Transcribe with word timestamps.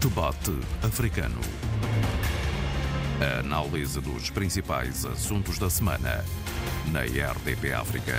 Debate 0.00 0.58
Africano. 0.82 1.38
A 3.20 3.40
análise 3.40 4.00
dos 4.00 4.30
principais 4.30 5.04
assuntos 5.04 5.58
da 5.58 5.68
semana 5.68 6.24
na 6.90 7.02
RDP 7.02 7.74
África. 7.74 8.14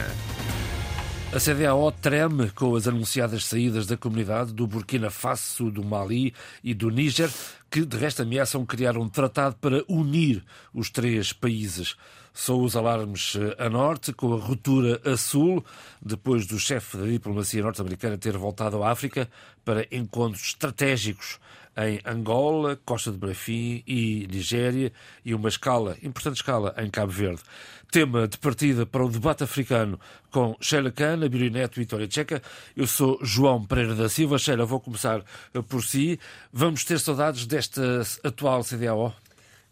A 1.33 1.40
CDAO 1.40 1.92
treme 1.92 2.52
com 2.52 2.76
as 2.76 2.88
anunciadas 2.88 3.46
saídas 3.46 3.88
da 3.88 3.97
comunidade 3.97 4.54
do 4.54 4.67
Burkina 4.67 5.10
Faso, 5.10 5.72
do 5.72 5.83
Mali 5.83 6.36
e 6.63 6.76
do 6.76 6.92
Níger, 6.92 7.31
que 7.72 7.84
de 7.84 7.98
resto 7.98 8.22
ameaçam 8.22 8.63
criar 8.63 8.96
um 8.96 9.10
tratado 9.10 9.56
para 9.56 9.84
unir 9.88 10.44
os 10.72 10.92
três 10.92 11.34
países. 11.34 11.96
São 12.32 12.62
os 12.62 12.76
alarmes 12.76 13.34
a 13.58 13.70
norte, 13.72 14.13
com 14.13 14.34
a 14.34 14.38
ruptura 14.38 15.02
a 15.04 15.18
sul, 15.18 15.66
depois 16.00 16.45
do 16.45 16.59
chefe 16.59 16.95
da 16.95 17.08
diplomacia 17.08 17.63
norte-americana 17.63 18.20
ter 18.20 18.38
voltado 18.38 18.84
à 18.84 18.91
África 18.91 19.27
para 19.66 19.88
encontros 19.91 20.44
estratégicos 20.44 21.40
em 21.78 22.00
Angola, 22.06 22.80
Costa 22.86 23.12
de 23.12 23.20
Marfim 23.20 23.84
e 23.88 24.28
Nigéria 24.30 24.92
e 25.24 25.34
uma 25.34 25.50
escala, 25.50 25.98
importante 26.04 26.38
escala, 26.38 26.74
em 26.78 26.90
Cabo 26.90 27.12
Verde. 27.12 27.42
Tema 27.92 28.28
de 28.28 28.38
partida 28.38 28.86
para 28.86 29.04
o 29.04 29.10
debate 29.10 29.44
africano 29.44 30.00
com 30.32 30.56
Sheila 30.62 30.92
Cana, 30.92 31.28
Neto 31.28 31.78
e 31.78 31.80
Vitória 31.82 32.08
Tcheca. 32.08 32.42
Eu 32.76 32.88
sou 32.88 33.20
João 33.22 33.66
Pereira 33.66 33.96
da 33.96 34.08
Silva. 34.08 34.40
Sheila, 34.40 34.66
vou 34.66 34.80
começar 34.80 35.24
por 35.68 35.84
si. 35.84 36.18
Vamos 36.54 36.86
ter 36.86 37.00
saudades 37.00 37.46
desta 37.46 38.02
atual 38.24 38.64
CDAO? 38.64 39.14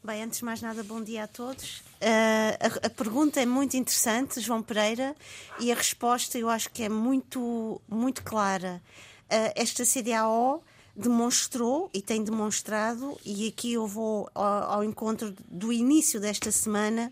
Bem, 0.04 0.24
antes 0.24 0.40
de 0.40 0.46
mais 0.46 0.62
nada, 0.62 0.82
bom 0.82 1.02
dia 1.02 1.26
a 1.26 1.28
todos. 1.28 1.80
Uh, 2.02 2.82
a, 2.82 2.88
a, 2.88 2.90
pergunta 2.90 3.42
é 3.42 3.46
muito 3.46 3.76
interessante, 3.76 4.40
João 4.40 4.64
Pereira, 4.64 5.14
e 5.60 5.72
a 5.72 5.76
resposta 5.76 6.38
eu 6.38 6.50
acho 6.50 6.70
que 6.72 6.84
é 6.84 6.90
muito, 6.90 7.82
muito 7.88 8.24
clara. 8.24 8.82
Uh, 9.26 9.52
esta 9.56 9.84
CDAO 9.86 10.64
demonstrou 11.00 11.90
e 11.94 12.02
tem 12.02 12.24
demonstrado, 12.24 13.18
e 13.26 13.48
aqui 13.48 13.74
eu 13.74 13.88
vou 13.88 14.30
ao, 14.36 14.72
ao 14.74 14.84
encontro 14.84 15.34
do 15.48 15.72
início 15.72 16.20
desta 16.20 16.52
semana, 16.52 17.12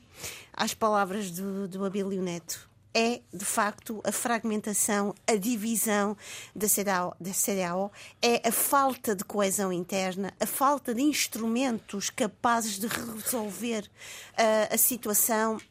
às 0.54 0.74
palavras 0.74 1.32
do, 1.32 1.68
do 1.68 1.86
Abílio 1.86 2.22
Neto. 2.22 2.68
É, 2.94 3.22
de 3.32 3.46
facto, 3.46 4.02
a 4.04 4.12
fragmentação, 4.12 5.14
a 5.28 5.36
divisão 5.36 6.18
da 6.56 6.68
CDAO, 6.68 7.16
da 7.20 7.32
CDAO, 7.32 7.92
é 8.22 8.48
a 8.48 8.52
falta 8.52 9.16
de 9.16 9.24
coesão 9.24 9.72
interna, 9.72 10.34
a 10.40 10.48
falta 10.48 10.94
de 10.94 11.02
instrumentos 11.02 12.10
capazes 12.10 12.80
de 12.80 12.88
resolver 12.88 13.84
uh, 13.84 14.74
a 14.74 14.78
situação 14.78 15.62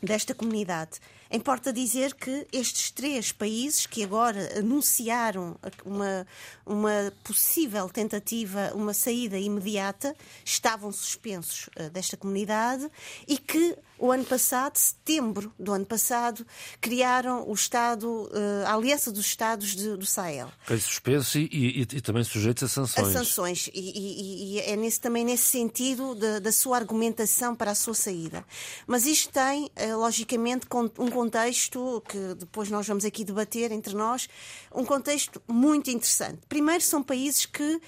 desta 0.00 0.32
comunidade. 0.32 1.00
Importa 1.32 1.72
dizer 1.72 2.14
que 2.14 2.46
estes 2.52 2.90
três 2.90 3.30
países 3.30 3.86
que 3.86 4.02
agora 4.02 4.58
anunciaram 4.58 5.56
uma, 5.84 6.26
uma 6.66 7.12
possível 7.22 7.88
tentativa, 7.88 8.72
uma 8.74 8.92
saída 8.92 9.38
imediata, 9.38 10.16
estavam 10.44 10.90
suspensos 10.90 11.68
uh, 11.78 11.88
desta 11.90 12.16
comunidade 12.16 12.90
e 13.28 13.38
que 13.38 13.76
o 14.00 14.10
ano 14.10 14.24
passado, 14.24 14.76
setembro 14.78 15.52
do 15.58 15.72
ano 15.72 15.84
passado, 15.84 16.46
criaram 16.80 17.46
o 17.46 17.52
Estado, 17.52 18.08
uh, 18.08 18.66
a 18.66 18.74
Aliança 18.74 19.12
dos 19.12 19.26
Estados 19.26 19.76
de, 19.76 19.96
do 19.96 20.06
Sahel. 20.06 20.50
É 20.68 20.78
suspenso 20.78 21.38
e, 21.38 21.48
e, 21.52 21.80
e, 21.82 22.00
também 22.00 22.24
sujeitos 22.24 22.62
a 22.62 22.68
sanções. 22.68 23.08
A 23.08 23.12
sanções. 23.12 23.70
E, 23.74 24.56
e 24.56 24.60
é 24.60 24.74
nesse, 24.74 24.98
também 24.98 25.24
nesse 25.24 25.44
sentido 25.44 26.14
de, 26.14 26.40
da 26.40 26.50
sua 26.50 26.78
argumentação 26.78 27.54
para 27.54 27.72
a 27.72 27.74
sua 27.74 27.94
saída. 27.94 28.44
Mas 28.86 29.04
isto 29.04 29.30
tem, 29.32 29.66
uh, 29.66 29.98
logicamente, 29.98 30.66
um 30.98 31.10
contexto 31.10 32.02
que 32.08 32.34
depois 32.34 32.70
nós 32.70 32.86
vamos 32.86 33.04
aqui 33.04 33.22
debater 33.22 33.70
entre 33.70 33.94
nós, 33.94 34.28
um 34.74 34.84
contexto 34.84 35.42
muito 35.46 35.90
interessante. 35.90 36.40
Primeiro, 36.48 36.82
são 36.82 37.02
países 37.02 37.44
que 37.44 37.74
uh, 37.74 37.80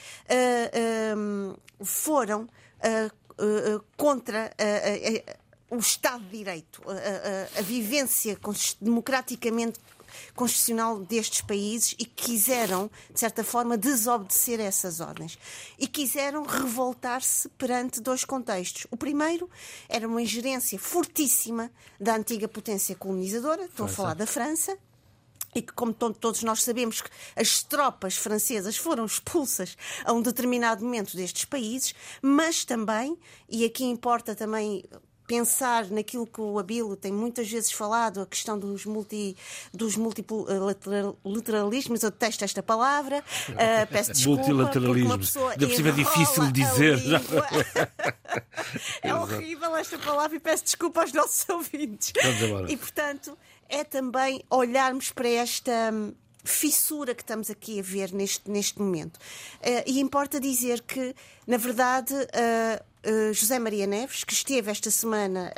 uh, 1.51 1.85
foram 1.85 2.43
uh, 2.43 3.85
contra 3.97 4.53
o 5.73 5.79
Estado 5.79 6.23
de 6.25 6.37
Direito, 6.37 6.83
a, 6.87 6.93
a, 6.93 7.61
a 7.61 7.63
vivência 7.63 8.39
democraticamente 8.79 9.81
constitucional 10.35 10.99
destes 11.01 11.41
países 11.41 11.95
e 11.99 12.05
quiseram, 12.05 12.91
de 13.11 13.19
certa 13.19 13.43
forma, 13.43 13.79
desobedecer 13.79 14.61
a 14.61 14.65
essas 14.65 15.01
ordens. 15.01 15.39
E 15.79 15.87
quiseram 15.87 16.45
revoltar-se 16.45 17.49
perante 17.51 18.03
dois 18.03 18.23
contextos. 18.23 18.87
O 18.91 18.99
primeiro 18.99 19.49
era 19.89 20.07
uma 20.07 20.21
ingerência 20.21 20.79
fortíssima 20.79 21.73
da 21.99 22.17
antiga 22.17 22.47
potência 22.47 22.95
colonizadora, 22.95 23.65
estou 23.65 23.87
França. 23.87 23.93
a 23.93 23.97
falar 23.97 24.15
da 24.15 24.27
França, 24.27 24.77
e 25.55 25.63
que, 25.63 25.73
como 25.73 25.93
todos 25.93 26.43
nós 26.43 26.63
sabemos, 26.63 27.03
as 27.35 27.63
tropas 27.63 28.17
francesas 28.17 28.77
foram 28.77 29.07
expulsas 29.07 29.77
a 30.05 30.13
um 30.13 30.21
determinado 30.21 30.85
momento 30.85 31.17
destes 31.17 31.47
países, 31.47 31.95
mas 32.21 32.65
também, 32.65 33.19
e 33.49 33.65
aqui 33.65 33.85
importa 33.85 34.35
também 34.35 34.85
pensar 35.27 35.91
naquilo 35.91 36.27
que 36.27 36.41
o 36.41 36.59
Abilo 36.59 36.97
tem 36.97 37.13
muitas 37.13 37.51
vezes 37.51 37.73
falado, 37.73 38.21
a 38.21 38.27
questão 38.27 38.59
dos, 38.59 38.85
multi, 38.85 39.37
dos 39.73 39.97
multilateralismos, 39.97 42.03
eu 42.03 42.11
detesto 42.11 42.45
esta 42.45 42.63
palavra, 42.63 43.25
uh, 43.51 43.87
peço 43.91 44.13
desculpa. 44.13 44.43
Multilateralismo, 44.43 45.19
de 45.19 45.67
por 45.67 45.75
cima 45.75 45.89
é 45.89 45.93
difícil 45.93 46.53
dizer. 46.53 46.99
é 49.03 49.15
horrível 49.15 49.77
esta 49.77 49.99
palavra 49.99 50.37
e 50.37 50.41
peço 50.41 50.65
desculpa 50.65 51.03
aos 51.03 51.13
nossos 51.13 51.47
ouvintes. 51.49 52.13
E, 52.69 52.77
portanto, 52.77 53.37
é 53.69 53.85
também 53.85 54.43
olharmos 54.51 55.11
para 55.11 55.29
esta 55.29 55.91
hum, 55.93 56.13
fissura 56.45 57.15
que 57.15 57.23
estamos 57.23 57.51
aqui 57.51 57.79
a 57.79 57.83
ver 57.83 58.13
neste, 58.13 58.51
neste 58.51 58.81
momento. 58.81 59.17
Uh, 59.17 59.83
e 59.87 60.01
importa 60.01 60.41
dizer 60.41 60.83
que, 60.83 61.15
na 61.47 61.57
verdade, 61.57 62.15
uh, 62.15 62.92
uh, 63.07 63.33
José 63.33 63.59
Maria 63.59 63.87
Neves, 63.87 64.25
que 64.25 64.33
esteve 64.33 64.71
esta 64.71 64.91
semana 64.91 65.53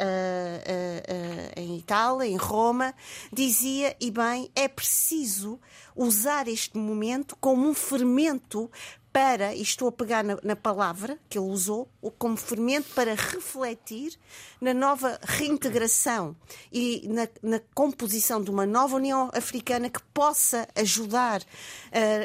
em 1.56 1.78
Itália, 1.78 2.26
em 2.26 2.36
Roma, 2.36 2.94
dizia, 3.32 3.96
e 4.00 4.10
bem, 4.10 4.50
é 4.54 4.68
preciso 4.68 5.60
usar 5.94 6.48
este 6.48 6.76
momento 6.76 7.36
como 7.40 7.68
um 7.68 7.74
fermento 7.74 8.70
para, 9.14 9.54
e 9.54 9.62
estou 9.62 9.86
a 9.86 9.92
pegar 9.92 10.24
na, 10.24 10.36
na, 10.42 10.56
palavra 10.56 11.16
que 11.30 11.38
ele 11.38 11.46
usou, 11.46 11.88
como 12.18 12.36
fermento 12.36 12.92
para 12.96 13.14
refletir 13.14 14.18
na 14.60 14.74
nova 14.74 15.20
reintegração 15.22 16.34
e 16.72 17.06
na, 17.06 17.28
na 17.40 17.60
composição 17.72 18.42
de 18.42 18.50
uma 18.50 18.66
nova 18.66 18.96
União 18.96 19.30
Africana 19.32 19.88
que 19.88 20.02
possa 20.12 20.66
ajudar 20.74 21.42
uh, 21.42 21.44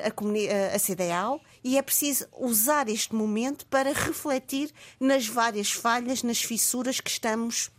a, 0.03 0.75
a 0.75 0.80
CDAO 0.80 1.40
e 1.64 1.78
é 1.78 1.81
preciso 1.81 2.28
usar 2.38 2.88
este 2.90 3.14
momento 3.14 3.66
para 3.68 3.94
refletir 3.94 4.72
nas 5.00 5.28
várias 5.28 5.72
falhas, 5.72 6.24
nas 6.24 6.42
fissuras 6.42 7.00
que 7.00 7.09
estamos 7.09 7.72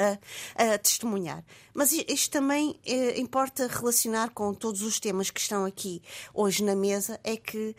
a, 0.00 0.72
a 0.74 0.78
testemunhar. 0.78 1.44
Mas 1.72 1.92
isto 1.92 2.30
também 2.32 2.78
eh, 2.84 3.18
importa 3.20 3.68
relacionar 3.68 4.30
com 4.30 4.52
todos 4.52 4.82
os 4.82 4.98
temas 4.98 5.30
que 5.30 5.40
estão 5.40 5.64
aqui 5.64 6.02
hoje 6.34 6.64
na 6.64 6.74
mesa, 6.74 7.20
é 7.22 7.36
que, 7.36 7.58
uh, 7.68 7.74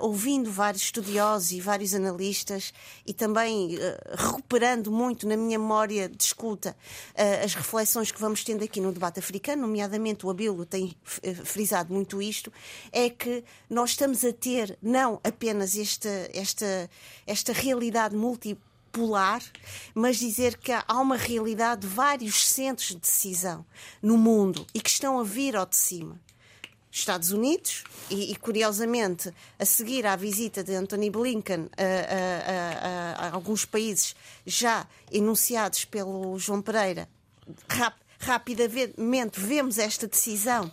ouvindo 0.00 0.50
vários 0.50 0.82
estudiosos 0.82 1.52
e 1.52 1.60
vários 1.60 1.94
analistas, 1.94 2.72
e 3.06 3.12
também 3.12 3.76
uh, 3.76 3.78
recuperando 4.16 4.90
muito 4.90 5.28
na 5.28 5.36
minha 5.36 5.58
memória 5.58 6.08
de 6.08 6.22
escuta 6.22 6.76
as 7.44 7.54
reflexões 7.54 8.10
que 8.10 8.20
vamos 8.20 8.44
tendo 8.44 8.64
aqui 8.64 8.80
no 8.80 8.92
debate 8.92 9.18
africano, 9.18 9.62
nomeadamente 9.62 10.24
o 10.24 10.30
Abilo 10.30 10.64
tem 10.64 10.96
frisado 11.44 11.92
muito 11.92 12.22
isto, 12.22 12.52
é 12.92 13.10
que 13.10 13.44
nós 13.68 13.90
estamos 13.90 14.24
a 14.24 14.32
ter 14.32 14.78
não 14.80 15.20
apenas 15.24 15.76
esta, 15.76 16.08
esta, 16.32 16.90
esta 17.26 17.52
realidade 17.52 18.16
múltipla 18.16 18.67
mas 19.94 20.18
dizer 20.18 20.56
que 20.56 20.72
há 20.72 21.00
uma 21.00 21.16
realidade 21.16 21.82
de 21.82 21.86
vários 21.86 22.46
centros 22.46 22.88
de 22.88 22.96
decisão 22.96 23.64
no 24.02 24.16
mundo 24.16 24.66
e 24.74 24.80
que 24.80 24.90
estão 24.90 25.18
a 25.18 25.24
vir 25.24 25.56
ao 25.56 25.66
de 25.66 25.76
cima. 25.76 26.20
Estados 26.90 27.32
Unidos, 27.32 27.84
e, 28.10 28.32
e, 28.32 28.36
curiosamente, 28.36 29.32
a 29.58 29.64
seguir 29.64 30.06
à 30.06 30.16
visita 30.16 30.64
de 30.64 30.74
Anthony 30.74 31.10
Blinken 31.10 31.68
a, 31.76 31.82
a, 31.82 33.26
a, 33.26 33.28
a 33.28 33.34
alguns 33.34 33.64
países 33.64 34.16
já 34.46 34.86
enunciados 35.12 35.84
pelo 35.84 36.38
João 36.38 36.62
Pereira, 36.62 37.08
rap, 37.68 37.94
rapidamente 38.18 39.38
vemos 39.38 39.78
esta 39.78 40.08
decisão 40.08 40.70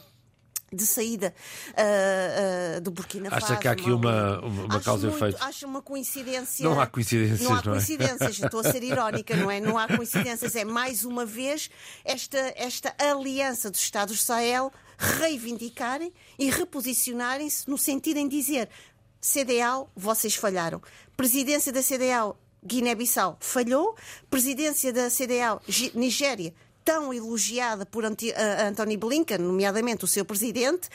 de 0.75 0.85
saída 0.85 1.33
uh, 1.69 2.77
uh, 2.77 2.81
do 2.81 2.91
Burkina 2.91 3.29
Faso. 3.29 3.45
Acha 3.45 3.55
que 3.57 3.67
há 3.67 3.71
aqui 3.71 3.91
uma, 3.91 4.39
uma, 4.39 4.63
uma 4.65 4.79
causa 4.79 5.07
e 5.07 5.09
efeito? 5.09 5.43
Acho 5.43 5.65
uma 5.65 5.81
coincidência. 5.81 6.67
Não 6.67 6.79
há 6.79 6.87
coincidências, 6.87 7.41
não 7.41 7.51
há 7.51 7.61
não 7.63 7.71
é? 7.73 7.75
coincidências. 7.75 8.41
É? 8.41 8.45
Estou 8.45 8.59
a 8.59 8.71
ser 8.71 8.83
irónica, 8.83 9.35
não 9.35 9.49
é? 9.49 9.59
Não 9.59 9.77
há 9.77 9.87
coincidências. 9.87 10.55
É 10.55 10.65
mais 10.65 11.05
uma 11.05 11.25
vez 11.25 11.69
esta, 12.03 12.53
esta 12.55 12.93
aliança 12.99 13.71
dos 13.71 13.79
Estados 13.79 14.23
Sahel 14.23 14.71
reivindicarem 14.97 16.13
e 16.37 16.49
reposicionarem-se 16.49 17.69
no 17.69 17.77
sentido 17.77 18.17
em 18.17 18.27
dizer 18.27 18.69
CDAO, 19.21 19.89
vocês 19.95 20.35
falharam. 20.35 20.81
Presidência 21.17 21.71
da 21.71 21.81
CDAO, 21.81 22.37
Guiné-Bissau, 22.63 23.37
falhou. 23.39 23.95
Presidência 24.29 24.93
da 24.93 25.09
CDAO, 25.09 25.61
Nigéria, 25.93 26.53
tão 26.85 27.11
elogiada 27.11 27.85
por 27.85 28.05
Anthony 28.05 28.95
Blinken, 28.95 29.39
nomeadamente 29.39 30.05
o 30.05 30.07
seu 30.07 30.23
presidente, 30.23 30.87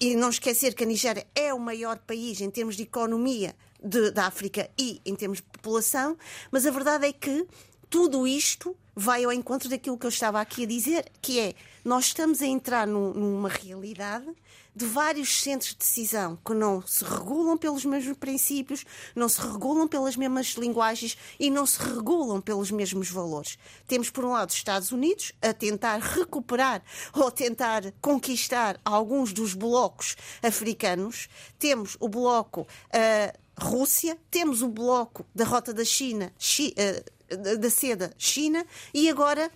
e 0.00 0.16
não 0.16 0.30
esquecer 0.30 0.74
que 0.74 0.82
a 0.82 0.86
Nigéria 0.86 1.24
é 1.32 1.54
o 1.54 1.60
maior 1.60 1.96
país 1.98 2.40
em 2.40 2.50
termos 2.50 2.76
de 2.76 2.82
economia 2.82 3.54
de, 3.82 4.10
da 4.10 4.26
África 4.26 4.68
e 4.76 5.00
em 5.06 5.14
termos 5.14 5.38
de 5.38 5.44
população, 5.44 6.18
mas 6.50 6.66
a 6.66 6.72
verdade 6.72 7.06
é 7.06 7.12
que 7.12 7.46
tudo 7.88 8.26
isto 8.26 8.76
vai 8.96 9.24
ao 9.24 9.32
encontro 9.32 9.68
daquilo 9.68 9.96
que 9.96 10.04
eu 10.06 10.10
estava 10.10 10.40
aqui 10.40 10.64
a 10.64 10.66
dizer, 10.66 11.10
que 11.20 11.38
é 11.38 11.54
nós 11.84 12.06
estamos 12.06 12.40
a 12.40 12.46
entrar 12.46 12.86
numa 12.86 13.48
realidade 13.48 14.26
de 14.74 14.86
vários 14.86 15.42
centros 15.42 15.72
de 15.72 15.78
decisão 15.78 16.38
que 16.44 16.54
não 16.54 16.80
se 16.86 17.04
regulam 17.04 17.58
pelos 17.58 17.84
mesmos 17.84 18.16
princípios, 18.16 18.84
não 19.14 19.28
se 19.28 19.40
regulam 19.40 19.86
pelas 19.86 20.16
mesmas 20.16 20.54
linguagens 20.56 21.16
e 21.38 21.50
não 21.50 21.66
se 21.66 21.78
regulam 21.78 22.40
pelos 22.40 22.70
mesmos 22.70 23.10
valores. 23.10 23.58
Temos, 23.86 24.08
por 24.08 24.24
um 24.24 24.32
lado, 24.32 24.48
os 24.48 24.56
Estados 24.56 24.90
Unidos 24.90 25.32
a 25.42 25.52
tentar 25.52 25.98
recuperar 25.98 26.82
ou 27.12 27.30
tentar 27.30 27.92
conquistar 28.00 28.80
alguns 28.84 29.32
dos 29.32 29.52
blocos 29.52 30.16
africanos. 30.42 31.28
Temos 31.58 31.96
o 32.00 32.08
bloco 32.08 32.62
uh, 32.62 33.42
Rússia, 33.62 34.16
temos 34.30 34.62
o 34.62 34.68
bloco 34.68 35.26
da 35.34 35.44
Rota 35.44 35.74
da 35.74 35.84
China, 35.84 36.32
uh, 36.34 37.58
da 37.58 37.70
seda 37.70 38.12
China 38.16 38.64
e 38.94 39.08
agora 39.08 39.50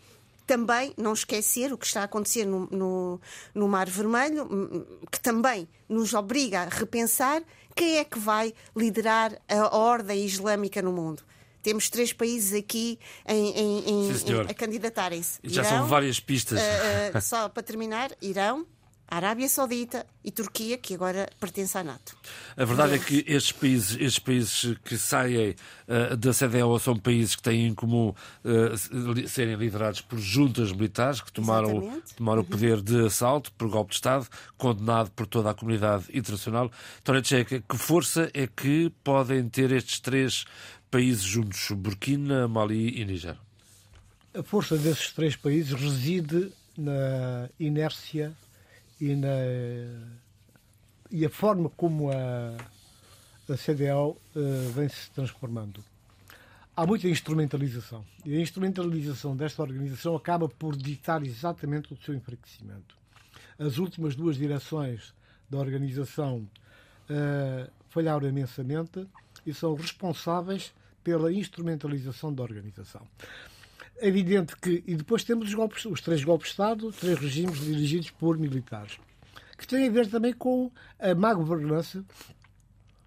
também 0.47 0.95
não 0.97 1.13
esquecer 1.13 1.73
o 1.73 1.79
que 1.79 1.87
está 1.87 2.03
a 2.03 2.05
acontecer 2.05 2.45
no, 2.45 2.69
no, 2.71 3.21
no 3.55 3.69
Mar 3.69 3.89
Vermelho, 3.89 4.47
que 5.11 5.21
também 5.21 5.69
nos 5.89 6.15
obriga 6.15 6.63
a 6.63 6.69
repensar 6.69 7.43
quem 7.75 7.99
é 7.99 8.05
que 8.05 8.19
vai 8.19 8.55
liderar 8.75 9.37
a 9.49 9.77
ordem 9.77 10.25
islâmica 10.25 10.81
no 10.81 10.93
mundo. 10.93 11.23
Temos 11.63 11.91
três 11.91 12.13
países 12.13 12.57
aqui 12.57 12.97
em, 13.27 13.51
em, 13.51 13.91
em, 13.91 14.11
a 14.49 14.55
candidatarem-se. 14.55 15.41
Já 15.43 15.63
Irão, 15.63 15.79
são 15.79 15.87
várias 15.89 16.21
pistas. 16.21 16.61
Uh, 16.61 17.19
uh, 17.19 17.21
só 17.21 17.49
para 17.49 17.63
terminar, 17.63 18.13
Irão, 18.23 18.65
Arábia 19.08 19.49
Saudita 19.49 20.05
e 20.25 20.31
Turquia, 20.31 20.76
que 20.76 20.94
agora 20.94 21.29
pertence 21.38 21.79
à 21.79 21.85
NATO. 21.85 22.17
A 22.56 22.64
verdade 22.64 22.94
é 22.94 22.99
que 22.99 23.25
estes 23.26 23.53
países, 23.53 23.97
estes 24.00 24.19
países 24.19 24.76
que 24.85 24.99
saem 24.99 25.55
uh, 25.87 26.17
da 26.17 26.32
CDAO 26.32 26.79
são 26.81 26.97
países 26.97 27.37
que 27.37 27.43
têm 27.43 27.69
em 27.69 27.75
comum 27.75 28.12
uh, 28.44 29.29
serem 29.29 29.55
liderados 29.55 30.00
por 30.00 30.19
juntas 30.19 30.73
militares 30.73 31.20
que 31.20 31.32
tomaram, 31.32 32.03
tomaram 32.17 32.41
uhum. 32.41 32.47
o 32.47 32.50
poder 32.50 32.82
de 32.82 33.06
assalto 33.06 33.53
por 33.53 33.69
golpe 33.69 33.91
de 33.91 33.97
Estado, 33.97 34.26
condenado 34.56 35.11
por 35.12 35.26
toda 35.26 35.50
a 35.50 35.55
comunidade 35.55 36.06
internacional. 36.12 36.70
Tória 37.05 37.23
Tcheca, 37.23 37.61
que 37.61 37.79
força 37.79 38.29
é 38.35 38.47
que 38.47 38.91
podem 39.05 39.49
ter 39.49 39.70
estes 39.70 40.00
três 40.00 40.44
países 40.91 41.23
juntos, 41.23 41.70
Burkina, 41.70 42.49
Mali 42.49 43.00
e 43.00 43.05
Níger? 43.05 43.37
A 44.35 44.43
força 44.43 44.76
desses 44.76 45.12
três 45.12 45.37
países 45.37 45.73
reside 45.73 46.52
na 46.76 47.49
inércia 47.59 48.37
e, 49.01 49.15
na, 49.15 49.29
e 51.11 51.25
a 51.25 51.31
forma 51.31 51.71
como 51.71 52.11
a, 52.11 52.57
a 53.53 53.57
CDAO 53.57 54.11
uh, 54.11 54.19
eh, 54.35 54.71
vem 54.75 54.89
se 54.89 55.11
transformando. 55.11 55.85
Há 56.77 56.87
muita 56.87 57.09
instrumentalização. 57.09 58.05
E 58.25 58.37
a 58.37 58.41
instrumentalização 58.41 59.37
desta 59.37 59.63
organização 59.63 60.15
acaba 60.15 60.49
por 60.49 60.77
ditar 60.77 61.23
exatamente 61.25 61.93
o 61.93 61.97
seu 61.97 62.15
enfraquecimento. 62.15 62.97
As 63.59 63.79
últimas 63.79 64.15
duas 64.15 64.37
direções 64.37 65.15
da 65.49 65.59
organização 65.59 66.39
uh, 67.09 67.71
falharam 67.89 68.29
imensamente 68.29 69.07
e 69.47 69.55
são 69.55 69.75
responsáveis 69.75 70.75
pela 71.03 71.33
instrumentalização 71.33 72.35
da 72.35 72.43
organização. 72.43 73.07
É 73.99 74.09
evidente 74.09 74.55
que. 74.57 74.85
E 74.87 74.95
depois 74.95 75.25
temos 75.25 75.49
os, 75.49 75.55
golpes, 75.55 75.85
os 75.87 76.01
três 76.01 76.23
golpes 76.23 76.49
de 76.49 76.53
Estado, 76.53 76.93
três 76.93 77.19
regimes 77.19 77.61
dirigidos 77.61 78.11
por 78.11 78.39
militares, 78.39 78.99
que 79.57 79.67
têm 79.67 79.89
a 79.89 79.91
ver 79.91 80.09
também 80.09 80.33
com 80.33 80.71
a 80.99 81.15
má 81.15 81.33
governança, 81.33 82.05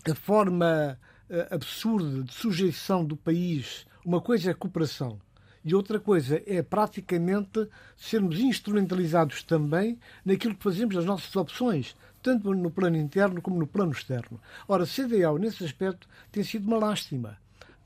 a 0.09 0.15
forma 0.15 0.99
uh, 1.29 1.53
absurda 1.53 2.23
de 2.23 2.33
sujeição 2.33 3.05
do 3.05 3.15
país. 3.15 3.85
Uma 4.03 4.19
coisa 4.19 4.49
é 4.49 4.53
cooperação 4.53 5.19
e 5.63 5.75
outra 5.75 5.99
coisa 5.99 6.41
é 6.47 6.63
praticamente 6.63 7.67
sermos 7.95 8.39
instrumentalizados 8.39 9.43
também 9.43 9.99
naquilo 10.25 10.55
que 10.55 10.63
fazemos 10.63 10.95
nas 10.95 11.05
nossas 11.05 11.35
opções, 11.35 11.95
tanto 12.23 12.53
no 12.53 12.71
plano 12.71 12.97
interno 12.97 13.41
como 13.41 13.59
no 13.59 13.67
plano 13.67 13.91
externo. 13.91 14.39
Ora, 14.67 14.85
CDAO, 14.87 15.37
nesse 15.37 15.63
aspecto, 15.63 16.07
tem 16.31 16.43
sido 16.43 16.65
uma 16.65 16.77
lástima 16.77 17.37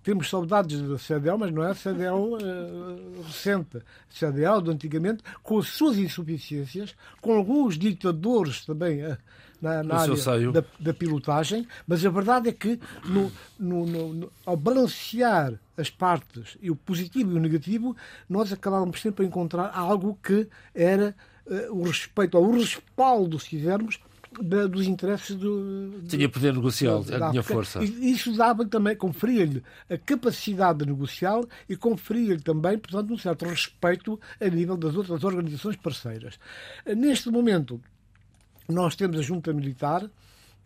temos 0.04 0.30
saudades 0.30 0.82
da 0.82 0.98
CDL, 0.98 1.38
mas 1.38 1.52
não 1.52 1.64
é 1.64 1.72
a 1.72 1.76
CDL 1.76 2.16
uh, 2.16 3.22
recente. 3.24 3.78
A 3.78 3.82
CDL 4.10 4.62
de 4.62 4.70
antigamente, 4.70 5.24
com 5.42 5.58
as 5.58 5.68
suas 5.70 5.98
insuficiências, 5.98 6.94
com 7.22 7.34
alguns 7.34 7.78
ditadores 7.78 8.66
também 8.66 9.04
uh, 9.06 9.18
na, 9.62 9.82
na 9.82 9.96
área 9.96 10.52
da, 10.52 10.64
da, 10.78 10.94
pilotagem, 10.94 11.66
mas 11.88 12.06
a 12.06 12.10
verdade 12.10 12.50
é 12.50 12.52
que 12.52 12.78
no, 13.06 13.32
no, 13.58 13.86
no, 13.86 14.32
ao 14.46 14.58
balancear 14.58 15.54
as 15.78 15.90
partes, 15.90 16.58
e 16.62 16.70
o 16.70 16.76
positivo 16.76 17.32
e 17.32 17.36
o 17.36 17.40
negativo, 17.40 17.96
nós 18.30 18.52
acabávamos 18.52 19.02
sempre 19.02 19.24
a 19.24 19.28
encontrar 19.28 19.72
algo 19.74 20.20
que 20.22 20.48
era 20.76 21.16
uh, 21.48 21.80
o 21.80 21.84
respeito, 21.84 22.38
ou 22.38 22.50
o 22.50 22.58
respaldo, 22.58 23.40
se 23.40 23.50
quisermos, 23.50 24.00
da, 24.41 24.68
dos 24.68 24.88
interesses 24.88 25.35
do. 25.35 26.01
Tinha 26.07 26.30
poder 26.30 26.53
negocial, 26.53 27.03
da, 27.03 27.30
tinha 27.30 27.44
força. 27.44 27.83
Isso 27.83 28.35
dava 28.35 28.65
também, 28.65 28.95
conferia-lhe 28.95 29.63
a 29.89 29.97
capacidade 29.97 30.80
de 30.80 30.85
negociar 30.85 31.41
e 31.68 31.75
conferia-lhe 31.75 32.41
também, 32.41 32.77
portanto, 32.77 33.13
um 33.13 33.18
certo 33.18 33.45
respeito 33.45 34.19
a 34.39 34.47
nível 34.47 34.77
das 34.77 34.95
outras 34.95 35.24
organizações 35.24 35.75
parceiras. 35.75 36.39
Neste 36.85 37.30
momento, 37.30 37.80
nós 38.68 38.95
temos 38.95 39.19
a 39.19 39.21
junta 39.21 39.53
militar 39.53 40.09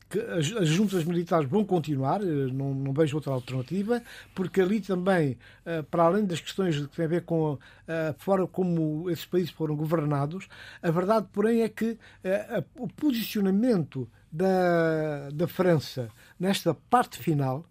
que 0.09 0.19
as, 0.19 0.51
as, 0.53 0.67
juntas 0.67 1.03
militares 1.03 1.49
vão 1.49 1.65
continuar, 1.65 2.21
eh, 2.21 2.25
não, 2.25 2.73
não, 2.73 2.93
vejo 2.93 3.17
outra 3.17 3.33
alternativa, 3.33 4.01
porque 4.33 4.61
ali 4.61 4.79
também, 4.79 5.37
eh, 5.65 5.81
para 5.81 6.03
além 6.03 6.25
das 6.25 6.39
questões 6.39 6.77
que 6.77 6.95
têm 6.95 7.05
a 7.05 7.09
ver 7.09 7.23
com 7.23 7.57
a 7.87 8.13
forma 8.17 8.47
como 8.47 9.09
esses 9.09 9.25
países 9.25 9.51
foram 9.51 9.75
governados, 9.75 10.47
a 10.81 10.91
verdade, 10.91 11.27
porém, 11.31 11.61
é 11.61 11.69
que 11.69 11.97
eh, 12.23 12.63
o 12.75 12.87
posicionamento 12.87 14.09
da, 14.31 15.29
da 15.33 15.47
França 15.47 16.09
nesta 16.39 16.73
parte 16.73 17.17
final, 17.17 17.65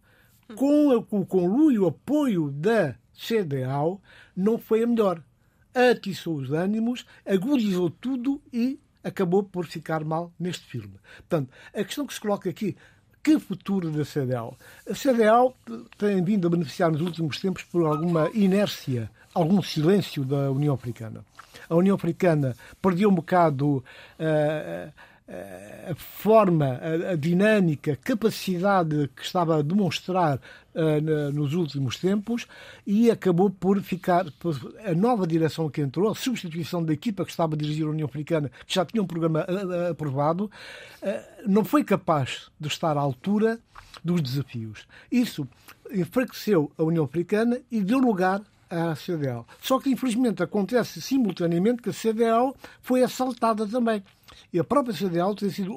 com 0.54 0.94
o 1.10 1.26
conluio 1.26 1.84
o 1.84 1.88
apoio 1.88 2.50
da 2.50 2.94
CDAO, 3.12 4.00
não 4.36 4.58
foi 4.58 4.82
a 4.82 4.86
melhor. 4.86 5.22
Atiçou 5.74 6.36
os 6.36 6.52
ânimos, 6.52 7.04
agudizou 7.26 7.90
tudo 7.90 8.40
e 8.52 8.78
acabou 9.06 9.42
por 9.42 9.66
ficar 9.66 10.04
mal 10.04 10.32
neste 10.38 10.66
filme. 10.66 10.94
Portanto, 11.18 11.50
a 11.72 11.84
questão 11.84 12.06
que 12.06 12.14
se 12.14 12.20
coloca 12.20 12.50
aqui, 12.50 12.76
que 13.22 13.38
futuro 13.38 13.90
da 13.90 14.04
CDL? 14.04 14.52
A 14.88 14.94
CDL 14.94 15.52
tem 15.96 16.22
vindo 16.22 16.46
a 16.46 16.50
beneficiar 16.50 16.90
nos 16.90 17.00
últimos 17.00 17.40
tempos 17.40 17.62
por 17.64 17.84
alguma 17.86 18.30
inércia, 18.34 19.10
algum 19.32 19.62
silêncio 19.62 20.24
da 20.24 20.50
União 20.50 20.74
Africana. 20.74 21.24
A 21.68 21.74
União 21.74 21.96
Africana 21.96 22.56
perdeu 22.80 23.08
um 23.08 23.14
bocado 23.14 23.78
uh, 23.78 24.92
a 25.28 25.94
forma, 25.94 26.78
a, 26.80 27.12
a, 27.12 27.16
dinâmica, 27.16 27.94
a 27.94 27.96
capacidade 27.96 29.10
que 29.14 29.22
estava 29.22 29.58
a 29.58 29.62
demonstrar 29.62 30.38
uh, 30.74 31.32
nos 31.32 31.52
últimos 31.52 31.96
tempos 31.96 32.46
e 32.86 33.10
acabou 33.10 33.50
por 33.50 33.80
ficar 33.80 34.30
por, 34.38 34.56
a 34.84 34.94
nova 34.94 35.26
direção 35.26 35.68
que 35.68 35.80
entrou, 35.80 36.10
a 36.10 36.14
substituição 36.14 36.84
da 36.84 36.92
equipa 36.92 37.24
que 37.24 37.30
estava 37.32 37.54
a 37.54 37.58
dirigir 37.58 37.86
a 37.86 37.90
União 37.90 38.06
Africana, 38.06 38.50
que 38.64 38.74
já 38.74 38.84
tinha 38.84 39.02
um 39.02 39.06
programa 39.06 39.44
uh, 39.48 39.90
aprovado, 39.90 40.44
uh, 41.02 41.50
não 41.50 41.64
foi 41.64 41.82
capaz 41.82 42.48
de 42.58 42.68
estar 42.68 42.96
à 42.96 43.00
altura 43.00 43.58
dos 44.04 44.20
desafios. 44.20 44.86
Isso 45.10 45.46
enfraqueceu 45.90 46.70
a 46.78 46.84
União 46.84 47.04
Africana 47.04 47.60
e 47.70 47.80
deu 47.80 47.98
lugar 47.98 48.42
à 48.70 48.94
CDL. 48.94 49.44
Só 49.60 49.78
que, 49.78 49.90
infelizmente, 49.90 50.42
acontece 50.42 51.00
simultaneamente 51.00 51.82
que 51.82 51.90
a 51.90 51.92
CDL 51.92 52.52
foi 52.80 53.02
assaltada 53.02 53.66
também. 53.66 54.02
E 54.52 54.58
a 54.58 54.64
própria 54.64 54.94
CDL 54.94 55.34
tem 55.34 55.50
sido 55.50 55.72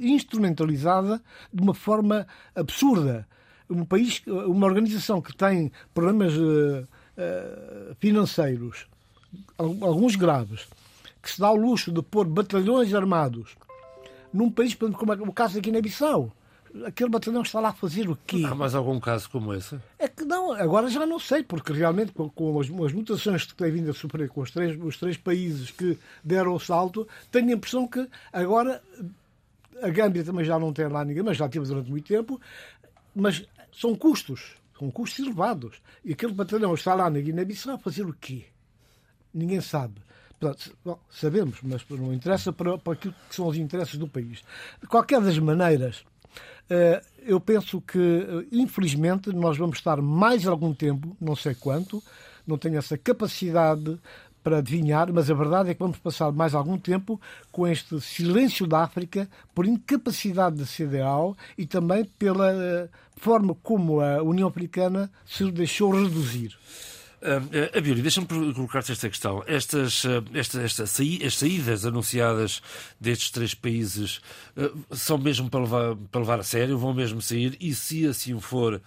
instrumentalizada 0.00 1.20
de 1.52 1.62
uma 1.62 1.74
forma 1.74 2.26
absurda. 2.54 3.26
Um 3.68 3.84
país, 3.84 4.22
uma 4.26 4.66
organização 4.66 5.20
que 5.20 5.36
tem 5.36 5.70
problemas 5.92 6.34
uh, 6.34 6.86
uh, 7.18 7.94
financeiros, 8.00 8.86
alguns 9.58 10.16
graves, 10.16 10.66
que 11.22 11.30
se 11.30 11.38
dá 11.38 11.48
ao 11.48 11.56
luxo 11.56 11.92
de 11.92 12.02
pôr 12.02 12.26
batalhões 12.26 12.94
armados 12.94 13.56
num 14.32 14.50
país 14.50 14.74
como 14.74 15.12
é 15.12 15.16
o 15.16 15.32
caso 15.32 15.54
da 15.54 15.60
Guiné-Bissau, 15.60 16.32
aquele 16.86 17.10
batalhão 17.10 17.42
está 17.42 17.60
lá 17.60 17.70
a 17.70 17.72
fazer 17.72 18.08
o 18.08 18.18
quê? 18.26 18.44
Há 18.44 18.54
mais 18.54 18.74
algum 18.74 18.98
caso 19.00 19.28
como 19.30 19.54
esse? 19.54 19.78
É 19.98 20.08
que 20.08 20.24
não, 20.24 20.52
agora 20.52 20.88
já 20.88 21.06
não 21.06 21.18
sei, 21.18 21.42
porque 21.42 21.72
realmente 21.72 22.12
com, 22.12 22.28
com 22.28 22.60
as, 22.60 22.66
as, 22.66 22.92
mutações 22.92 23.44
que 23.44 23.54
tem 23.54 23.70
vindo 23.70 23.90
a 23.90 23.94
sofrer 23.94 24.28
com 24.28 24.40
os 24.40 24.50
três, 24.50 24.78
os 24.80 24.96
três 24.96 25.16
países 25.16 25.70
que 25.70 25.98
deram 26.22 26.54
o 26.54 26.60
salto, 26.60 27.06
tenho 27.30 27.50
a 27.50 27.52
impressão 27.52 27.86
que 27.86 28.08
agora 28.32 28.82
a 29.82 29.88
Gâmbia 29.88 30.24
também 30.24 30.44
já 30.44 30.58
não 30.58 30.72
tem 30.72 30.88
lá 30.88 31.04
ninguém, 31.04 31.22
mas 31.22 31.36
já 31.36 31.48
tive 31.48 31.66
durante 31.66 31.90
muito 31.90 32.06
tempo, 32.06 32.40
mas 33.14 33.46
são 33.72 33.94
custos, 33.94 34.56
são 34.78 34.90
custos 34.90 35.24
elevados. 35.24 35.80
E 36.04 36.12
aquele 36.12 36.32
batalhão 36.32 36.74
está 36.74 36.94
lá 36.94 37.08
na 37.10 37.20
Guiné-Bissau 37.20 37.74
a 37.74 37.78
fazer 37.78 38.04
o 38.04 38.12
quê? 38.12 38.46
Ninguém 39.32 39.60
sabe. 39.60 40.00
bom, 40.84 40.98
sabemos, 41.10 41.58
mas 41.62 41.84
não 41.88 42.12
interessa 42.12 42.52
para, 42.52 42.78
para 42.78 42.92
aquilo 42.92 43.14
que 43.28 43.34
são 43.34 43.46
os 43.46 43.56
interesses 43.56 43.96
do 43.96 44.08
país. 44.08 44.42
De 44.80 44.86
qualquer 44.86 45.20
das 45.20 45.38
maneiras, 45.38 46.04
eu 47.28 47.40
penso 47.40 47.80
que, 47.80 47.98
eh, 47.98 48.46
infelizmente, 48.52 49.32
nós 49.32 49.56
vamos 49.56 49.78
estar 49.78 50.00
mais 50.00 50.46
algum 50.46 50.74
tempo, 50.74 51.16
não 51.20 51.36
sei 51.36 51.54
quanto, 51.54 52.02
não 52.46 52.58
tenho 52.58 52.78
essa 52.78 52.96
capacidade 52.96 53.98
para 54.42 54.58
adivinhar, 54.58 55.12
mas 55.12 55.30
a 55.30 55.34
verdade 55.34 55.70
é 55.70 55.74
que 55.74 55.80
vamos 55.80 55.98
passar 55.98 56.32
mais 56.32 56.54
algum 56.54 56.78
tempo 56.78 57.20
com 57.52 57.66
este 57.66 58.00
silêncio 58.00 58.66
da 58.66 58.82
África 58.82 59.28
por 59.54 59.66
incapacidade 59.66 60.56
da 60.56 60.64
CDAO 60.64 61.36
e 61.56 61.66
também 61.66 62.04
pela 62.18 62.50
eh, 62.52 62.88
forma 63.16 63.54
como 63.62 64.00
a 64.00 64.22
União 64.22 64.48
Africana 64.48 65.10
se 65.26 65.50
deixou 65.50 65.90
reduzir. 65.90 66.56
Uh, 67.20 67.76
Abílio, 67.76 68.00
deixa-me 68.02 68.26
colocar-te 68.26 68.92
esta 68.92 69.08
questão. 69.08 69.42
Estas, 69.46 70.04
uh, 70.04 70.22
esta, 70.34 70.62
esta 70.62 70.86
saí, 70.86 71.20
as 71.24 71.36
saídas 71.36 71.84
anunciadas 71.84 72.62
destes 73.00 73.30
três 73.30 73.54
países 73.54 74.20
uh, 74.56 74.96
são 74.96 75.18
mesmo 75.18 75.50
para 75.50 75.60
levar, 75.60 75.96
para 76.12 76.20
levar 76.20 76.40
a 76.40 76.44
sério? 76.44 76.78
Vão 76.78 76.94
mesmo 76.94 77.20
sair? 77.20 77.56
E 77.60 77.74
se 77.74 78.06
assim 78.06 78.38
for, 78.38 78.80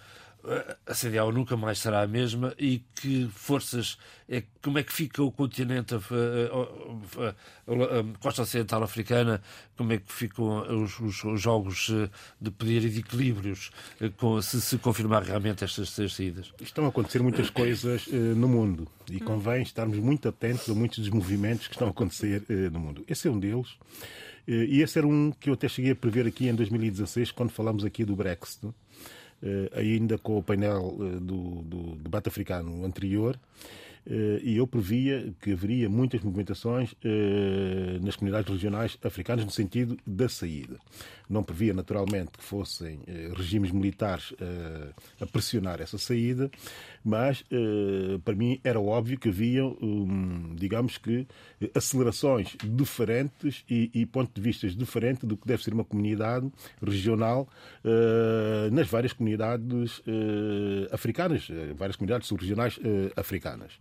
a 0.85 0.93
CDAO 0.93 1.31
nunca 1.31 1.55
mais 1.55 1.79
será 1.79 2.01
a 2.01 2.07
mesma 2.07 2.53
e 2.57 2.83
que 2.95 3.29
forças, 3.33 3.97
é, 4.27 4.43
como 4.61 4.79
é 4.79 4.83
que 4.83 4.91
fica 4.91 5.21
o 5.21 5.31
continente, 5.31 5.93
a, 5.93 5.97
a, 5.97 7.27
a, 7.27 7.99
a 7.99 8.17
costa 8.19 8.41
ocidental 8.41 8.83
africana, 8.83 9.41
como 9.77 9.93
é 9.93 9.97
que 9.97 10.11
ficam 10.11 10.61
os, 10.83 10.99
os, 10.99 11.23
os 11.23 11.41
jogos 11.41 11.89
eh, 11.91 12.09
de 12.39 12.51
poder 12.51 12.83
e 12.83 12.89
de 12.89 12.99
equilíbrios 12.99 13.71
eh, 13.99 14.09
com, 14.09 14.41
se 14.41 14.59
se 14.61 14.77
confirmar 14.77 15.23
realmente 15.23 15.63
estas 15.63 15.89
seis 15.89 16.13
saídas? 16.13 16.51
Estão 16.59 16.85
a 16.85 16.89
acontecer 16.89 17.21
muitas 17.21 17.49
coisas 17.49 18.07
uh, 18.07 18.15
no 18.15 18.47
mundo 18.47 18.87
e 19.09 19.19
convém 19.19 19.61
estarmos 19.61 19.97
muito 19.97 20.27
atentos 20.27 20.69
a 20.69 20.73
muitos 20.73 20.99
dos 20.99 21.09
movimentos 21.09 21.67
que 21.67 21.73
estão 21.73 21.87
a 21.87 21.91
acontecer 21.91 22.43
uh, 22.49 22.71
no 22.71 22.79
mundo. 22.79 23.03
Esse 23.07 23.27
é 23.27 23.31
um 23.31 23.39
deles. 23.39 23.77
E 24.47 24.81
esse 24.81 24.97
era 24.97 25.07
um 25.07 25.31
que 25.31 25.49
eu 25.49 25.53
até 25.53 25.69
cheguei 25.69 25.91
a 25.91 25.95
prever 25.95 26.25
aqui 26.25 26.47
em 26.47 26.55
2016, 26.55 27.31
quando 27.31 27.51
falamos 27.51 27.85
aqui 27.85 28.03
do 28.03 28.15
Brexit. 28.15 28.65
Eh, 28.65 28.69
ainda 29.73 30.17
com 30.17 30.37
o 30.37 30.43
painel 30.43 30.97
eh, 30.99 31.19
do, 31.19 31.61
do 31.63 31.95
debate 31.95 32.29
africano 32.29 32.85
anterior, 32.85 33.39
eh, 34.05 34.39
e 34.43 34.57
eu 34.57 34.67
previa 34.67 35.33
que 35.41 35.51
haveria 35.51 35.89
muitas 35.89 36.21
movimentações 36.21 36.93
nas 38.01 38.15
comunidades 38.15 38.51
regionais 38.51 38.97
africanas 39.03 39.45
no 39.45 39.51
sentido 39.51 39.97
da 40.05 40.27
saída. 40.29 40.77
Não 41.29 41.43
previa, 41.43 41.73
naturalmente, 41.73 42.31
que 42.31 42.43
fossem 42.43 42.99
regimes 43.35 43.71
militares 43.71 44.33
a 45.19 45.25
pressionar 45.25 45.79
essa 45.79 45.97
saída, 45.97 46.51
mas 47.03 47.43
para 48.23 48.35
mim 48.35 48.59
era 48.63 48.79
óbvio 48.79 49.19
que 49.19 49.29
havia, 49.29 49.63
digamos 50.55 50.97
que, 50.97 51.27
acelerações 51.73 52.55
diferentes 52.63 53.63
e, 53.69 53.89
e 53.93 54.05
pontos 54.05 54.33
de 54.33 54.41
vista 54.41 54.67
diferentes 54.69 55.23
do 55.23 55.35
que 55.37 55.47
deve 55.47 55.63
ser 55.63 55.73
uma 55.73 55.83
comunidade 55.83 56.49
regional 56.81 57.47
nas 58.71 58.87
várias 58.87 59.13
comunidades 59.13 60.01
africanas, 60.91 61.47
várias 61.75 61.95
comunidades 61.95 62.27
subregionais 62.27 62.79
africanas 63.15 63.73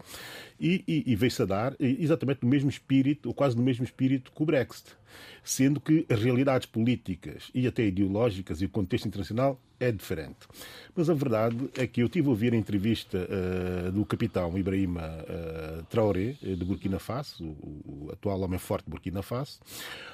e, 0.60 0.84
e, 0.86 1.12
e 1.12 1.16
veio-se 1.16 1.42
a 1.42 1.46
dar 1.46 1.74
exatamente 1.78 2.42
no 2.42 2.48
mesmo 2.48 2.68
espírito, 2.68 3.28
ou 3.28 3.34
quase 3.34 3.56
no 3.56 3.62
mesmo 3.62 3.84
espírito 3.84 4.30
que 4.30 4.42
o 4.42 4.46
Brexit. 4.46 4.99
Sendo 5.42 5.80
que 5.80 6.06
as 6.08 6.20
realidades 6.22 6.66
políticas 6.66 7.50
e 7.54 7.66
até 7.66 7.84
ideológicas 7.84 8.60
e 8.60 8.66
o 8.66 8.68
contexto 8.68 9.06
internacional 9.06 9.60
é 9.80 9.90
diferente. 9.90 10.46
Mas 10.94 11.08
a 11.08 11.14
verdade 11.14 11.70
é 11.74 11.86
que 11.86 12.02
eu 12.02 12.08
tive 12.08 12.28
a 12.28 12.30
ouvir 12.30 12.52
a 12.52 12.56
entrevista 12.56 13.26
uh, 13.26 13.90
do 13.90 14.04
capitão 14.04 14.56
Ibrahima 14.58 15.00
uh, 15.00 15.82
Traoré, 15.84 16.36
eh, 16.42 16.54
de 16.54 16.64
Burkina 16.64 16.98
Faso, 16.98 17.42
o, 17.42 18.06
o, 18.06 18.10
atual 18.12 18.42
homem 18.42 18.58
forte 18.58 18.84
de 18.84 18.90
Burkina 18.90 19.22
Faso, 19.22 19.58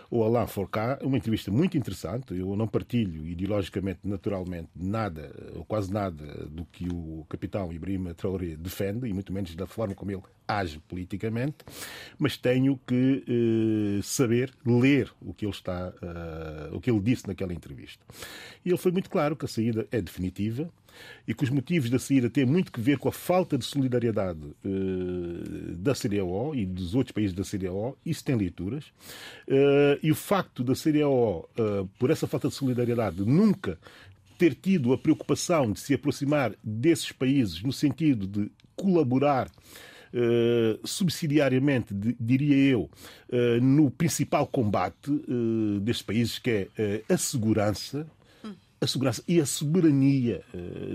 o 0.09 0.23
Alain 0.23 0.47
Fourcade, 0.47 1.05
uma 1.05 1.17
entrevista 1.17 1.50
muito 1.50 1.76
interessante. 1.76 2.33
Eu 2.33 2.55
não 2.55 2.69
partilho 2.69 3.26
ideologicamente, 3.26 4.00
naturalmente, 4.05 4.69
nada, 4.76 5.35
ou 5.57 5.65
quase 5.65 5.93
nada, 5.93 6.47
do 6.47 6.65
que 6.65 6.87
o 6.88 7.26
capitão 7.29 7.73
Ibrahima 7.73 8.15
Traoré 8.15 8.55
defende, 8.57 9.09
e 9.09 9.12
muito 9.12 9.33
menos 9.33 9.53
da 9.57 9.67
forma 9.67 9.97
como 9.97 10.12
ele 10.12 10.23
age 10.47 10.79
politicamente, 10.88 11.57
mas 12.19 12.37
tenho 12.37 12.79
que 12.87 13.25
uh, 13.29 14.03
saber 14.03 14.53
ler 14.65 15.11
o 15.21 15.35
que 15.35 15.45
ele 15.45 15.53
está, 15.53 15.88
uh, 15.88 16.76
o 16.76 16.81
que 16.81 16.91
ele 16.91 17.00
disse 17.00 17.26
naquela 17.26 17.53
entrevista. 17.53 18.05
E 18.65 18.71
ele 18.71 18.79
foi 18.79 18.93
muito 18.93 19.11
claro 19.11 19.37
que 19.37 19.45
a 19.45 19.49
saída 19.49 19.87
é 19.91 20.00
definitiva 20.00 20.69
e 21.29 21.35
que 21.35 21.45
os 21.45 21.50
motivos 21.50 21.91
da 21.91 21.99
saída 21.99 22.31
têm 22.31 22.47
muito 22.47 22.73
que 22.73 22.81
ver 22.81 22.97
com 22.97 23.09
a 23.09 23.12
falta 23.12 23.59
de 23.59 23.65
solidariedade 23.65 24.41
uh, 24.41 25.76
da 25.76 25.95
CDAO 25.95 26.55
e 26.55 26.65
dos 26.65 26.95
outros 26.95 27.12
países 27.12 27.35
da 27.35 27.43
CDAO. 27.43 27.97
Isso 28.05 28.25
tem 28.25 28.37
leituras. 28.37 28.85
e 30.03 30.11
o 30.11 30.15
facto 30.15 30.62
da 30.62 30.75
CDAO, 30.75 31.49
por 31.99 32.11
essa 32.11 32.26
falta 32.26 32.49
de 32.49 32.55
solidariedade, 32.55 33.25
nunca 33.25 33.79
ter 34.38 34.55
tido 34.55 34.93
a 34.93 34.99
preocupação 34.99 35.73
de 35.73 35.81
se 35.81 35.95
aproximar 35.95 36.55
desses 36.62 37.11
países 37.12 37.62
no 37.62 37.73
sentido 37.73 38.26
de 38.26 38.50
colaborar 38.76 39.50
Uh, 40.15 40.87
subsidiariamente, 40.87 41.93
diria 41.95 42.57
eu, 42.57 42.83
uh, 43.29 43.61
no 43.61 43.91
principal 43.91 44.47
combate 44.47 45.11
uh, 45.11 45.81
destes 45.81 46.03
países, 46.03 46.39
que 46.39 46.69
é 46.79 47.03
a 47.09 47.17
segurança, 47.17 48.07
a 48.87 48.88
segurança 48.88 49.23
e 49.26 49.40
a 49.40 49.47
soberania 49.47 50.43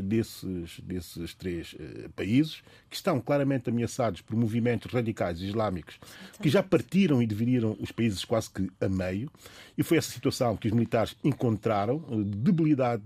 desses, 0.03 0.79
desses 0.79 1.33
três 1.35 1.75
países, 2.15 2.63
que 2.89 2.95
estão 2.95 3.19
claramente 3.19 3.69
ameaçados 3.69 4.21
por 4.21 4.35
movimentos 4.35 4.91
radicais 4.91 5.41
islâmicos 5.41 5.99
que 6.41 6.49
já 6.49 6.63
partiram 6.63 7.21
e 7.21 7.27
dividiram 7.27 7.77
os 7.79 7.91
países 7.91 8.25
quase 8.25 8.49
que 8.49 8.69
a 8.79 8.89
meio. 8.89 9.29
E 9.77 9.83
foi 9.83 9.97
essa 9.97 10.11
situação 10.11 10.55
que 10.57 10.67
os 10.67 10.73
militares 10.73 11.15
encontraram, 11.23 11.99
debilidade 12.25 13.03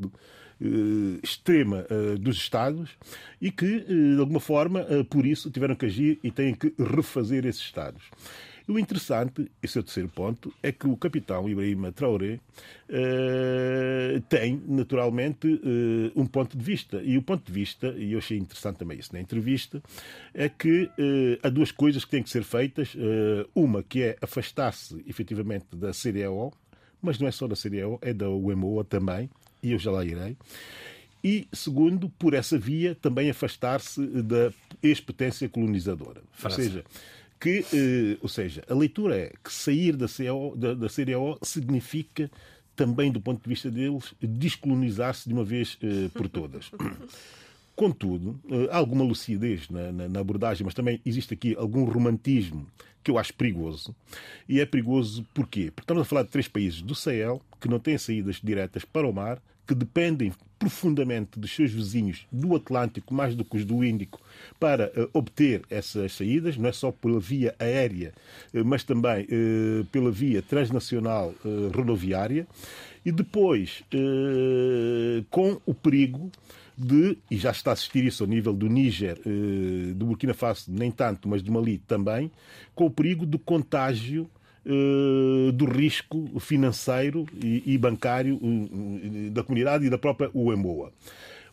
eh, 0.62 1.20
extrema 1.22 1.86
eh, 1.90 2.16
dos 2.18 2.38
Estados 2.38 2.92
e 3.42 3.52
que, 3.52 3.66
eh, 3.66 4.16
de 4.16 4.20
alguma 4.20 4.40
forma, 4.40 4.86
por 5.10 5.26
isso 5.26 5.52
tiveram 5.52 5.76
que 5.76 5.86
agir 5.86 6.18
e 6.24 6.32
têm 6.32 6.56
que 6.56 6.74
refazer 6.80 7.46
esses 7.46 7.62
Estados. 7.62 8.04
E 8.68 8.72
o 8.72 8.80
interessante, 8.80 9.50
esse 9.62 9.78
é 9.78 9.82
o 9.82 9.84
terceiro 9.84 10.10
ponto, 10.10 10.52
é 10.64 10.72
que 10.72 10.88
o 10.88 10.98
capitão 10.98 11.48
Ibrahim 11.48 11.92
Traoré 11.92 12.40
uh, 12.90 14.22
tem, 14.28 14.60
naturalmente, 14.68 15.48
uh, 15.48 16.12
um 16.20 16.26
ponto 16.26 16.58
de 16.58 16.64
vista. 16.64 17.02
E 17.04 17.16
o 17.16 17.22
ponto 17.22 17.46
de 17.46 17.52
vista, 17.52 17.90
e 17.90 18.14
eu 18.14 18.18
achei 18.18 18.38
interessante 18.38 18.78
também 18.78 18.98
isso 18.98 19.14
na 19.14 19.22
entrevista, 19.22 19.82
é 20.34 20.50
que 20.50 20.86
uh, 20.86 21.40
há 21.44 21.50
duas 21.50 21.72
coisas 21.72 22.04
que 22.04 22.12
têm 22.12 22.24
que 22.24 22.30
ser 22.30 22.44
feitas. 22.44 22.96
uma 23.54 23.84
que 23.84 24.02
é 24.02 24.18
afastar-se, 24.22 25.04
efetivamente, 25.08 25.68
da 25.76 25.92
CDAO, 25.92 26.52
mas 27.02 27.20
não 27.20 27.28
é 27.28 27.32
só 27.32 27.48
da 27.48 27.56
CDAO, 27.56 28.00
é 28.02 28.14
da 28.14 28.30
UMOA 28.30 28.84
também, 28.84 29.30
e 29.62 29.74
eu 29.74 29.80
já 29.80 29.92
lá 29.92 30.04
irei. 30.04 30.36
E, 31.24 31.48
segundo, 31.52 32.08
por 32.08 32.34
essa 32.36 32.58
via, 32.58 32.94
também 32.94 33.30
afastar-se 33.30 34.00
da 34.22 34.52
ex-potência 34.82 35.50
colonizadora. 35.50 36.22
França. 36.32 36.62
Ou 36.62 36.68
seja, 36.68 36.84
que, 37.46 37.64
eh, 37.72 38.18
ou 38.24 38.28
seja, 38.28 38.64
a 38.68 38.74
leitura 38.74 39.16
é 39.16 39.32
que 39.44 39.54
sair 39.54 39.96
da, 39.96 40.08
CO, 40.08 40.56
da, 40.56 40.74
da 40.74 40.88
CDO 40.90 41.38
significa 41.44 42.32
também, 42.76 43.12
do 43.12 43.22
ponto 43.22 43.44
de 43.44 43.48
vista 43.48 43.70
deles, 43.70 44.16
descolonizar-se 44.20 45.30
de 45.30 45.34
uma 45.34 45.44
vez 45.44 45.78
eh, 45.84 46.10
por 46.12 46.28
todas. 46.28 46.72
Contudo, 47.76 48.40
eh, 48.50 48.70
alguma 48.72 49.04
lucidez 49.04 49.70
na, 49.70 49.92
na, 49.92 50.08
na, 50.08 50.20
abordagem, 50.20 50.64
mas 50.64 50.74
também 50.74 51.02
existe 51.06 51.34
aqui 51.34 51.56
algum 51.58 51.84
romantismo 51.84 52.66
que 53.04 53.12
eu 53.12 53.18
acho 53.18 53.34
perigoso. 53.34 53.94
E 54.48 54.60
é 54.60 54.66
perigoso 54.66 55.26
porquê? 55.34 55.72
Porque 55.72 55.84
estamos 55.84 56.04
a 56.04 56.06
falar 56.06 56.24
de 56.24 56.30
três 56.30 56.48
países 56.48 56.82
do 56.82 56.96
Sahel 56.96 57.42
que 57.60 57.68
não 57.68 57.80
têm 57.80 57.98
saídas 57.98 58.40
diretas 58.42 58.86
para 58.86 59.08
o 59.08 59.14
mar, 59.14 59.42
que 59.68 59.76
dependem 59.76 60.32
profundamente 60.58 61.40
dos 61.40 61.54
seus 61.54 61.72
vizinhos 61.72 62.26
do 62.32 62.56
Atlântico, 62.56 63.14
mais 63.14 63.36
do 63.36 63.44
que 63.44 63.58
os 63.58 63.66
do 63.66 63.84
Índico, 63.84 64.22
para 64.60 64.88
uh, 64.96 65.10
obter 65.14 65.64
essas 65.70 66.14
saídas, 66.14 66.58
não 66.58 66.70
é 66.70 66.72
só 66.72 66.92
pela 66.92 67.20
via 67.20 67.54
aérea, 67.60 68.14
uh, 68.54 68.64
mas 68.64 68.84
também 68.84 69.26
uh, 69.26 69.86
pela 69.92 70.12
via 70.12 70.42
transnacional 70.42 71.34
rodoviária, 71.76 72.48
e 73.06 73.12
depois 73.12 73.84
com 75.30 75.62
o 75.64 75.76
perigo 75.76 76.32
de, 76.78 77.18
e 77.30 77.38
já 77.38 77.52
está 77.52 77.72
a 77.72 77.74
assistir 77.74 78.04
isso 78.04 78.24
ao 78.24 78.30
nível 78.30 78.54
do 78.54 78.68
Níger, 78.68 79.20
do 79.96 80.06
Burkina 80.06 80.34
Faso, 80.34 80.66
nem 80.70 80.92
tanto, 80.92 81.28
mas 81.28 81.42
do 81.42 81.52
Mali 81.52 81.78
também, 81.78 82.32
com 82.74 82.86
o 82.86 82.92
perigo 82.92 83.26
de 83.26 83.38
contágio 83.38 84.30
eh, 84.68 85.52
do 85.52 85.66
risco 85.66 86.40
financeiro 86.40 87.28
e, 87.40 87.78
bancário 87.78 88.40
eh, 88.42 89.30
da 89.30 89.44
comunidade 89.44 89.86
e 89.86 89.92
da 89.92 89.98
própria 89.98 90.32
UEMOA. 90.34 90.92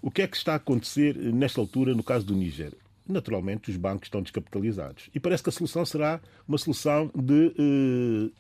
O 0.01 0.11
que 0.11 0.23
é 0.23 0.27
que 0.27 0.35
está 0.35 0.55
a 0.55 0.57
acontecer 0.57 1.15
nesta 1.15 1.61
altura 1.61 1.95
no 1.95 2.03
caso 2.03 2.25
do 2.25 2.35
Níger? 2.35 2.73
Naturalmente, 3.07 3.71
os 3.71 3.77
bancos 3.77 4.07
estão 4.07 4.23
descapitalizados. 4.23 5.11
E 5.15 5.21
parece 5.21 5.43
que 5.43 5.51
a 5.51 5.53
solução 5.53 5.85
será 5.85 6.23
uma 6.49 6.57
solução 6.57 7.11
de 7.15 7.53
eh, 7.59 8.31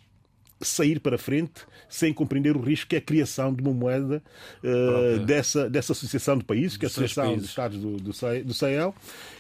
sair 0.62 1.00
para 1.00 1.19
frente 1.19 1.62
sem 1.88 2.12
compreender 2.12 2.57
o 2.57 2.61
risco 2.61 2.88
que 2.88 2.97
é 2.97 2.99
a 2.99 3.02
criação 3.02 3.52
de 3.52 3.62
uma 3.62 3.73
moeda 3.73 4.23
uh, 4.64 5.19
dessa, 5.25 5.69
dessa 5.69 5.92
associação 5.92 6.38
de 6.38 6.45
países, 6.45 6.76
que 6.76 6.87
é 6.87 6.88
a 6.88 6.90
Associação 6.90 7.37
dos 7.37 7.45
Estados 7.45 7.78
do, 7.78 7.97
do, 7.99 8.12
do 8.45 8.54
Sahel, 8.54 8.95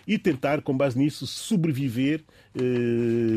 e 0.06 0.18
tentar, 0.18 0.60
com 0.60 0.76
base 0.76 0.98
nisso, 0.98 1.26
sobreviver 1.26 2.22
uh, 2.54 2.62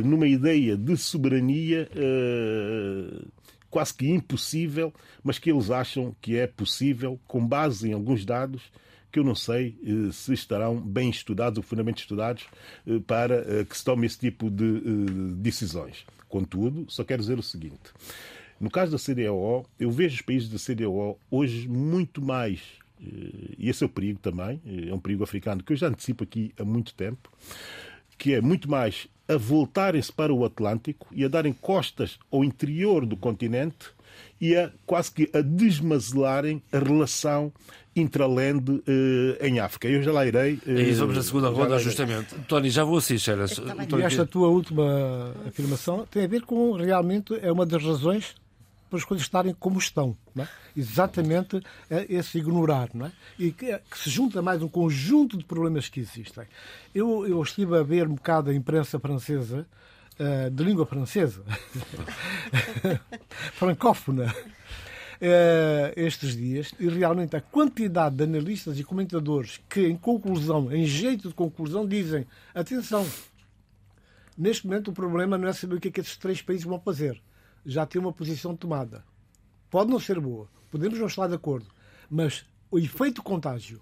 numa 0.06 0.28
ideia 0.28 0.76
de 0.76 0.98
soberania 0.98 1.90
uh, 1.96 3.26
quase 3.70 3.94
que 3.94 4.10
impossível, 4.10 4.94
mas 5.24 5.40
que 5.40 5.50
eles 5.50 5.70
acham 5.70 6.16
que 6.22 6.38
é 6.38 6.48
possível, 6.48 7.20
com 7.28 7.46
base 7.46 7.90
em 7.90 7.94
alguns 7.94 8.26
dados 8.26 8.64
que 9.12 9.20
eu 9.20 9.24
não 9.24 9.36
sei 9.36 9.78
se 10.12 10.34
estarão 10.34 10.76
bem 10.76 11.10
estudados 11.10 11.58
ou 11.58 11.64
fundamentalmente 11.64 12.02
estudados 12.02 12.44
para 13.08 13.64
que 13.64 13.78
se 13.78 13.82
tome 13.82 14.06
esse 14.06 14.20
tipo 14.20 14.50
de 14.50 14.82
decisões. 15.38 16.06
Contudo, 16.30 16.86
só 16.90 17.04
quero 17.04 17.22
dizer 17.22 17.38
o 17.38 17.44
seguinte: 17.44 17.94
no 18.60 18.70
caso 18.70 18.92
da 18.92 18.98
CDAO, 18.98 19.66
eu 19.80 19.92
vejo 19.92 20.16
os 20.16 20.22
países 20.22 20.50
da 20.50 20.58
CDAO 20.58 21.20
hoje 21.30 21.68
muito 21.68 22.22
mais, 22.22 22.62
eh, 23.02 23.56
e 23.58 23.70
esse 23.70 23.84
é 23.84 23.88
o 23.88 23.90
perigo 23.90 24.20
também, 24.20 24.62
eh, 24.66 24.90
é 24.90 24.94
um 24.94 25.00
perigo 25.00 25.24
africano 25.24 25.64
que 25.64 25.74
eu 25.74 25.78
já 25.78 25.88
antecipo 25.88 26.24
aqui 26.24 26.54
há 26.60 26.64
muito 26.64 26.94
tempo, 26.94 27.32
que 28.18 28.34
é 28.34 28.42
muito 28.42 28.70
mais 28.70 29.08
a 29.28 29.38
voltarem-se 29.38 30.12
para 30.12 30.34
o 30.34 30.46
Atlântico 30.46 31.08
e 31.12 31.26
a 31.26 31.28
darem 31.28 31.52
costas 31.52 32.20
ao 32.32 32.44
interior 32.44 33.06
do 33.06 33.18
continente 33.18 33.95
e 34.40 34.56
a 34.56 34.72
quase 34.86 35.12
que 35.12 35.30
a 35.34 35.42
desmazelarem 35.42 36.62
a 36.72 36.80
relação 36.80 37.52
intraland 37.96 38.70
uh, 38.70 38.82
em 39.42 39.60
África. 39.60 39.88
Eu 39.88 40.04
já 40.04 40.12
lá 40.12 40.26
irei. 40.26 40.56
Uh, 40.66 40.72
e 40.72 40.92
vamos 40.94 41.16
na 41.16 41.24
segunda 41.24 41.50
ronda, 41.50 41.80
justamente. 41.80 42.36
Tony, 42.48 42.70
já 42.70 42.84
vou 42.84 42.98
assim, 42.98 43.18
Xeras. 43.18 43.58
E 43.58 44.02
esta 44.04 44.26
tua 44.26 44.50
última 44.50 45.34
afirmação 45.48 46.06
tem 46.10 46.26
a 46.26 46.28
ver 46.28 46.42
com 46.42 46.74
realmente 46.74 47.38
é 47.42 47.52
uma 47.52 47.66
das 47.66 47.84
razões 47.84 48.36
para 48.90 49.00
as 49.00 49.06
coisas 49.06 49.26
estarem 49.26 49.56
como 49.58 49.80
estão. 49.80 50.16
É? 50.38 50.48
Exatamente 50.76 51.62
esse 52.10 52.38
ignorar. 52.38 52.90
Não 52.94 53.06
é? 53.06 53.12
E 53.40 53.52
que, 53.52 53.78
que, 53.90 53.98
se 53.98 54.10
junta 54.10 54.42
mais 54.42 54.62
um 54.62 54.68
conjunto 54.68 55.38
de 55.38 55.46
problemas 55.46 55.88
que 55.88 56.02
existem. 56.02 56.46
Eu, 56.94 57.26
eu 57.26 57.42
estive 57.42 57.78
a 57.78 57.84
ver 57.84 58.08
um 58.08 58.16
bocado 58.16 58.50
a 58.50 58.54
imprensa 58.54 59.00
francesa, 59.00 59.66
uh, 60.20 60.50
de 60.50 60.64
língua 60.64 60.86
francesa, 60.86 61.44
francófona, 63.54 64.34
uh, 65.16 65.94
estes 65.96 66.36
dias, 66.36 66.74
e 66.80 66.88
realmente 66.88 67.36
a 67.36 67.42
quantidade 67.42 68.16
de 68.16 68.24
analistas 68.24 68.80
e 68.80 68.84
comentadores 68.84 69.62
que, 69.70 69.88
em 69.88 69.98
conclusão, 69.98 70.72
em 70.72 70.86
jeito 70.86 71.30
de 71.30 71.34
conclusão, 71.34 71.88
dizem: 71.88 72.26
atenção, 72.54 73.06
neste 74.38 74.66
momento 74.66 74.92
o 74.92 74.94
problema 74.94 75.38
não 75.38 75.48
é 75.48 75.54
saber 75.54 75.76
o 75.76 75.80
que 75.80 75.90
é 75.90 75.92
que 75.92 76.02
esses 76.02 76.18
três 76.18 76.42
países 76.42 76.66
vão 76.66 76.80
fazer. 76.80 77.22
Já 77.66 77.86
tem 77.86 78.00
uma 78.00 78.14
posição 78.14 78.56
tomada. 78.56 79.04
Pode 79.70 79.90
não 79.90 80.00
ser 80.00 80.20
boa, 80.20 80.48
podemos 80.70 81.00
não 81.00 81.08
estar 81.08 81.28
de 81.28 81.34
acordo, 81.34 81.68
mas 82.10 82.46
o 82.70 82.78
efeito 82.78 83.24
contágio, 83.24 83.82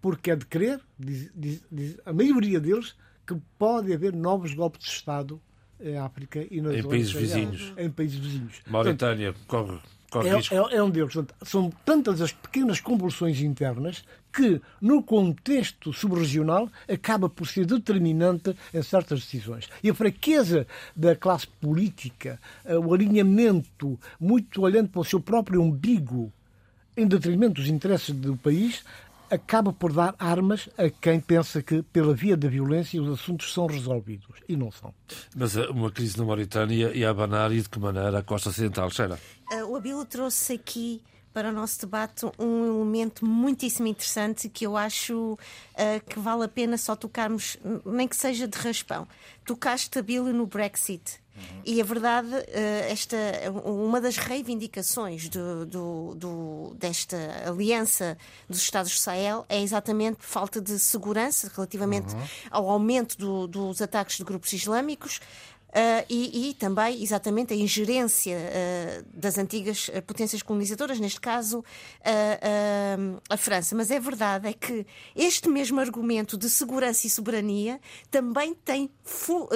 porque 0.00 0.30
é 0.30 0.36
de 0.36 0.44
crer, 0.44 0.80
diz, 0.98 1.30
diz, 1.34 1.64
diz, 1.70 1.98
a 2.04 2.12
maioria 2.12 2.60
deles, 2.60 2.96
que 3.26 3.36
pode 3.58 3.92
haver 3.92 4.12
novos 4.12 4.54
golpes 4.54 4.84
de 4.84 4.90
Estado 4.90 5.40
em 5.80 5.96
África 5.98 6.46
e 6.50 6.60
nas 6.60 6.76
em 6.76 6.82
países 6.82 7.12
vizinhos. 7.12 7.72
Em 7.76 7.90
países 7.90 8.18
vizinhos. 8.18 8.62
Mauritânia 8.66 9.34
corre 9.46 9.78
é, 10.14 10.54
é, 10.54 10.76
é, 10.76 10.82
um 10.82 10.88
deles. 10.88 11.14
São 11.42 11.70
tantas 11.84 12.20
as 12.20 12.32
pequenas 12.32 12.80
convulsões 12.80 13.40
internas 13.40 14.04
que, 14.32 14.60
no 14.80 15.02
contexto 15.02 15.92
subregional, 15.92 16.70
acaba 16.88 17.28
por 17.28 17.46
ser 17.46 17.66
determinante 17.66 18.54
em 18.72 18.82
certas 18.82 19.20
decisões. 19.20 19.68
E 19.82 19.90
a 19.90 19.94
fraqueza 19.94 20.66
da 20.94 21.16
classe 21.16 21.46
política, 21.46 22.38
eh, 22.64 22.78
o 22.78 22.94
alinhamento 22.94 23.98
muito 24.20 24.62
olhando 24.62 24.88
para 24.88 25.00
o 25.00 25.04
seu 25.04 25.20
próprio 25.20 25.60
umbigo, 25.60 26.32
em 26.96 27.06
detrimento 27.06 27.60
dos 27.60 27.68
interesses 27.68 28.14
do 28.14 28.36
país, 28.36 28.82
acaba 29.30 29.72
por 29.72 29.92
dar 29.92 30.14
armas 30.18 30.68
a 30.76 30.88
quem 30.88 31.20
pensa 31.20 31.62
que, 31.62 31.82
pela 31.82 32.14
via 32.14 32.36
da 32.36 32.48
violência, 32.48 33.00
os 33.02 33.20
assuntos 33.20 33.52
são 33.52 33.66
resolvidos. 33.66 34.36
E 34.48 34.56
não 34.56 34.70
são. 34.70 34.94
Mas 35.34 35.56
eh, 35.56 35.66
uma 35.68 35.90
crise 35.90 36.18
na 36.18 36.24
Mauritânia 36.24 36.92
e 36.94 37.04
a 37.04 37.10
abanar 37.10 37.52
e 37.52 37.60
de 37.60 37.68
que 37.68 37.78
maneira 37.78 38.18
a 38.18 38.22
costa 38.22 38.48
ocidental, 38.50 38.90
Sheila? 38.90 39.18
Uh, 39.52 39.64
o 39.66 39.76
Abilo 39.76 40.04
trouxe 40.04 40.54
aqui 40.54 41.02
para 41.32 41.50
o 41.50 41.52
nosso 41.52 41.80
debate 41.80 42.24
um 42.38 42.64
elemento 42.64 43.24
muitíssimo 43.24 43.86
interessante 43.86 44.48
que 44.48 44.66
eu 44.66 44.76
acho 44.76 45.34
uh, 45.34 45.38
que 46.08 46.18
vale 46.18 46.44
a 46.44 46.48
pena 46.48 46.78
só 46.78 46.96
tocarmos, 46.96 47.58
nem 47.84 48.08
que 48.08 48.16
seja 48.16 48.48
de 48.48 48.56
raspão. 48.56 49.06
Tocaste, 49.44 49.98
Abilo, 49.98 50.32
no 50.32 50.46
Brexit. 50.46 51.20
Uhum. 51.36 51.62
E 51.64 51.80
a 51.80 51.84
verdade, 51.84 52.28
eh, 52.48 52.88
esta, 52.90 53.16
uma 53.64 54.00
das 54.00 54.16
reivindicações 54.16 55.28
do, 55.28 55.66
do, 55.66 56.14
do, 56.14 56.74
desta 56.78 57.16
aliança 57.46 58.16
dos 58.48 58.58
Estados 58.58 58.92
do 58.92 58.98
Sahel 58.98 59.44
é 59.48 59.60
exatamente 59.60 60.18
falta 60.20 60.60
de 60.60 60.78
segurança 60.78 61.50
relativamente 61.54 62.14
uhum. 62.14 62.22
ao 62.50 62.70
aumento 62.70 63.16
do, 63.18 63.46
dos 63.46 63.82
ataques 63.82 64.16
de 64.16 64.24
grupos 64.24 64.52
islâmicos, 64.52 65.20
e, 66.08 66.50
e, 66.50 66.54
também, 66.54 67.02
exatamente, 67.02 67.52
a 67.52 67.56
ingerência 67.56 68.36
uh, 68.36 69.06
das 69.12 69.36
antigas 69.36 69.88
uh, 69.88 70.00
potências 70.02 70.42
colonizadoras, 70.42 70.98
neste 70.98 71.20
caso 71.20 71.64
a 73.28 73.36
França. 73.36 73.74
Mas 73.74 73.90
é 73.90 74.00
verdade 74.00 74.48
é 74.48 74.52
que 74.52 74.86
este 75.14 75.48
mesmo 75.48 75.80
argumento 75.80 76.36
de 76.38 76.48
segurança 76.48 77.06
e 77.06 77.10
soberania 77.10 77.80
também 78.10 78.54
tem 78.54 78.90
fu 79.02 79.48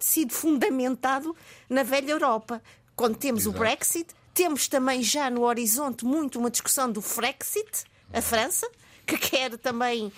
sido 0.00 0.32
fundamentado 0.32 1.34
na 1.68 1.82
velha 1.82 2.10
Europa. 2.10 2.62
Quando 2.96 3.16
temos 3.16 3.42
Exato. 3.42 3.56
o 3.56 3.58
Brexit, 3.58 4.14
temos 4.32 4.68
também 4.68 5.02
já 5.02 5.30
no 5.30 5.42
horizonte 5.42 6.04
muito 6.04 6.38
uma 6.38 6.50
discussão 6.50 6.90
do 6.90 7.00
Frexit, 7.00 7.84
a 8.12 8.20
França 8.20 8.68
que 9.06 9.18
quer 9.18 9.56
também, 9.58 10.06
uh, 10.06 10.12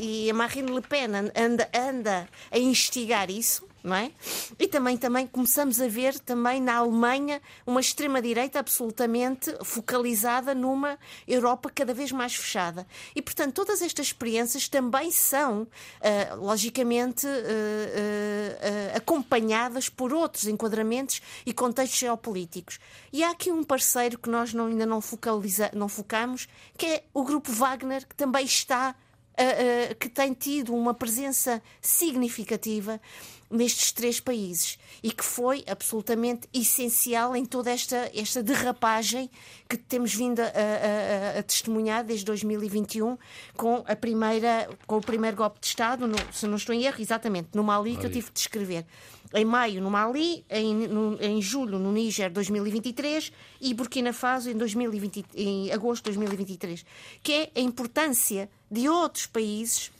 e 0.00 0.30
a 0.30 0.34
Marine 0.34 0.70
Le 0.70 0.82
Pen 0.82 1.06
anda, 1.34 1.68
anda 1.74 2.28
a 2.50 2.58
instigar 2.58 3.30
isso 3.30 3.66
não 3.84 3.94
é? 3.94 4.10
E 4.58 4.66
também, 4.66 4.96
também 4.96 5.26
começamos 5.26 5.78
a 5.78 5.86
ver 5.86 6.18
também 6.18 6.58
na 6.58 6.76
Alemanha 6.76 7.42
uma 7.66 7.80
extrema-direita 7.80 8.58
absolutamente 8.58 9.54
focalizada 9.62 10.54
numa 10.54 10.98
Europa 11.28 11.70
cada 11.72 11.92
vez 11.92 12.10
mais 12.10 12.34
fechada. 12.34 12.86
E, 13.14 13.20
portanto, 13.20 13.52
todas 13.52 13.82
estas 13.82 14.06
experiências 14.06 14.70
também 14.70 15.10
são, 15.10 15.62
uh, 15.62 15.68
logicamente, 16.36 17.26
uh, 17.26 17.30
uh, 17.30 18.96
acompanhadas 18.96 19.90
por 19.90 20.14
outros 20.14 20.46
enquadramentos 20.46 21.20
e 21.44 21.52
contextos 21.52 22.00
geopolíticos. 22.00 22.78
E 23.12 23.22
há 23.22 23.32
aqui 23.32 23.52
um 23.52 23.62
parceiro 23.62 24.18
que 24.18 24.30
nós 24.30 24.54
não, 24.54 24.66
ainda 24.66 24.86
não, 24.86 25.02
focaliza, 25.02 25.70
não 25.74 25.88
focamos, 25.88 26.48
que 26.78 26.86
é 26.86 27.04
o 27.12 27.22
Grupo 27.22 27.52
Wagner, 27.52 28.08
que 28.08 28.14
também 28.14 28.46
está 28.46 28.94
Uh, 29.36 29.90
uh, 29.90 29.94
que 29.96 30.08
tem 30.08 30.32
tido 30.32 30.72
uma 30.72 30.94
presença 30.94 31.60
significativa 31.80 33.00
nestes 33.50 33.92
três 33.92 34.20
países 34.20 34.78
e 35.02 35.10
que 35.10 35.24
foi 35.24 35.64
absolutamente 35.66 36.48
essencial 36.52 37.34
em 37.36 37.44
toda 37.44 37.70
esta, 37.70 38.10
esta 38.14 38.42
derrapagem 38.42 39.30
que 39.68 39.76
temos 39.76 40.14
vindo 40.14 40.40
a, 40.40 40.46
a, 40.46 41.38
a, 41.38 41.42
testemunhar 41.42 42.04
desde 42.04 42.24
2021 42.24 43.16
com, 43.56 43.84
a 43.86 43.96
primeira, 43.96 44.68
com 44.86 44.96
o 44.96 45.00
primeiro 45.00 45.36
golpe 45.36 45.60
de 45.60 45.66
Estado, 45.66 46.06
no, 46.06 46.16
se 46.32 46.46
não 46.46 46.56
estou 46.56 46.74
em 46.74 46.84
erro, 46.84 47.00
exatamente, 47.00 47.48
no 47.54 47.62
Mali, 47.62 47.90
Mali. 47.90 48.00
que 48.00 48.06
eu 48.06 48.10
tive 48.10 48.26
de 48.28 48.34
descrever. 48.34 48.86
Em 49.36 49.44
maio 49.44 49.82
no 49.82 49.90
Mali, 49.90 50.44
em, 50.48 50.86
no, 50.86 51.20
em 51.20 51.42
julho 51.42 51.76
no 51.76 51.90
Níger 51.90 52.30
2023 52.30 53.32
e 53.60 53.74
Burkina 53.74 54.12
Faso 54.12 54.48
em, 54.48 54.56
2020, 54.56 55.24
em 55.34 55.72
agosto 55.72 56.04
de 56.04 56.16
2023, 56.16 56.86
que 57.20 57.32
é 57.32 57.50
a 57.56 57.60
importância 57.60 58.48
de 58.70 58.88
outros 58.88 59.26
países. 59.26 59.90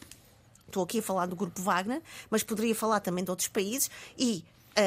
Estou 0.68 0.84
aqui 0.84 1.00
a 1.00 1.02
falar 1.02 1.26
do 1.26 1.34
Grupo 1.34 1.60
Wagner, 1.60 2.00
mas 2.30 2.44
poderia 2.44 2.76
falar 2.76 3.00
também 3.00 3.24
de 3.24 3.30
outros 3.30 3.48
países 3.48 3.90
e 4.16 4.44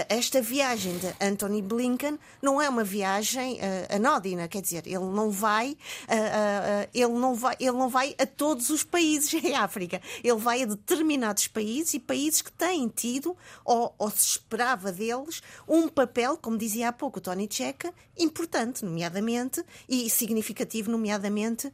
esta 0.10 0.42
viagem 0.42 0.98
de 0.98 1.08
Anthony 1.22 1.62
Blinken 1.62 2.20
não 2.42 2.62
é 2.62 2.70
uma 2.70 2.84
viagem 2.84 3.56
uh, 3.56 3.96
anódina, 3.96 4.48
quer 4.48 4.62
dizer, 4.62 4.86
ele 4.86 5.06
não 5.06 5.32
vai, 5.32 5.72
uh, 5.72 5.74
uh, 5.74 6.90
ele 6.94 7.14
não 7.14 7.36
vai, 7.36 7.56
ele 7.60 7.72
não 7.72 7.90
vai 7.90 8.16
a 8.20 8.26
todos 8.26 8.70
os 8.70 8.84
países 8.84 9.34
em 9.44 9.56
África, 9.56 10.02
ele 10.24 10.38
vai 10.38 10.64
a 10.64 10.66
determinados 10.66 11.48
países 11.48 11.94
e 11.94 12.00
países 12.00 12.42
que 12.42 12.52
têm 12.52 12.88
tido 12.88 13.36
ou, 13.64 13.94
ou 13.98 14.10
se 14.10 14.32
esperava 14.32 14.92
deles 14.92 15.42
um 15.68 15.88
papel, 15.88 16.38
como 16.38 16.58
dizia 16.58 16.90
há 16.90 16.92
pouco 16.92 17.20
o 17.20 17.22
Tony 17.22 17.48
Checa, 17.50 17.94
importante, 18.18 18.84
nomeadamente 18.84 19.64
e 19.88 20.10
significativo, 20.10 20.90
nomeadamente 20.90 21.72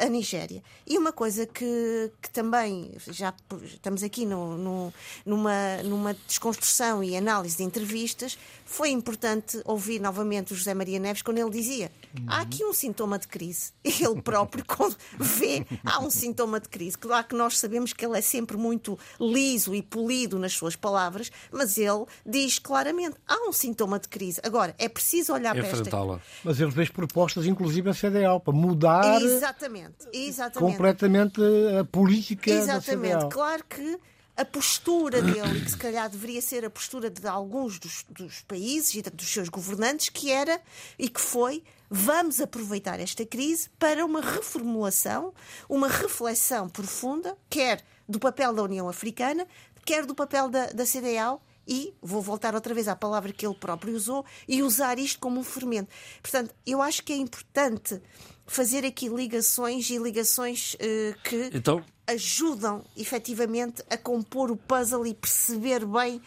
a 0.00 0.08
Nigéria. 0.08 0.62
E 0.86 0.96
uma 0.96 1.12
coisa 1.12 1.46
que, 1.46 2.10
que 2.20 2.30
também 2.30 2.94
já 3.08 3.34
estamos 3.62 4.02
aqui 4.02 4.24
no, 4.24 4.56
no, 4.56 4.94
numa 5.24 5.82
numa 5.82 6.14
desconstrução 6.26 7.02
e 7.02 7.16
análise 7.16 7.51
várias 7.52 7.60
entrevistas, 7.60 8.38
foi 8.64 8.90
importante 8.90 9.60
ouvir 9.64 10.00
novamente 10.00 10.52
o 10.52 10.56
José 10.56 10.74
Maria 10.74 10.98
Neves 10.98 11.22
quando 11.22 11.38
ele 11.38 11.50
dizia: 11.50 11.90
há 12.26 12.40
aqui 12.40 12.64
um 12.64 12.72
sintoma 12.72 13.18
de 13.18 13.28
crise. 13.28 13.72
Ele 13.84 14.20
próprio, 14.22 14.64
quando 14.64 14.96
vê, 15.18 15.66
há 15.84 16.00
um 16.00 16.10
sintoma 16.10 16.58
de 16.58 16.68
crise. 16.68 16.96
Claro 16.96 17.26
que 17.26 17.34
nós 17.34 17.58
sabemos 17.58 17.92
que 17.92 18.04
ele 18.04 18.18
é 18.18 18.20
sempre 18.20 18.56
muito 18.56 18.98
liso 19.20 19.74
e 19.74 19.82
polido 19.82 20.38
nas 20.38 20.52
suas 20.52 20.74
palavras, 20.74 21.30
mas 21.50 21.76
ele 21.76 22.04
diz 22.24 22.58
claramente: 22.58 23.16
há 23.26 23.48
um 23.48 23.52
sintoma 23.52 23.98
de 23.98 24.08
crise. 24.08 24.40
Agora, 24.42 24.74
é 24.78 24.88
preciso 24.88 25.32
olhar 25.32 25.54
para 25.54 25.66
esta. 25.66 26.20
Mas 26.44 26.60
ele 26.60 26.70
fez 26.70 26.88
propostas, 26.88 27.46
inclusive 27.46 27.90
a 27.90 27.94
CDAO, 27.94 28.40
para 28.40 28.52
mudar 28.52 29.20
exatamente, 29.20 30.06
exatamente. 30.12 30.72
completamente 30.72 31.40
a 31.78 31.84
política 31.84 32.50
exatamente. 32.50 33.12
da 33.12 33.18
CDAO. 33.18 33.30
Claro 33.30 33.64
que 33.64 33.98
a 34.36 34.44
postura 34.44 35.20
dele, 35.20 35.60
que 35.60 35.70
se 35.70 35.76
calhar 35.76 36.08
deveria 36.08 36.40
ser 36.40 36.64
a 36.64 36.70
postura 36.70 37.10
de 37.10 37.26
alguns 37.26 37.78
dos, 37.78 38.04
dos, 38.08 38.40
países 38.42 38.94
e 38.94 39.02
dos 39.02 39.28
seus 39.28 39.48
governantes, 39.48 40.08
que 40.08 40.30
era 40.30 40.60
e 40.98 41.08
que 41.08 41.20
foi: 41.20 41.62
vamos 41.90 42.40
aproveitar 42.40 42.98
esta 42.98 43.24
crise 43.26 43.68
para 43.78 44.04
uma 44.04 44.20
reformulação, 44.20 45.34
uma 45.68 45.88
reflexão 45.88 46.68
profunda, 46.68 47.36
quer 47.50 47.84
do 48.08 48.18
papel 48.18 48.54
da 48.54 48.62
União 48.62 48.88
Africana, 48.88 49.46
quer 49.84 50.06
do 50.06 50.14
papel 50.14 50.48
da, 50.48 50.66
da 50.66 50.84
CDAO. 50.84 51.40
E 51.64 51.94
vou 52.02 52.20
voltar 52.20 52.56
outra 52.56 52.74
vez 52.74 52.88
à 52.88 52.96
palavra 52.96 53.32
que 53.32 53.46
ele 53.46 53.54
próprio 53.54 53.94
usou 53.94 54.26
e 54.48 54.64
usar 54.64 54.98
isto 54.98 55.20
como 55.20 55.38
um 55.38 55.44
fermento. 55.44 55.88
Portanto, 56.20 56.52
eu 56.66 56.82
acho 56.82 57.04
que 57.04 57.12
é 57.12 57.16
importante 57.16 58.02
fazer 58.44 58.84
aqui 58.84 59.08
ligações 59.08 59.88
e 59.88 59.96
ligações 59.96 60.74
uh, 60.74 61.22
que 61.22 61.50
então... 61.54 61.84
ajudam 62.12 62.82
efetivamente 62.96 63.82
a 63.90 63.96
compor 63.96 64.50
o 64.50 64.56
puzzle 64.56 65.06
e 65.06 65.14
perceber 65.14 65.84
bem 65.84 66.20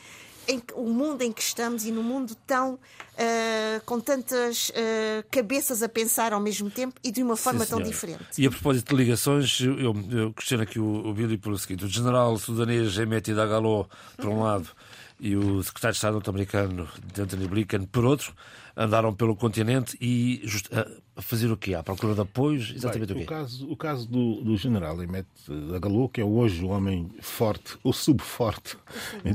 em, 0.47 0.61
o 0.75 0.89
mundo 0.89 1.21
em 1.21 1.31
que 1.31 1.41
estamos 1.41 1.85
e 1.85 1.91
no 1.91 2.03
mundo 2.03 2.35
tão 2.45 2.73
uh, 2.73 3.81
com 3.85 3.99
tantas 3.99 4.69
uh, 4.69 5.25
cabeças 5.31 5.81
a 5.81 5.89
pensar 5.89 6.33
ao 6.33 6.39
mesmo 6.39 6.69
tempo 6.69 6.99
e 7.03 7.11
de 7.11 7.23
uma 7.23 7.35
forma 7.35 7.65
Sim, 7.65 7.71
tão 7.71 7.81
diferente. 7.81 8.25
E 8.37 8.45
a 8.45 8.51
propósito 8.51 8.95
de 8.95 9.03
ligações, 9.03 9.59
eu, 9.59 9.95
eu 10.11 10.33
questiono 10.33 10.63
aqui 10.63 10.79
o, 10.79 11.07
o 11.07 11.13
Billy 11.13 11.37
pelo 11.37 11.57
seguinte: 11.57 11.85
o 11.85 11.87
general 11.87 12.37
sudanês 12.37 12.97
Emeti 12.97 13.33
Dagalo, 13.33 13.89
por 14.17 14.27
um 14.27 14.43
lado, 14.43 14.69
e 15.19 15.35
o 15.35 15.63
secretário 15.63 15.93
de 15.93 15.97
Estado 15.97 16.13
norte-americano, 16.13 16.87
Anthony 17.17 17.47
Blinken, 17.47 17.85
por 17.85 18.05
outro, 18.05 18.33
andaram 18.75 19.13
pelo 19.13 19.35
continente 19.35 19.97
e 20.01 20.41
just, 20.43 20.69
a 21.15 21.21
fazer 21.21 21.51
o 21.51 21.57
quê? 21.57 21.73
À 21.73 21.83
procura 21.83 22.13
de 22.13 22.21
apoios? 22.21 22.73
Exatamente 22.75 23.13
Bem, 23.13 23.23
o 23.23 23.25
quê? 23.27 23.33
O 23.33 23.37
caso, 23.37 23.71
o 23.71 23.77
caso 23.77 24.07
do, 24.07 24.41
do 24.41 24.57
general 24.57 25.01
Emet 25.01 25.27
Agalou, 25.73 26.09
que 26.09 26.19
é 26.19 26.25
hoje 26.25 26.63
o 26.63 26.69
homem 26.69 27.09
forte, 27.21 27.77
o 27.83 27.93
subforte 27.93 28.77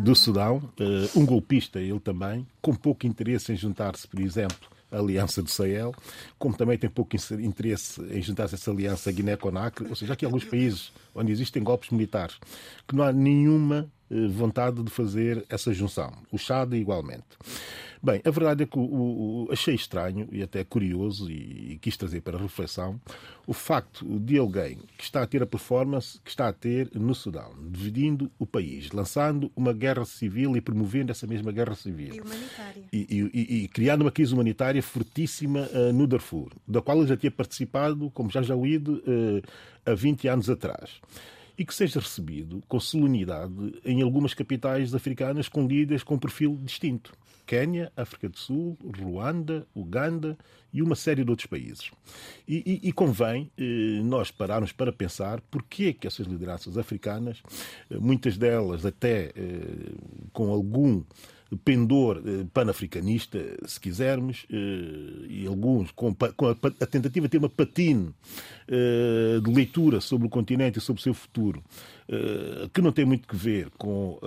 do 0.03 0.15
Sudão, 0.15 0.59
uh, 0.59 1.19
um 1.19 1.25
golpista 1.25 1.81
ele 1.81 2.01
também, 2.01 2.47
com 2.61 2.75
pouco 2.75 3.07
interesse 3.07 3.53
em 3.53 3.57
juntar-se, 3.57 4.07
por 4.07 4.21
exemplo, 4.21 4.69
à 4.93 4.99
Aliança 4.99 5.43
do 5.43 5.49
Sahel, 5.49 5.95
como 6.39 6.57
também 6.57 6.77
tem 6.77 6.91
pouco 6.91 7.17
interesse 7.17 8.03
em 8.11 8.21
juntar-se 8.21 8.55
a 8.55 8.57
essa 8.57 8.71
aliança 8.71 9.13
Guiné-Conakry, 9.13 9.89
ou 9.89 9.97
seja, 9.97 10.13
há 10.13 10.15
aqui 10.15 10.25
alguns 10.25 10.45
países 10.47 10.93
onde 11.15 11.33
existem 11.33 11.63
golpes 11.63 11.91
militares, 11.91 12.37
que 12.87 12.95
não 12.95 13.05
há 13.05 13.13
nenhuma 13.13 13.89
uh, 14.11 14.29
vontade 14.29 14.83
de 14.83 14.91
fazer 14.91 15.45
essa 15.49 15.73
junção. 15.73 16.13
O 16.31 16.37
Chad 16.37 16.75
igualmente. 16.75 17.25
Bem, 18.03 18.23
a 18.25 18.31
verdade 18.31 18.63
é 18.63 18.67
que 18.67 18.79
o, 18.79 18.83
o, 18.83 19.49
achei 19.53 19.75
estranho 19.75 20.27
e 20.33 20.43
até 20.43 20.65
curioso 20.65 21.31
e, 21.31 21.73
e, 21.73 21.79
quis 21.79 21.99
trazer 21.99 22.23
para 22.23 22.39
reflexão 22.39 22.99
o 23.47 23.53
facto 23.53 24.07
de 24.19 24.39
alguém 24.39 24.79
que 24.97 25.05
está 25.05 25.23
a 25.23 25.27
ter 25.27 25.43
a 25.43 25.47
performance 25.47 26.19
que 26.25 26.31
está 26.31 26.49
a 26.49 26.53
ter 26.53 26.91
no 26.95 27.15
Sudão, 27.15 27.53
dividindo 27.71 28.31
o 28.39 28.47
país, 28.47 28.91
lançando 28.91 29.53
uma 29.55 29.75
guerra 29.75 30.07
civil 30.07 30.57
e 30.57 30.63
promovendo 30.63 31.13
essa 31.13 31.27
mesma 31.27 31.53
guerra 31.53 31.75
civil. 31.75 32.15
E 32.15 32.21
humanitária. 32.21 32.85
E, 32.91 33.31
e, 33.35 33.65
e 33.65 33.69
criando 33.69 34.01
uma 34.01 34.11
crise 34.11 34.33
humanitária 34.33 34.83
fortíssima 34.83 35.69
uh, 35.69 35.93
no 35.93 36.07
Darfur, 36.07 36.53
da 36.67 36.81
qual 36.81 36.99
ele 36.99 37.09
já 37.09 37.19
tinha 37.19 37.31
participado, 37.31 38.11
como 38.13 38.31
já 38.31 38.41
já 38.41 38.55
ouído, 38.55 39.03
uh, 39.07 39.43
há 39.85 39.95
20 39.95 40.27
anos 40.27 40.49
atrás 40.49 41.01
e 41.59 41.65
que 41.67 41.75
seja 41.75 42.01
recebido 42.01 42.63
com 42.67 42.81
solenidade 42.81 43.53
em 43.85 44.01
algumas 44.01 44.33
capitais 44.33 44.95
africanas 44.95 45.47
com 45.47 45.67
líderes 45.67 46.03
com 46.03 46.15
um 46.15 46.19
perfil 46.19 46.59
distinto. 46.63 47.13
Quênia, 47.51 47.91
África 47.97 48.29
do 48.29 48.39
Sul, 48.39 48.79
Ruanda, 48.97 49.67
Uganda 49.75 50.39
e 50.73 50.81
uma 50.81 50.95
série 50.95 51.25
de 51.25 51.31
outros 51.33 51.47
países. 51.47 51.91
E, 52.47 52.81
e, 52.85 52.89
e 52.89 52.93
convém 52.93 53.51
eh, 53.59 54.01
nós 54.05 54.31
pararmos 54.31 54.71
para 54.71 54.93
pensar 54.93 55.41
porque 55.51 55.93
que 55.93 56.07
essas 56.07 56.29
lideranças 56.29 56.79
africanas, 56.79 57.43
eh, 57.91 57.99
muitas 57.99 58.39
delas 58.39 58.87
até 58.87 59.33
eh, 59.35 59.95
com 60.33 60.49
algum 60.53 61.03
pendor 61.57 62.23
eh, 62.25 62.47
panafricanista, 62.53 63.39
se 63.67 63.81
quisermos, 63.81 64.47
eh, 64.51 65.27
e 65.29 65.47
alguns 65.47 65.91
com, 65.91 66.15
a, 66.81 66.87
tentativa 66.87 67.27
de 67.27 67.31
ter 67.31 67.39
uma 67.39 67.49
patine 67.49 68.15
eh, 68.69 69.41
de 69.43 69.51
leitura 69.53 70.01
sobre 70.01 70.27
o 70.27 70.31
continente 70.31 70.79
e 70.79 70.83
sobre 70.83 71.01
o 71.01 71.03
seu 71.03 71.15
futuro, 71.15 71.63
que 72.75 72.83
não 72.83 72.91
tem 72.91 73.05
muito 73.05 73.29
que 73.29 73.37
ver 73.37 73.71
com 73.79 74.19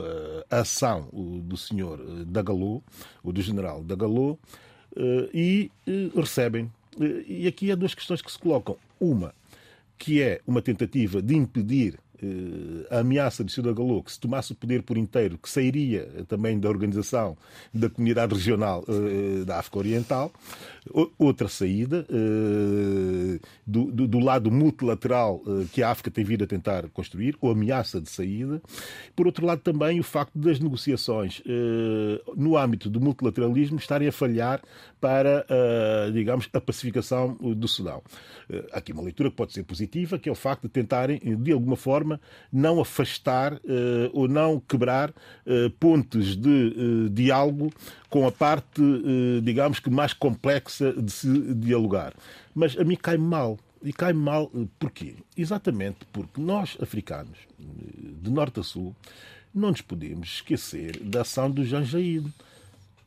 a 0.49 0.61
ação 0.61 1.09
do 1.11 1.57
senhor 1.57 1.99
Dagalô, 2.25 2.81
ou 3.21 3.33
do 3.33 3.41
general 3.41 3.83
Dagalô, 3.83 4.39
e 5.33 5.69
recebem. 6.15 6.71
E 7.27 7.45
aqui 7.45 7.73
há 7.73 7.75
duas 7.75 7.93
questões 7.93 8.21
que 8.21 8.31
se 8.31 8.39
colocam. 8.39 8.77
Uma, 9.01 9.35
que 9.97 10.21
é 10.21 10.39
uma 10.47 10.61
tentativa 10.61 11.21
de 11.21 11.35
impedir 11.35 11.99
a 12.89 12.99
ameaça 12.99 13.43
de 13.43 13.51
Cida 13.51 13.73
Galô, 13.73 14.01
que 14.03 14.11
se 14.11 14.19
tomasse 14.19 14.51
o 14.51 14.55
poder 14.55 14.83
por 14.83 14.97
inteiro, 14.97 15.37
que 15.37 15.49
sairia 15.49 16.07
também 16.27 16.59
da 16.59 16.69
organização 16.69 17.37
da 17.73 17.89
comunidade 17.89 18.33
regional 18.33 18.83
eh, 18.87 19.45
da 19.45 19.59
África 19.59 19.79
Oriental. 19.79 20.31
Outra 21.17 21.47
saída, 21.47 22.05
eh, 22.09 23.39
do, 23.65 23.85
do, 23.85 24.07
do 24.07 24.19
lado 24.19 24.51
multilateral 24.51 25.41
que 25.71 25.81
a 25.81 25.91
África 25.91 26.11
tem 26.11 26.23
vindo 26.23 26.43
a 26.43 26.47
tentar 26.47 26.89
construir, 26.89 27.37
ou 27.39 27.51
ameaça 27.51 28.01
de 28.01 28.09
saída. 28.09 28.61
Por 29.15 29.25
outro 29.25 29.45
lado, 29.45 29.61
também 29.61 29.99
o 29.99 30.03
facto 30.03 30.37
das 30.37 30.59
negociações 30.59 31.41
no 32.35 32.57
âmbito 32.57 32.89
do 32.89 32.99
multilateralismo 32.99 33.77
estarem 33.77 34.07
a 34.07 34.11
falhar 34.11 34.61
para, 34.99 35.45
digamos, 36.13 36.49
a 36.53 36.59
pacificação 36.59 37.35
do 37.35 37.67
Sudão. 37.67 38.01
Aqui 38.71 38.91
uma 38.91 39.03
leitura 39.03 39.29
que 39.29 39.35
pode 39.35 39.53
ser 39.53 39.63
positiva, 39.63 40.19
que 40.19 40.27
é 40.27 40.31
o 40.31 40.35
facto 40.35 40.63
de 40.63 40.69
tentarem, 40.69 41.19
de 41.37 41.51
alguma 41.51 41.75
forma, 41.75 42.19
não 42.51 42.81
afastar 42.81 43.59
ou 44.11 44.27
não 44.27 44.59
quebrar 44.59 45.13
pontes 45.79 46.35
de 46.35 47.09
diálogo 47.09 47.71
com 48.09 48.27
a 48.27 48.31
parte, 48.31 48.81
digamos 49.43 49.79
que 49.79 49.89
mais 49.89 50.13
complexa 50.13 50.72
de 50.79 51.11
se 51.11 51.53
dialogar. 51.55 52.13
Mas 52.53 52.77
a 52.77 52.83
mim 52.83 52.95
cai 52.95 53.17
mal. 53.17 53.59
E 53.81 53.91
cai 53.91 54.13
mal 54.13 54.49
porquê? 54.79 55.15
Exatamente 55.35 56.05
porque 56.13 56.39
nós, 56.39 56.77
africanos, 56.81 57.37
de 57.59 58.31
norte 58.31 58.61
a 58.61 58.63
sul, 58.63 58.95
não 59.53 59.71
nos 59.71 59.81
podemos 59.81 60.35
esquecer 60.35 60.97
da 61.03 61.21
ação 61.21 61.51
do 61.51 61.65
Janjaíde 61.65 62.31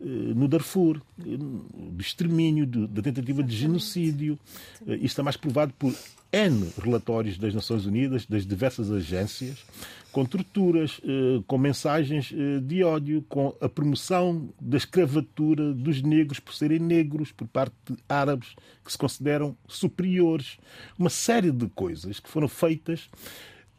no 0.00 0.46
Darfur, 0.46 1.00
do 1.16 2.00
extermínio, 2.00 2.66
da 2.66 3.00
tentativa 3.02 3.42
de 3.42 3.56
genocídio. 3.56 4.38
Isto 4.86 5.04
está 5.04 5.22
mais 5.22 5.36
provado 5.36 5.72
por 5.78 5.94
N 6.32 6.70
relatórios 6.82 7.38
das 7.38 7.54
Nações 7.54 7.86
Unidas, 7.86 8.26
das 8.26 8.46
diversas 8.46 8.90
agências, 8.90 9.64
com 10.12 10.24
torturas, 10.24 11.00
eh, 11.04 11.42
com 11.46 11.58
mensagens 11.58 12.32
eh, 12.32 12.60
de 12.60 12.82
ódio, 12.82 13.24
com 13.28 13.54
a 13.60 13.68
promoção 13.68 14.48
da 14.60 14.76
escravatura 14.76 15.72
dos 15.72 16.02
negros 16.02 16.40
por 16.40 16.54
serem 16.54 16.78
negros, 16.78 17.32
por 17.32 17.46
parte 17.46 17.74
de 17.88 17.96
árabes 18.08 18.54
que 18.84 18.90
se 18.90 18.98
consideram 18.98 19.56
superiores. 19.68 20.58
Uma 20.98 21.10
série 21.10 21.50
de 21.50 21.68
coisas 21.68 22.18
que 22.18 22.28
foram 22.28 22.48
feitas 22.48 23.08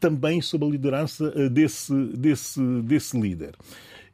também 0.00 0.40
sob 0.40 0.64
a 0.64 0.68
liderança 0.68 1.32
eh, 1.36 1.48
desse, 1.48 1.94
desse, 2.16 2.60
desse 2.82 3.18
líder. 3.20 3.54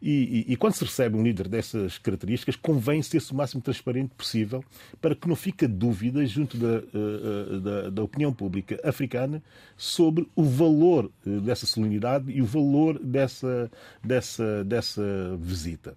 E, 0.07 0.45
e, 0.47 0.53
e, 0.53 0.57
quando 0.57 0.75
se 0.75 0.85
recebe 0.85 1.17
um 1.17 1.23
líder 1.23 1.49
dessas 1.49 1.97
características, 1.97 2.57
convém 2.57 3.01
ser-se 3.01 3.33
o 3.33 3.35
máximo 3.35 3.63
transparente 3.63 4.11
possível 4.15 4.63
para 5.01 5.15
que 5.15 5.27
não 5.27 5.35
fique 5.35 5.67
dúvida 5.67 6.27
junto 6.27 6.59
da, 6.59 6.77
eh, 6.77 6.83
eh, 6.93 7.61
da, 7.61 7.89
da, 7.89 8.03
opinião 8.03 8.31
pública 8.31 8.79
africana 8.85 9.43
sobre 9.79 10.29
o 10.37 10.45
valor 10.45 11.11
eh, 11.27 11.41
dessa 11.41 11.65
solenidade 11.65 12.31
e 12.31 12.43
o 12.43 12.45
valor 12.45 12.99
dessa, 12.99 13.71
dessa, 14.05 14.63
dessa 14.63 15.39
visita. 15.41 15.95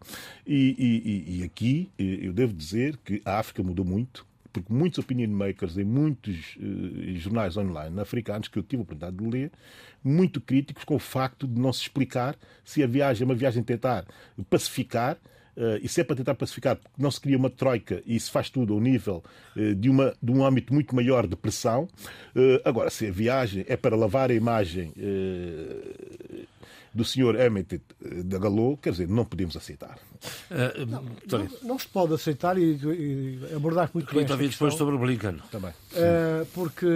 E, 0.48 1.26
e 1.40 1.44
aqui 1.44 1.92
eu 1.98 2.32
devo 2.32 2.54
dizer 2.54 2.96
que 3.04 3.22
a 3.26 3.40
África 3.40 3.62
mudou 3.62 3.84
muito 3.84 4.26
porque 4.52 4.72
muitos 4.72 5.00
opinion 5.00 5.30
makers 5.30 5.78
em 5.78 5.84
muitos 5.84 6.56
uh, 6.58 7.18
jornais 7.18 7.58
online 7.58 8.00
africanos 8.00 8.48
que 8.48 8.58
eu 8.58 8.64
tive 8.64 8.82
a 8.82 8.84
oportunidade 8.84 9.18
de 9.18 9.30
ler, 9.30 9.52
muito 10.04 10.40
críticos 10.42 10.84
com 10.84 10.96
o 10.96 11.00
facto 11.00 11.48
de 11.48 11.60
não 11.60 11.74
se 11.74 11.82
explicar 11.82 12.36
se 12.64 12.84
a 12.84 12.88
viagem 12.88 13.24
é 13.24 13.26
uma 13.26 13.36
viagem 13.36 13.64
tentar 13.64 14.06
pacificar. 14.50 15.18
Uh, 15.56 15.82
e 15.82 15.90
se 15.90 16.00
é 16.02 16.04
para 16.04 16.16
tentar 16.16 16.36
pacificar, 16.36 16.76
porque 16.76 17.02
não 17.02 17.10
se 17.10 17.20
cria 17.20 17.36
uma 17.36 17.50
troika 17.50 18.04
e 18.06 18.20
se 18.20 18.30
faz 18.30 18.48
tudo 18.48 18.76
ao 18.76 18.80
nível 18.80 19.24
uh, 19.56 19.74
de, 19.74 19.90
uma, 19.90 20.14
de 20.22 20.32
um 20.32 20.46
âmbito 20.46 20.72
muito 20.72 20.96
maior 20.96 21.26
de 21.26 21.36
pressão. 21.36 21.90
Uh, 22.36 22.62
agora, 22.64 22.92
se 22.92 23.08
a 23.08 23.12
viagem 23.12 23.66
é 23.68 23.76
para 23.76 23.96
lavar 23.96 24.30
a 24.30 24.36
imagem 24.36 24.94
do 26.94 27.06
senhor 27.06 27.40
Emmett 27.40 27.82
Galo, 28.26 28.78
quer 28.78 28.92
dizer, 28.92 29.08
não 29.08 29.26
podemos 29.26 29.56
aceitar. 29.56 29.98
Uh, 30.50 30.86
não, 30.86 31.04
não, 31.04 31.48
não, 31.64 31.80
se 31.80 31.88
pode 31.88 32.14
aceitar 32.14 32.58
e, 32.58 32.76
e 32.76 33.40
abordar 33.56 33.90
muito 33.94 34.14
bem. 34.14 34.26
Queria 34.26 34.50
depois 34.50 34.74
sobre 34.74 34.96
o 34.96 35.00
Blinken. 35.00 35.40
Também. 35.52 35.72
Uh, 35.72 36.46
porque 36.54 36.88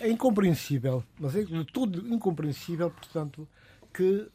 é 0.00 0.10
incompreensível, 0.10 1.02
mas 1.18 1.34
é 1.36 1.42
de 1.42 1.64
todo 1.66 2.06
incompreensível, 2.12 2.90
portanto, 2.90 3.48
que 3.92 4.26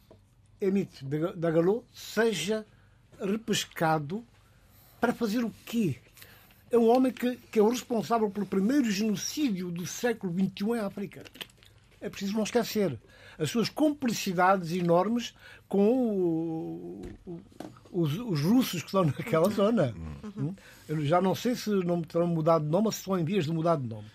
Emmett 0.62 1.06
Galo 1.38 1.86
seja 1.94 2.66
repescado 3.22 4.24
para 5.00 5.14
fazer 5.14 5.44
o 5.44 5.54
quê? 5.66 5.98
É 6.72 6.78
um 6.78 6.88
homem 6.90 7.12
que, 7.12 7.36
que 7.36 7.60
é 7.60 7.62
o 7.62 7.70
responsável 7.70 8.30
pelo 8.30 8.46
primeiro 8.46 8.92
genocídio 8.92 9.72
do 9.72 9.88
século 9.88 10.34
XXI 10.34 10.66
em 10.66 10.80
África. 10.80 11.24
É 12.02 12.10
preciso 12.10 12.34
não 12.34 12.44
esquecer 12.44 13.00
as 13.40 13.50
suas 13.50 13.70
complicidades 13.70 14.74
enormes 14.74 15.34
com 15.68 15.88
o, 15.88 17.02
o, 17.26 17.42
os, 17.92 18.20
os, 18.20 18.42
russos 18.42 18.82
que 18.82 18.88
estão 18.88 19.06
naquela 19.06 19.50
zona. 19.50 19.96
Uhum. 20.24 20.54
Eu 20.88 21.06
já 21.06 21.22
não 21.22 21.34
sei 21.34 21.56
se 21.56 21.70
não 21.70 22.02
terão 22.02 22.28
mudado 22.28 22.66
de 22.66 22.72
nome 22.72 22.88
ou 22.88 22.92
se 22.92 23.00
estão 23.00 23.18
em 23.18 23.24
vias 23.24 23.46
de 23.46 23.54
mudar 23.54 23.78
de 23.78 23.88
nome. 23.88 24.08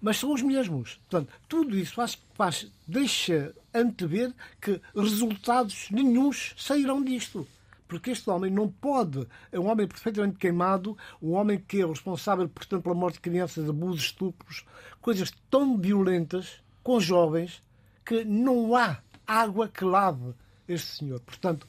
Mas 0.00 0.18
são 0.18 0.32
os 0.32 0.42
mesmos. 0.42 1.00
Portanto, 1.08 1.32
tudo 1.48 1.76
isso 1.76 1.94
faz, 1.94 2.18
faz, 2.34 2.70
deixa 2.86 3.54
antever 3.72 4.32
que 4.60 4.80
resultados 4.94 5.88
nenhums 5.90 6.54
sairão 6.58 7.02
disto 7.02 7.46
porque 7.88 8.10
este 8.10 8.28
homem 8.28 8.50
não 8.50 8.68
pode, 8.68 9.26
é 9.52 9.60
um 9.60 9.68
homem 9.68 9.86
perfeitamente 9.86 10.38
queimado, 10.38 10.98
um 11.22 11.34
homem 11.34 11.56
que 11.56 11.80
é 11.80 11.86
responsável, 11.86 12.48
portanto, 12.48 12.82
pela 12.82 12.96
morte 12.96 13.14
de 13.14 13.20
crianças, 13.20 13.68
abusos, 13.68 14.06
estupros, 14.06 14.64
coisas 15.00 15.32
tão 15.48 15.78
violentas 15.78 16.60
com 16.86 17.00
jovens 17.00 17.60
que 18.04 18.24
não 18.24 18.76
há 18.76 18.98
água 19.26 19.66
que 19.66 19.84
lave 19.84 20.32
este 20.68 20.98
senhor. 20.98 21.18
Portanto, 21.18 21.66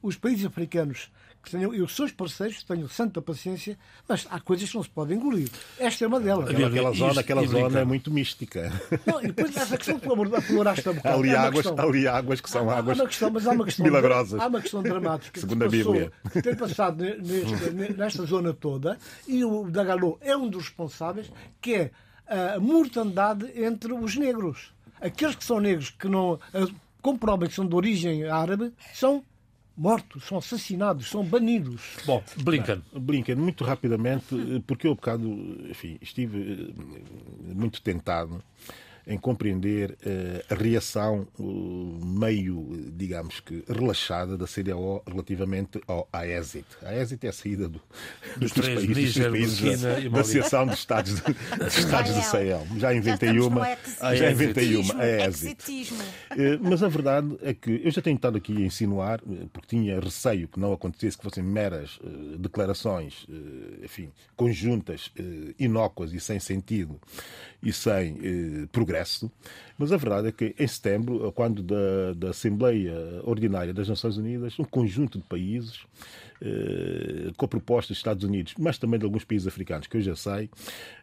os 0.00 0.14
países 0.14 0.46
africanos 0.46 1.10
que 1.42 1.50
tenham, 1.50 1.74
e 1.74 1.82
os 1.82 1.96
seus 1.96 2.12
parceiros 2.12 2.62
tenham 2.62 2.88
santa 2.88 3.20
paciência, 3.20 3.76
mas 4.08 4.28
há 4.30 4.38
coisas 4.38 4.70
que 4.70 4.76
não 4.76 4.84
se 4.84 4.90
podem 4.90 5.16
engolir. 5.16 5.50
Esta 5.76 6.04
é 6.04 6.06
uma 6.06 6.20
delas. 6.20 6.48
Aquela, 6.48 6.68
aquela 6.68 6.92
zona, 6.92 7.20
aquela 7.20 7.46
zona 7.48 7.80
é 7.80 7.84
muito 7.84 8.12
mística. 8.12 8.72
Não, 9.04 9.20
e 9.20 9.26
depois 9.26 9.56
essa 9.56 9.76
questão 9.76 9.98
que 9.98 10.06
afloraste 10.36 10.88
um 10.88 10.94
bocado. 10.94 11.18
Ali, 11.18 11.30
é 11.30 11.36
águas, 11.36 11.66
ali 11.66 12.06
águas 12.06 12.40
que 12.40 12.48
são 12.48 12.70
há, 12.70 12.78
águas 12.78 13.00
há 13.00 13.06
questão, 13.08 13.30
mas 13.30 13.46
há 13.48 13.50
uma 13.50 13.64
questão, 13.64 13.84
milagrosas. 13.84 14.40
Há 14.40 14.46
uma 14.46 14.60
questão 14.60 14.84
dramática. 14.84 15.40
Segundo 15.40 15.64
a 15.64 15.68
Bíblia. 15.68 16.12
Que 16.32 16.40
tem 16.40 16.54
passado 16.54 17.02
neste, 17.02 17.70
nesta 17.96 18.24
zona 18.24 18.54
toda, 18.54 18.96
e 19.26 19.44
o 19.44 19.68
Dagalô 19.68 20.16
é 20.20 20.36
um 20.36 20.48
dos 20.48 20.66
responsáveis, 20.66 21.28
que 21.60 21.74
é 21.74 21.90
a 22.26 22.58
mortandade 22.60 23.50
entre 23.62 23.92
os 23.92 24.16
negros. 24.16 24.72
Aqueles 25.00 25.34
que 25.34 25.44
são 25.44 25.60
negros, 25.60 25.90
que 25.90 26.08
não 26.08 26.38
comprovem 27.02 27.48
que 27.48 27.54
são 27.54 27.66
de 27.66 27.74
origem 27.74 28.24
árabe, 28.24 28.72
são 28.94 29.22
mortos, 29.76 30.24
são 30.24 30.38
assassinados, 30.38 31.10
são 31.10 31.24
banidos. 31.24 31.82
Bom, 32.06 32.22
Blinken. 32.36 32.82
Blinken, 32.92 33.34
muito 33.34 33.64
rapidamente, 33.64 34.62
porque 34.66 34.86
eu, 34.86 34.92
um 34.92 34.94
bocado, 34.94 35.28
enfim, 35.68 35.98
estive 36.00 36.72
eh, 36.74 37.54
muito 37.54 37.82
tentado 37.82 38.42
em 39.06 39.18
compreender 39.18 39.90
uh, 39.92 40.54
a 40.54 40.54
reação 40.54 41.26
uh, 41.38 42.00
meio, 42.04 42.90
digamos 42.92 43.40
que, 43.40 43.62
relaxada 43.68 44.36
da 44.36 44.46
CDAO 44.46 45.02
relativamente 45.06 45.80
ao 45.86 46.08
AESIT. 46.12 46.64
A 46.82 46.88
AESIT 46.88 47.26
é 47.26 47.28
a 47.28 47.32
saída 47.32 47.68
do, 47.68 47.80
dos, 48.36 48.52
dos 48.52 48.66
países, 48.66 48.96
Níger, 48.96 49.30
países 49.30 49.80
da, 49.82 50.00
da 50.00 50.20
Associação 50.20 50.66
dos 50.66 50.78
Estados, 50.78 51.20
de, 51.20 51.32
dos 51.64 51.78
Estados 51.78 52.14
do 52.14 52.22
Sahel. 52.22 52.66
Já 52.78 52.94
inventei 52.94 53.34
já 53.34 53.42
uma. 53.42 53.76
Já 54.14 54.30
inventei 54.30 54.76
uma. 54.76 54.94
AESIT. 54.94 55.92
Uh, 55.92 55.96
mas 56.62 56.82
a 56.82 56.88
verdade 56.88 57.36
é 57.42 57.52
que 57.52 57.82
eu 57.84 57.90
já 57.90 58.00
tenho 58.00 58.16
estado 58.16 58.38
aqui 58.38 58.56
a 58.56 58.66
insinuar, 58.66 59.20
porque 59.52 59.68
tinha 59.68 60.00
receio 60.00 60.48
que 60.48 60.58
não 60.58 60.72
acontecesse, 60.72 61.18
que 61.18 61.24
fossem 61.24 61.44
meras 61.44 61.98
declarações, 62.38 63.26
enfim, 63.82 64.10
conjuntas, 64.36 65.10
inócuas 65.58 66.12
e 66.12 66.20
sem 66.20 66.38
sentido 66.38 67.00
e 67.62 67.72
sem 67.72 68.18
progresso 68.72 68.93
mas 69.76 69.92
a 69.92 69.96
verdade 69.96 70.28
é 70.28 70.32
que 70.32 70.54
em 70.58 70.66
setembro, 70.66 71.32
quando 71.32 71.62
da, 71.62 72.12
da 72.16 72.30
Assembleia 72.30 72.94
Ordinária 73.24 73.72
das 73.74 73.88
Nações 73.88 74.16
Unidas, 74.16 74.58
um 74.58 74.64
conjunto 74.64 75.18
de 75.18 75.24
países, 75.24 75.80
eh, 76.40 77.32
com 77.36 77.48
propostas 77.48 77.88
dos 77.88 77.98
Estados 77.98 78.24
Unidos, 78.24 78.54
mas 78.58 78.78
também 78.78 78.98
de 78.98 79.04
alguns 79.04 79.24
países 79.24 79.48
africanos, 79.48 79.86
que 79.86 79.96
eu 79.96 80.00
já 80.00 80.14
sei, 80.14 80.50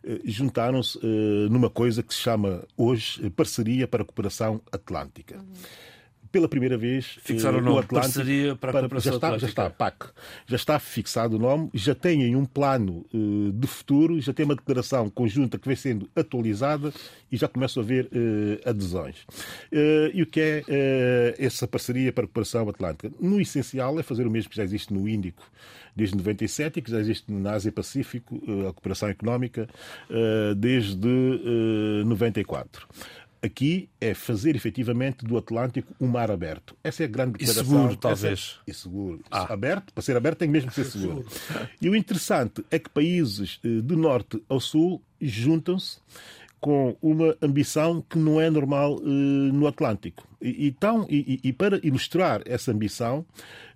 eh, 0.04 0.20
juntaram-se 0.26 1.00
eh, 1.00 1.50
numa 1.50 1.70
coisa 1.70 2.04
que 2.04 2.14
se 2.14 2.20
chama 2.20 2.64
hoje 2.78 3.30
Parceria 3.32 3.88
para 3.88 4.04
a 4.04 4.06
Cooperação 4.06 4.62
Atlântica. 4.72 5.38
Uhum 5.38 5.91
pela 6.32 6.48
primeira 6.48 6.78
vez 6.78 7.18
fixaram 7.22 7.60
o 7.60 7.62
nome 7.62 7.86
parceria 7.88 8.56
para 8.56 8.70
a 8.70 8.74
cooperação 8.82 9.12
já 9.12 9.16
está, 9.18 9.38
já 9.38 9.48
está 9.48 9.70
PAC. 9.70 10.10
Já 10.48 10.56
está 10.56 10.80
fixado 10.80 11.36
o 11.36 11.40
nome 11.40 11.70
já 11.74 11.94
têm 11.94 12.36
um 12.36 12.46
plano 12.46 13.06
uh, 13.14 13.52
de 13.52 13.68
futuro 13.68 14.20
já 14.22 14.34
tem 14.34 14.46
uma 14.46 14.56
declaração 14.56 15.10
conjunta 15.10 15.58
que 15.58 15.68
vem 15.68 15.76
sendo 15.76 16.10
atualizada 16.16 16.94
e 17.32 17.38
já 17.38 17.48
começam 17.48 17.82
a 17.82 17.86
haver 17.86 18.06
uh, 18.06 18.70
adesões. 18.70 19.18
Uh, 19.72 20.12
e 20.14 20.22
o 20.22 20.26
que 20.26 20.40
é 20.40 21.36
essa 21.38 21.68
parceria 21.68 22.12
para 22.12 22.24
a 22.24 22.28
cooperação 22.28 22.68
atlântica? 22.70 23.12
No 23.20 23.40
essencial 23.40 24.00
é 24.00 24.04
fazer 24.04 24.26
o 24.26 24.32
mesmo 24.32 24.50
que 24.50 24.56
já 24.56 24.64
existe 24.64 24.94
no 24.94 25.08
Índico 25.08 25.44
desde 25.94 26.16
97 26.16 26.80
e 26.80 26.82
que 26.82 26.90
já 26.90 27.00
existe 27.00 27.30
na 27.32 27.52
Ásia 27.52 27.72
Pacífico 27.72 28.42
a 28.70 28.72
cooperação 28.72 29.10
económica 29.10 29.68
desde 30.56 31.10
94 32.06 32.88
aqui 33.42 33.90
é 34.00 34.14
fazer 34.14 34.56
efetivamente 34.56 35.26
do 35.26 35.38
Atlântico 35.38 35.94
um 36.00 36.08
mar 36.08 36.30
aberto. 36.30 36.76
Essa 36.84 37.04
é 37.04 37.06
a 37.06 37.10
grande 37.10 37.34
declaração. 37.34 37.64
E 37.64 37.66
seguro, 37.66 37.96
talvez. 37.96 38.60
É, 38.68 38.72
e 38.72 38.74
seguro. 38.74 39.24
Ah. 39.32 39.52
Aberto, 39.52 39.94
para 39.94 40.04
ser 40.04 40.16
aberto 40.16 40.40
tem 40.40 40.48
mesmo 40.48 40.70
que 40.70 40.76
ser 40.76 40.86
seguro. 40.92 41.26
E 41.82 41.90
o 41.90 41.96
interessante 41.96 42.64
é 42.70 42.78
que 42.78 42.90
países 42.90 43.60
eh, 43.64 43.82
do 43.82 43.98
norte 43.98 44.42
ao 44.48 44.60
sul 44.60 45.02
juntam-se 45.20 46.00
com 46.62 46.96
uma 47.02 47.36
ambição 47.42 48.06
que 48.08 48.20
não 48.20 48.40
é 48.40 48.48
normal 48.48 48.98
uh, 48.98 49.02
no 49.02 49.66
Atlântico. 49.66 50.28
E, 50.40 50.68
então, 50.68 51.08
e, 51.10 51.40
e, 51.44 51.52
para 51.52 51.80
ilustrar 51.84 52.44
essa 52.46 52.72
ambição, 52.72 53.26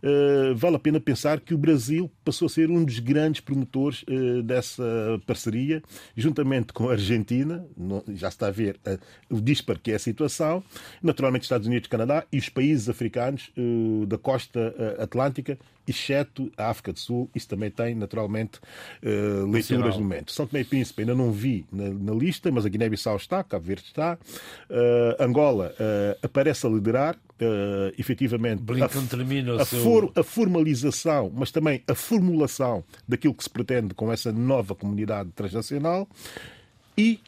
uh, 0.03 0.55
vale 0.55 0.75
a 0.75 0.79
pena 0.79 0.99
pensar 0.99 1.39
que 1.39 1.55
o 1.55 1.57
Brasil 1.57 2.09
passou 2.23 2.45
a 2.45 2.49
ser 2.49 2.69
um 2.69 2.85
dos 2.85 2.99
grandes 2.99 3.41
promotores 3.41 4.03
uh, 4.03 4.43
dessa 4.43 4.83
parceria, 5.25 5.81
juntamente 6.15 6.73
com 6.73 6.87
a 6.87 6.91
Argentina, 6.91 7.65
no, 7.75 8.03
já 8.13 8.27
está 8.27 8.47
a 8.47 8.51
ver 8.51 8.79
o 9.31 9.41
dispar 9.41 9.79
que 9.79 9.91
é 9.91 9.95
a 9.95 9.99
situação, 9.99 10.63
naturalmente 11.01 11.43
Estados 11.43 11.67
Unidos, 11.67 11.89
Canadá 11.89 12.23
e 12.31 12.37
os 12.37 12.49
países 12.49 12.87
africanos 12.87 13.51
da 14.07 14.17
costa 14.17 14.95
atlântica, 14.99 15.57
exceto 15.87 16.51
a 16.57 16.69
África 16.69 16.91
do 16.91 16.99
Sul. 16.99 17.29
Isso 17.35 17.47
também 17.47 17.69
tem, 17.69 17.95
naturalmente, 17.95 18.59
leituras 19.51 19.95
no 19.95 20.01
momento. 20.01 20.31
São 20.31 20.47
Tomé 20.47 20.61
e 20.61 20.65
Príncipe 20.65 21.01
ainda 21.01 21.15
não 21.15 21.31
vi 21.31 21.65
na, 21.71 21.89
na 21.89 22.13
lista, 22.13 22.51
mas 22.51 22.65
a 22.65 22.69
Guiné-Bissau 22.69 23.15
está, 23.17 23.43
Cabo 23.43 23.65
Verde 23.65 23.85
está, 23.85 24.17
Angola 25.19 25.73
aparece 26.23 26.55
começa 26.55 26.67
a 26.67 26.69
liderar 26.69 27.15
uh, 27.15 27.93
efetivamente 27.97 28.63
a, 28.81 29.61
a, 29.61 29.65
for, 29.65 30.11
a, 30.15 30.23
formalização, 30.23 31.31
mas 31.35 31.51
também 31.51 31.83
a 31.87 31.93
formulação 31.93 32.83
daquilo 33.07 33.33
que 33.33 33.43
se 33.43 33.49
pretende 33.49 33.93
com 33.93 34.11
essa 34.11 34.31
nova 34.31 34.73
comunidade 34.73 35.29
transnacional 35.35 36.07
e 36.97 37.19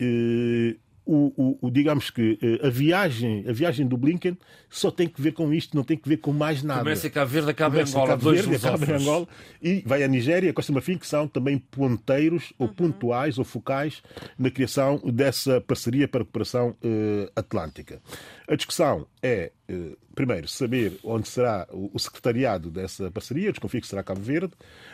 uh, 0.00 0.78
o, 1.06 1.32
o, 1.36 1.58
o, 1.62 1.70
digamos 1.70 2.10
que 2.10 2.38
uh, 2.42 2.66
a 2.66 2.70
viagem, 2.70 3.44
a 3.48 3.52
viagem 3.52 3.86
do 3.86 3.96
Blinken 3.96 4.36
só 4.68 4.90
tem 4.90 5.06
que 5.06 5.22
ver 5.22 5.32
com 5.32 5.54
isto, 5.54 5.76
não 5.76 5.84
tem 5.84 5.96
que 5.96 6.08
ver 6.08 6.16
com 6.16 6.32
mais 6.32 6.62
nada. 6.62 6.80
Começa 6.80 7.08
a 7.20 7.24
Verde, 7.24 7.50
acaba 7.50 7.78
em 7.78 7.82
Angola, 7.82 8.08
Cabo 8.08 8.30
Verde, 8.30 8.48
dois 8.48 8.64
acaba 8.64 8.84
em 8.84 8.94
Angola 8.94 9.28
e 9.62 9.82
vai 9.86 10.02
à 10.02 10.08
Nigéria 10.08 10.48
e 10.48 10.50
a 10.50 10.52
Costa 10.52 10.72
Marfim, 10.72 10.98
que 10.98 11.06
são 11.06 11.28
também 11.28 11.58
ponteiros 11.58 12.52
ou 12.58 12.66
uhum. 12.66 12.74
pontuais 12.74 13.38
ou 13.38 13.44
focais 13.44 14.02
na 14.36 14.50
criação 14.50 15.00
dessa 15.04 15.60
parceria 15.60 16.08
para 16.08 16.22
a 16.22 16.24
cooperação 16.24 16.70
uh, 16.70 17.30
atlântica. 17.36 18.00
A 18.48 18.54
discussão 18.54 19.06
é, 19.22 19.50
eh, 19.68 19.96
primeiro, 20.14 20.46
saber 20.46 20.98
onde 21.02 21.28
será 21.28 21.66
o 21.70 21.98
secretariado 21.98 22.70
dessa 22.70 23.10
parceria. 23.10 23.50
Desconfio 23.50 23.80
que 23.80 23.86
será 23.86 24.02
Cabo 24.02 24.20
Verde, 24.20 24.52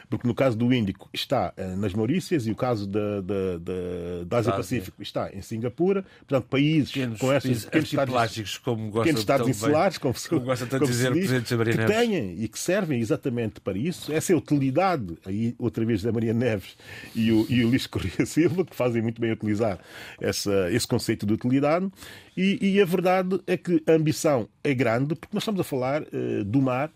porque 0.08 0.26
no 0.26 0.34
caso 0.34 0.56
do 0.56 0.72
Índico 0.72 1.08
está 1.12 1.52
eh, 1.56 1.76
nas 1.76 1.92
Maurícias 1.92 2.46
e 2.46 2.50
o 2.50 2.56
caso 2.56 2.86
da, 2.86 3.20
da, 3.20 3.58
da, 3.58 4.24
da 4.26 4.38
Ásia 4.38 4.52
Pacífico 4.52 5.02
está 5.02 5.30
em 5.32 5.42
Singapura. 5.42 6.04
Portanto, 6.26 6.48
países 6.48 6.90
pequenos, 6.92 7.20
com 7.20 7.32
esses 7.32 7.64
pequenos 7.66 7.92
estados, 7.92 8.58
como 8.58 8.84
gosta 8.84 9.00
pequenos 9.00 9.20
estados 9.20 9.48
insulares, 9.48 9.98
como, 9.98 10.14
como 10.28 10.40
gosta 10.40 10.66
tanto 10.66 10.86
de 10.86 10.90
dizer 10.90 11.10
o 11.10 11.14
Presidente 11.14 11.54
Maria 11.54 11.76
que 11.76 11.86
têm 11.86 12.42
e 12.42 12.48
que 12.48 12.58
servem 12.58 13.00
exatamente 13.00 13.60
para 13.60 13.76
isso. 13.76 14.12
Essa 14.12 14.32
é 14.32 14.34
a 14.34 14.38
utilidade, 14.38 15.18
aí 15.26 15.54
outra 15.58 15.84
vez 15.84 16.02
da 16.02 16.10
Maria 16.10 16.32
Neves 16.32 16.76
e 17.14 17.30
o, 17.30 17.46
e 17.50 17.62
o 17.64 17.68
Luís 17.68 17.86
Correia 17.86 18.24
Silva, 18.24 18.64
que 18.64 18.74
fazem 18.74 19.02
muito 19.02 19.20
bem 19.20 19.30
utilizar 19.30 19.78
essa, 20.20 20.70
esse 20.72 20.88
conceito 20.88 21.26
de 21.26 21.34
utilidade. 21.34 21.90
E, 22.36 22.58
e, 22.60 22.80
a 22.80 22.84
verdade 22.84 23.40
é 23.46 23.56
que 23.56 23.82
a 23.86 23.92
ambição 23.92 24.48
é 24.64 24.72
grande, 24.72 25.14
porque 25.14 25.34
nós 25.34 25.42
estamos 25.42 25.60
a 25.60 25.64
falar 25.64 26.02
uh, 26.02 26.44
do 26.44 26.62
mar 26.62 26.90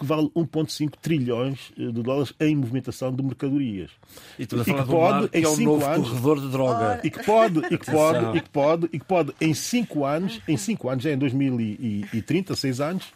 que 0.00 0.06
vale 0.06 0.30
1,5 0.30 0.94
trilhões 1.02 1.72
de 1.76 1.92
dólares 1.92 2.32
em 2.40 2.56
movimentação 2.56 3.14
de 3.14 3.22
mercadorias. 3.22 3.90
E, 4.38 4.44
e 4.44 4.46
que 4.46 4.84
pode, 4.86 5.28
em 5.34 5.44
5 5.44 5.82
é 5.82 5.84
anos, 5.84 6.08
corredor 6.08 6.40
de 6.40 6.48
droga. 6.48 7.00
E 7.04 7.10
que 7.10 7.22
pode, 7.22 7.58
e 7.70 7.76
que 7.76 7.84
pode, 7.90 8.38
e 8.38 8.40
que 8.40 8.48
pode, 8.48 8.88
e 8.90 8.98
que 8.98 9.04
pode 9.04 9.34
em 9.38 9.52
5 9.52 10.04
anos, 10.06 10.40
em 10.48 10.56
5 10.56 10.88
anos, 10.88 11.04
já 11.04 11.12
em 11.12 11.18
2030, 11.18 12.56
6 12.56 12.80
anos, 12.80 13.12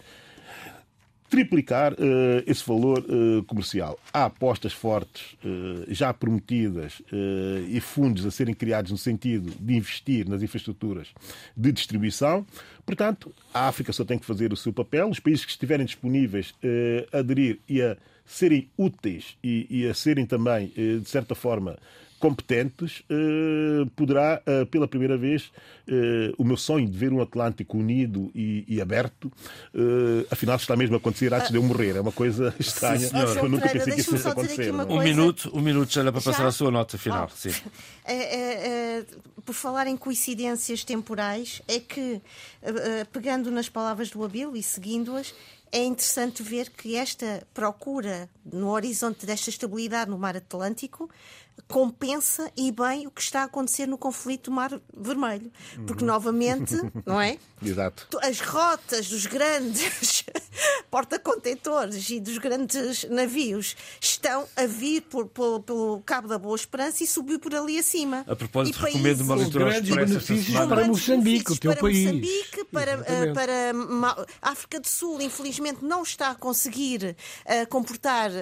triplicar 1.28 1.92
uh, 1.94 1.96
esse 2.46 2.64
valor 2.66 2.98
uh, 3.00 3.42
comercial. 3.44 3.98
Há 4.12 4.26
apostas 4.26 4.72
fortes 4.72 5.32
uh, 5.44 5.84
já 5.88 6.12
prometidas 6.12 7.02
e 7.68 7.80
fundos 7.80 8.26
a 8.26 8.30
serem 8.30 8.54
criados 8.54 8.90
no 8.90 8.98
sentido 8.98 9.52
de 9.58 9.74
investir 9.74 10.28
nas 10.28 10.42
infraestruturas 10.42 11.08
de 11.56 11.72
distribuição. 11.72 12.46
Portanto, 12.84 13.32
a 13.52 13.68
África 13.68 13.92
só 13.92 14.04
tem 14.04 14.18
que 14.18 14.26
fazer 14.26 14.52
o 14.52 14.56
seu 14.56 14.72
papel. 14.72 15.08
Os 15.08 15.20
países 15.20 15.44
que 15.44 15.50
estiverem 15.50 15.86
disponíveis 15.86 16.54
a 17.12 17.18
aderir 17.18 17.58
e 17.68 17.80
a 17.80 17.96
serem 18.26 18.68
úteis 18.76 19.36
e, 19.42 19.66
e 19.70 19.86
a 19.86 19.94
serem 19.94 20.26
também, 20.26 20.68
de 20.68 21.08
certa 21.08 21.34
forma, 21.34 21.78
competentes, 22.18 23.02
eh, 23.10 23.86
poderá, 23.94 24.40
eh, 24.46 24.64
pela 24.64 24.88
primeira 24.88 25.16
vez, 25.16 25.50
eh, 25.86 26.32
o 26.38 26.44
meu 26.44 26.56
sonho 26.56 26.88
de 26.88 26.96
ver 26.96 27.12
um 27.12 27.20
Atlântico 27.20 27.76
unido 27.76 28.30
e, 28.34 28.64
e 28.66 28.80
aberto, 28.80 29.30
afinal 30.30 30.56
está 30.56 30.76
mesmo 30.76 30.94
a 30.94 30.98
acontecer 30.98 31.32
antes 31.34 31.50
de 31.50 31.56
eu 31.56 31.62
morrer. 31.62 31.96
É 31.96 32.00
uma 32.00 32.12
coisa 32.12 32.54
estranha. 32.58 33.08
Sim, 33.08 33.38
eu 33.38 33.48
nunca 33.48 33.68
pensei 33.68 33.94
que 33.94 34.00
isso 34.00 34.10
fosse 34.10 34.28
acontecer. 34.28 34.72
Um 34.72 35.02
minuto, 35.02 35.50
um 35.52 35.60
minuto 35.60 35.92
já 35.92 36.00
era 36.00 36.12
para 36.12 36.20
passar 36.20 36.42
Já? 36.42 36.48
a 36.48 36.52
sua 36.52 36.70
nota 36.70 36.96
final. 36.96 37.28
Oh. 37.30 37.36
Sim. 37.36 37.54
É, 38.04 38.14
é, 38.14 38.98
é, 38.98 39.04
por 39.44 39.54
falar 39.54 39.86
em 39.86 39.96
coincidências 39.96 40.84
temporais, 40.84 41.60
é 41.68 41.80
que, 41.80 42.20
pegando 43.12 43.50
nas 43.50 43.68
palavras 43.68 44.10
do 44.10 44.24
Abil 44.24 44.56
e 44.56 44.62
seguindo-as, 44.62 45.34
é 45.74 45.82
interessante 45.82 46.40
ver 46.40 46.70
que 46.70 46.94
esta 46.94 47.44
procura 47.52 48.30
no 48.44 48.68
horizonte 48.68 49.26
desta 49.26 49.50
estabilidade 49.50 50.08
no 50.08 50.16
mar 50.16 50.36
Atlântico 50.36 51.10
compensa 51.68 52.50
e 52.56 52.70
bem 52.70 53.06
o 53.06 53.10
que 53.10 53.20
está 53.20 53.42
a 53.42 53.44
acontecer 53.44 53.86
no 53.86 53.98
conflito 53.98 54.50
do 54.50 54.54
Mar 54.54 54.70
Vermelho. 54.96 55.50
Porque, 55.86 56.02
uhum. 56.02 56.08
novamente, 56.08 56.74
não 57.04 57.20
é? 57.20 57.38
Exato. 57.62 58.06
As 58.22 58.40
rotas 58.40 59.08
dos 59.08 59.26
grandes 59.26 60.24
porta-contentores 60.90 62.08
e 62.10 62.20
dos 62.20 62.38
grandes 62.38 63.04
navios 63.10 63.76
estão 64.00 64.46
a 64.56 64.66
vir 64.66 65.02
por, 65.02 65.26
por, 65.26 65.60
pelo 65.60 66.02
Cabo 66.04 66.28
da 66.28 66.38
Boa 66.38 66.56
Esperança 66.56 67.02
e 67.02 67.06
subir 67.06 67.38
por 67.38 67.54
ali 67.54 67.78
acima. 67.78 68.24
A 68.26 68.36
propósito, 68.36 68.78
e 68.80 68.84
recomendo 68.84 69.20
uma 69.22 69.34
leitura 69.34 69.64
grandes 69.66 69.94
benefícios 69.94 70.56
para 70.56 70.86
Moçambique, 70.86 71.52
o 71.52 71.58
teu 71.58 71.72
para 71.72 71.80
país. 71.80 72.04
Moçambique, 72.04 72.64
para, 72.64 73.00
uh, 73.00 73.34
para 73.34 73.72
a 74.42 74.50
África 74.50 74.80
do 74.80 74.88
Sul, 74.88 75.20
infelizmente, 75.20 75.84
não 75.84 76.02
está 76.02 76.30
a 76.30 76.34
conseguir 76.34 77.16
uh, 77.44 77.68
comportar 77.68 78.30
uh, 78.30 78.34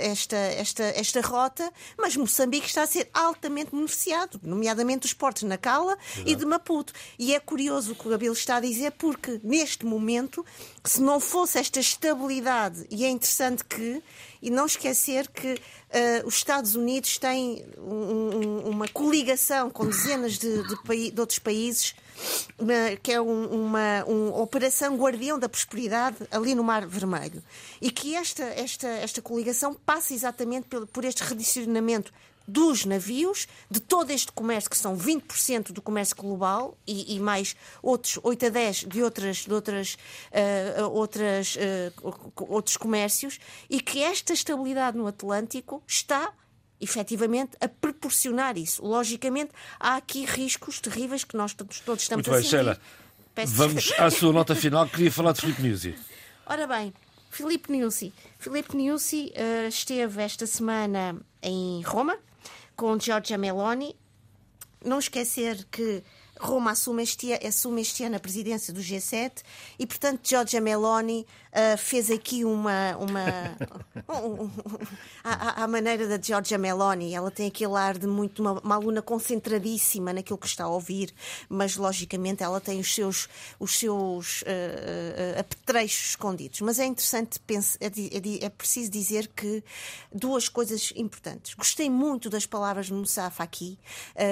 esta, 0.00 0.36
esta, 0.36 0.84
esta 0.84 1.20
rota, 1.20 1.70
mas 1.98 2.16
Moçambique 2.16 2.66
está 2.66 2.82
a 2.82 2.86
ser 2.86 3.08
altamente 3.12 3.70
beneficiado, 3.72 4.40
nomeadamente 4.42 5.00
dos 5.00 5.12
portos 5.12 5.42
na 5.42 5.58
Cala 5.58 5.96
Exato. 6.14 6.30
e 6.30 6.34
de 6.34 6.44
Maputo. 6.44 6.92
E 7.18 7.34
é 7.34 7.40
curioso 7.40 7.92
o 7.92 7.94
que 7.94 8.06
o 8.06 8.10
Gabriel 8.10 8.32
está 8.32 8.56
a 8.56 8.60
dizer, 8.60 8.92
porque 8.92 9.40
neste 9.42 9.84
momento, 9.84 10.44
se 10.84 11.00
não 11.02 11.20
fosse 11.20 11.58
esta 11.58 11.78
estabilidade, 11.78 12.86
e 12.90 13.04
é 13.04 13.10
interessante 13.10 13.64
que, 13.64 14.02
e 14.40 14.50
não 14.50 14.66
esquecer 14.66 15.28
que 15.28 15.54
uh, 15.54 16.26
os 16.26 16.34
Estados 16.34 16.74
Unidos 16.74 17.18
têm 17.18 17.64
um, 17.76 17.82
um, 17.82 18.70
uma 18.70 18.88
coligação 18.88 19.70
com 19.70 19.86
dezenas 19.86 20.38
de, 20.38 20.62
de, 20.62 21.10
de 21.10 21.20
outros 21.20 21.38
países 21.38 21.94
que 23.02 23.12
é 23.12 23.20
um, 23.20 23.46
uma, 23.46 24.04
uma 24.04 24.38
operação 24.42 24.96
guardião 24.96 25.38
da 25.38 25.48
prosperidade 25.48 26.16
ali 26.30 26.54
no 26.54 26.62
Mar 26.62 26.86
Vermelho. 26.86 27.42
E 27.80 27.90
que 27.90 28.14
esta, 28.14 28.44
esta, 28.44 28.88
esta 28.88 29.22
coligação 29.22 29.74
passa 29.74 30.12
exatamente 30.12 30.68
por, 30.68 30.86
por 30.86 31.04
este 31.04 31.22
redicionamento 31.22 32.12
dos 32.50 32.84
navios, 32.84 33.46
de 33.70 33.80
todo 33.80 34.10
este 34.10 34.32
comércio, 34.32 34.68
que 34.68 34.76
são 34.76 34.96
20% 34.96 35.72
do 35.72 35.80
comércio 35.80 36.16
global 36.16 36.76
e, 36.86 37.14
e, 37.14 37.20
mais 37.20 37.54
outros 37.82 38.18
8 38.22 38.46
a 38.46 38.48
10 38.48 38.76
de, 38.88 39.02
outras, 39.02 39.36
de 39.38 39.52
outras, 39.52 39.94
uh, 39.94 40.90
outras, 40.90 41.56
uh, 41.56 42.44
outros 42.48 42.76
comércios, 42.76 43.38
e 43.68 43.80
que 43.80 44.02
esta 44.02 44.32
estabilidade 44.32 44.96
no 44.96 45.06
Atlântico 45.06 45.82
está 45.86 46.32
efetivamente 46.80 47.56
a 47.60 47.68
proporcionar 47.68 48.56
isso. 48.56 48.84
Logicamente, 48.84 49.52
há 49.78 49.96
aqui 49.96 50.24
riscos 50.24 50.80
terríveis 50.80 51.24
que 51.24 51.36
nós 51.36 51.52
todos, 51.54 51.80
todos 51.80 52.02
estamos 52.02 52.26
Muito 52.26 52.36
a 52.36 52.40
bem, 52.40 52.48
sentir. 52.48 52.56
Sheila, 52.56 52.80
vamos 53.46 53.92
à 53.98 54.10
sua 54.10 54.32
nota 54.32 54.54
final. 54.54 54.88
Queria 54.88 55.12
falar 55.12 55.32
de 55.32 55.42
Filipe 55.42 55.62
Nuzzi. 55.62 55.94
Ora 56.46 56.66
bem, 56.66 56.92
Filipe 57.30 57.70
Nuzzi. 57.70 58.12
Filipe 58.38 58.76
Nuzzi 58.76 59.32
uh, 59.36 59.68
esteve 59.68 60.22
esta 60.22 60.46
semana 60.46 61.16
em 61.42 61.82
Roma, 61.82 62.18
com 62.80 62.98
Giorgia 62.98 63.36
Meloni. 63.36 63.94
Não 64.82 64.98
esquecer 64.98 65.66
que 65.70 66.02
Roma 66.40 66.70
assume 66.70 67.02
este, 67.02 67.32
assume 67.46 67.82
este 67.82 68.02
ano 68.04 68.16
a 68.16 68.20
presidência 68.20 68.72
do 68.72 68.80
G7 68.80 69.42
e, 69.78 69.86
portanto, 69.86 70.20
Giorgia 70.26 70.60
Meloni 70.60 71.26
uh, 71.50 71.76
fez 71.78 72.10
aqui 72.10 72.44
uma. 72.44 72.96
uma 72.96 73.56
um, 74.08 74.44
um, 74.44 74.50
a, 75.22 75.66
maneira 75.66 76.06
da 76.06 76.20
Giorgia 76.20 76.58
Meloni, 76.58 77.14
ela 77.14 77.30
tem 77.30 77.48
aquele 77.48 77.74
ar 77.76 77.98
de 77.98 78.06
muito 78.06 78.40
uma, 78.40 78.52
uma, 78.60 78.74
aluna 78.74 79.02
concentradíssima 79.02 80.12
naquilo 80.12 80.38
que 80.38 80.46
está 80.46 80.64
a 80.64 80.68
ouvir, 80.68 81.12
mas 81.48 81.76
logicamente 81.76 82.42
ela 82.42 82.60
tem 82.60 82.80
os 82.80 82.94
seus, 82.94 83.28
os 83.58 83.78
seus 83.78 84.42
uh, 84.42 84.44
uh, 84.44 85.40
apetrechos 85.40 86.10
escondidos. 86.10 86.60
Mas 86.60 86.78
é 86.78 86.86
interessante, 86.86 87.40
é, 87.80 87.86
é, 87.86 88.46
é, 88.46 88.48
preciso 88.48 88.90
dizer 88.90 89.28
que 89.28 89.62
duas 90.12 90.48
coisas 90.48 90.92
importantes. 90.96 91.54
Gostei 91.54 91.90
muito 91.90 92.30
das 92.30 92.46
palavras 92.46 92.86
de 92.86 92.92
Moussa 92.92 93.30
Faki, 93.30 93.78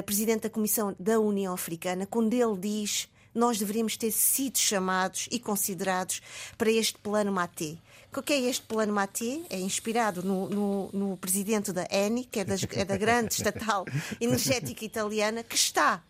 presidente 0.07 0.43
da 0.43 0.51
Comissão 0.51 0.95
da 0.99 1.19
União 1.19 1.53
Africana, 1.53 1.98
quando 2.07 2.35
ele 2.35 2.57
diz 2.59 3.09
nós 3.35 3.59
deveríamos 3.59 3.97
ter 3.97 4.11
sido 4.11 4.59
chamados 4.59 5.29
e 5.31 5.39
considerados 5.39 6.21
para 6.57 6.71
este 6.71 6.99
plano 6.99 7.31
Maté. 7.31 7.77
O 8.17 8.23
que 8.23 8.33
é 8.33 8.41
este 8.41 8.67
plano 8.67 8.93
Maté? 8.93 9.43
É 9.49 9.61
inspirado 9.61 10.23
no, 10.25 10.49
no, 10.49 10.91
no 10.93 11.17
presidente 11.19 11.73
da 11.73 11.87
Eni, 11.91 12.25
que 12.25 12.41
é, 12.41 12.45
das, 12.45 12.67
é 12.73 12.85
da 12.85 12.97
grande 12.97 13.35
estatal 13.35 13.85
energética 14.21 14.85
italiana, 14.85 15.45
que 15.45 15.55
está 15.55 16.03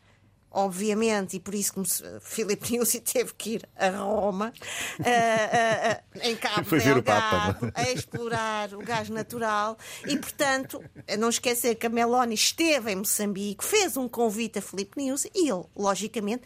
obviamente, 0.51 1.37
e 1.37 1.41
por 1.41 1.55
isso 1.55 1.75
que 1.75 1.83
Filipe 2.21 2.77
Nuzzi 2.79 3.01
teve 3.01 3.35
que 3.35 3.51
ir 3.55 3.69
a 3.77 3.91
Roma, 3.91 4.53
uh, 4.99 5.03
uh, 5.03 6.21
em 6.23 6.37
Cabo 6.37 6.71
Delgado, 6.71 7.73
é? 7.75 7.83
a 7.83 7.93
explorar 7.93 8.75
o 8.75 8.79
gás 8.79 9.09
natural, 9.09 9.77
e 10.07 10.17
portanto, 10.17 10.83
não 11.19 11.29
esquecer 11.29 11.75
que 11.75 11.87
a 11.87 11.91
Meloni 11.91 12.35
esteve 12.35 12.93
em 12.93 12.97
Moçambique, 12.97 13.65
fez 13.65 13.97
um 13.97 14.09
convite 14.09 14.59
a 14.59 14.63
Filipe 14.63 15.03
Nuzzi, 15.03 15.31
e 15.35 15.49
ele, 15.51 15.65
logicamente, 15.77 16.43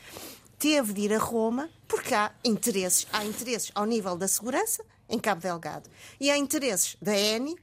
teve 0.58 0.92
de 0.92 1.00
ir 1.02 1.12
a 1.12 1.18
Roma 1.18 1.68
porque 1.88 2.14
há 2.14 2.30
interesses. 2.44 3.06
Há 3.12 3.24
interesses 3.24 3.72
ao 3.74 3.84
nível 3.84 4.16
da 4.16 4.28
segurança 4.28 4.84
em 5.08 5.18
Cabo 5.18 5.42
Delgado 5.42 5.90
e 6.18 6.30
há 6.30 6.38
interesses 6.38 6.96
da 7.02 7.18
ENI 7.18 7.52
uh, 7.52 7.54
uh, 7.54 7.58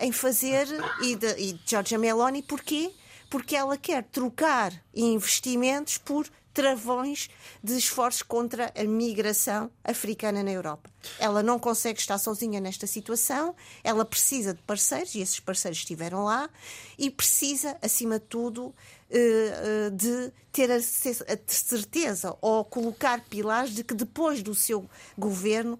em 0.00 0.12
fazer 0.12 0.66
e 1.02 1.16
de, 1.16 1.26
e 1.36 1.52
de 1.52 1.60
Giorgia 1.66 1.98
Meloni 1.98 2.42
porquê? 2.42 2.92
Porque 3.30 3.56
ela 3.56 3.78
quer 3.78 4.02
trocar 4.04 4.72
investimentos 4.94 5.96
por 5.96 6.28
travões 6.52 7.30
de 7.62 7.76
esforços 7.76 8.22
contra 8.22 8.72
a 8.76 8.84
migração 8.84 9.70
africana 9.84 10.42
na 10.42 10.50
Europa. 10.50 10.90
Ela 11.18 11.42
não 11.42 11.58
consegue 11.58 12.00
estar 12.00 12.18
sozinha 12.18 12.60
nesta 12.60 12.86
situação, 12.86 13.54
ela 13.84 14.04
precisa 14.04 14.52
de 14.52 14.60
parceiros, 14.62 15.14
e 15.14 15.20
esses 15.20 15.40
parceiros 15.40 15.78
estiveram 15.78 16.24
lá, 16.24 16.50
e 16.98 17.08
precisa, 17.08 17.78
acima 17.80 18.18
de 18.18 18.26
tudo, 18.26 18.74
de 19.92 20.32
ter 20.52 20.70
a 20.70 20.80
certeza 20.80 22.36
ou 22.40 22.64
colocar 22.64 23.20
pilares 23.28 23.74
de 23.74 23.82
que 23.82 23.94
depois 23.94 24.42
do 24.42 24.54
seu 24.54 24.88
governo 25.16 25.78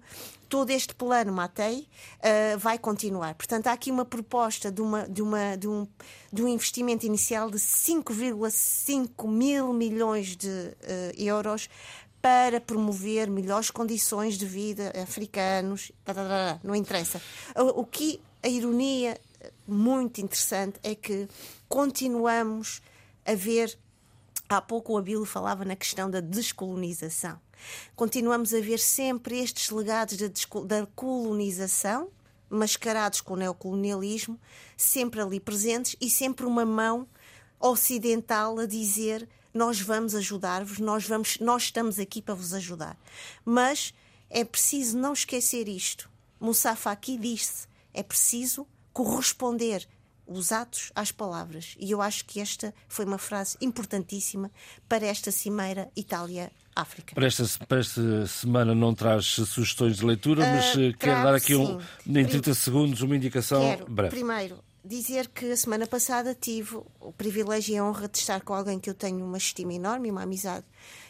todo 0.49 0.69
este 0.69 0.93
plano 0.93 1.31
Matei 1.31 1.87
uh, 2.17 2.57
vai 2.59 2.77
continuar. 2.77 3.35
Portanto, 3.35 3.67
há 3.67 3.71
aqui 3.71 3.89
uma 3.89 4.03
proposta 4.03 4.69
de, 4.69 4.81
uma, 4.81 5.07
de, 5.07 5.21
uma, 5.21 5.55
de, 5.55 5.65
um, 5.65 5.87
de 6.31 6.43
um 6.43 6.47
investimento 6.47 7.05
inicial 7.05 7.49
de 7.49 7.57
5,5 7.57 9.29
mil 9.29 9.71
milhões 9.71 10.35
de 10.35 10.75
euros 11.17 11.69
para 12.21 12.59
promover 12.61 13.29
melhores 13.29 13.71
condições 13.71 14.37
de 14.37 14.45
vida 14.45 14.93
africanos. 15.01 15.91
Não 16.63 16.75
interessa. 16.75 17.21
O, 17.55 17.81
o 17.81 17.85
que 17.85 18.21
a 18.43 18.47
ironia 18.49 19.17
muito 19.65 20.19
interessante 20.19 20.79
é 20.83 20.93
que 20.93 21.27
continuamos 21.67 22.81
a 23.31 23.35
ver. 23.35 23.77
Há 24.49 24.61
pouco 24.61 24.93
o 24.93 24.97
Abilo 24.97 25.25
falava 25.25 25.63
na 25.63 25.75
questão 25.75 26.09
da 26.09 26.19
descolonização. 26.19 27.39
Continuamos 27.95 28.53
a 28.53 28.59
ver 28.59 28.79
sempre 28.79 29.39
estes 29.39 29.69
legados 29.69 30.17
da, 30.17 30.85
colonização, 30.95 32.09
mascarados 32.49 33.21
com 33.21 33.35
o 33.35 33.37
neocolonialismo, 33.37 34.39
sempre 34.75 35.21
ali 35.21 35.39
presentes 35.39 35.95
e 36.01 36.09
sempre 36.09 36.45
uma 36.45 36.65
mão 36.65 37.07
ocidental 37.59 38.59
a 38.59 38.65
dizer 38.65 39.27
nós 39.53 39.79
vamos 39.79 40.15
ajudar-vos, 40.15 40.79
nós, 40.79 41.07
nós 41.39 41.63
estamos 41.63 41.99
aqui 41.99 42.21
para 42.21 42.33
vos 42.33 42.53
ajudar. 42.53 42.97
Mas 43.45 43.93
é 44.29 44.43
preciso 44.43 44.97
não 44.97 45.13
esquecer 45.13 45.67
isto. 45.67 46.09
Moussa 46.39 46.75
Faki 46.75 47.17
disse: 47.17 47.67
é 47.93 48.01
preciso 48.01 48.67
corresponder 48.91 49.87
os 50.31 50.51
atos 50.51 50.91
às 50.95 51.11
palavras. 51.11 51.75
E 51.79 51.91
eu 51.91 52.01
acho 52.01 52.25
que 52.25 52.39
esta 52.39 52.73
foi 52.87 53.05
uma 53.05 53.17
frase 53.17 53.57
importantíssima 53.61 54.51
para 54.87 55.05
esta 55.05 55.31
cimeira 55.31 55.89
Itália-África. 55.95 57.15
Para 57.15 57.27
esta, 57.27 57.45
para 57.65 57.79
esta 57.79 58.27
semana 58.27 58.73
não 58.73 58.93
traz 58.93 59.25
sugestões 59.25 59.97
de 59.97 60.05
leitura, 60.05 60.45
mas 60.45 60.75
uh, 60.75 60.97
quero 60.97 61.23
dar 61.23 61.35
aqui 61.35 61.55
um, 61.55 61.79
em 62.07 62.25
30 62.25 62.53
segundos 62.53 63.01
uma 63.01 63.15
indicação 63.15 63.61
quero, 63.61 63.85
breve. 63.91 64.15
Primeiro, 64.15 64.59
dizer 64.83 65.27
que 65.27 65.51
a 65.51 65.57
semana 65.57 65.85
passada 65.85 66.33
tive 66.33 66.77
o 66.99 67.11
privilégio 67.11 67.75
e 67.75 67.77
a 67.77 67.85
honra 67.85 68.07
de 68.07 68.17
estar 68.17 68.41
com 68.41 68.53
alguém 68.53 68.79
que 68.79 68.89
eu 68.89 68.93
tenho 68.93 69.23
uma 69.23 69.37
estima 69.37 69.73
enorme, 69.73 70.09
uma 70.09 70.23
amizade 70.23 70.65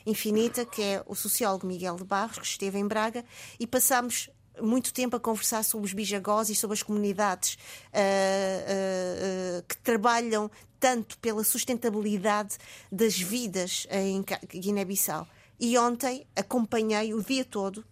infinita, 0.05 0.65
que 0.65 0.81
é 0.81 1.03
o 1.05 1.15
sociólogo 1.15 1.65
Miguel 1.65 1.95
de 1.95 2.03
Barros, 2.03 2.37
que 2.37 2.45
esteve 2.45 2.77
em 2.77 2.87
Braga, 2.87 3.23
e 3.59 3.65
passámos 3.65 4.29
muito 4.61 4.93
tempo 4.93 5.15
a 5.15 5.19
conversar 5.19 5.63
sobre 5.63 5.85
os 5.85 5.93
bijagós 5.93 6.49
e 6.49 6.55
sobre 6.55 6.73
as 6.73 6.83
comunidades 6.83 7.55
uh, 7.93 7.97
uh, 7.97 9.59
uh, 9.59 9.63
que 9.67 9.77
trabalham 9.77 10.49
tanto 10.79 11.17
pela 11.19 11.43
sustentabilidade 11.43 12.57
das 12.91 13.17
vidas 13.17 13.85
em 13.91 14.23
Guiné-Bissau. 14.49 15.27
E 15.59 15.77
ontem 15.77 16.25
acompanhei 16.35 17.13
o 17.13 17.23
dia 17.23 17.45
todo 17.45 17.85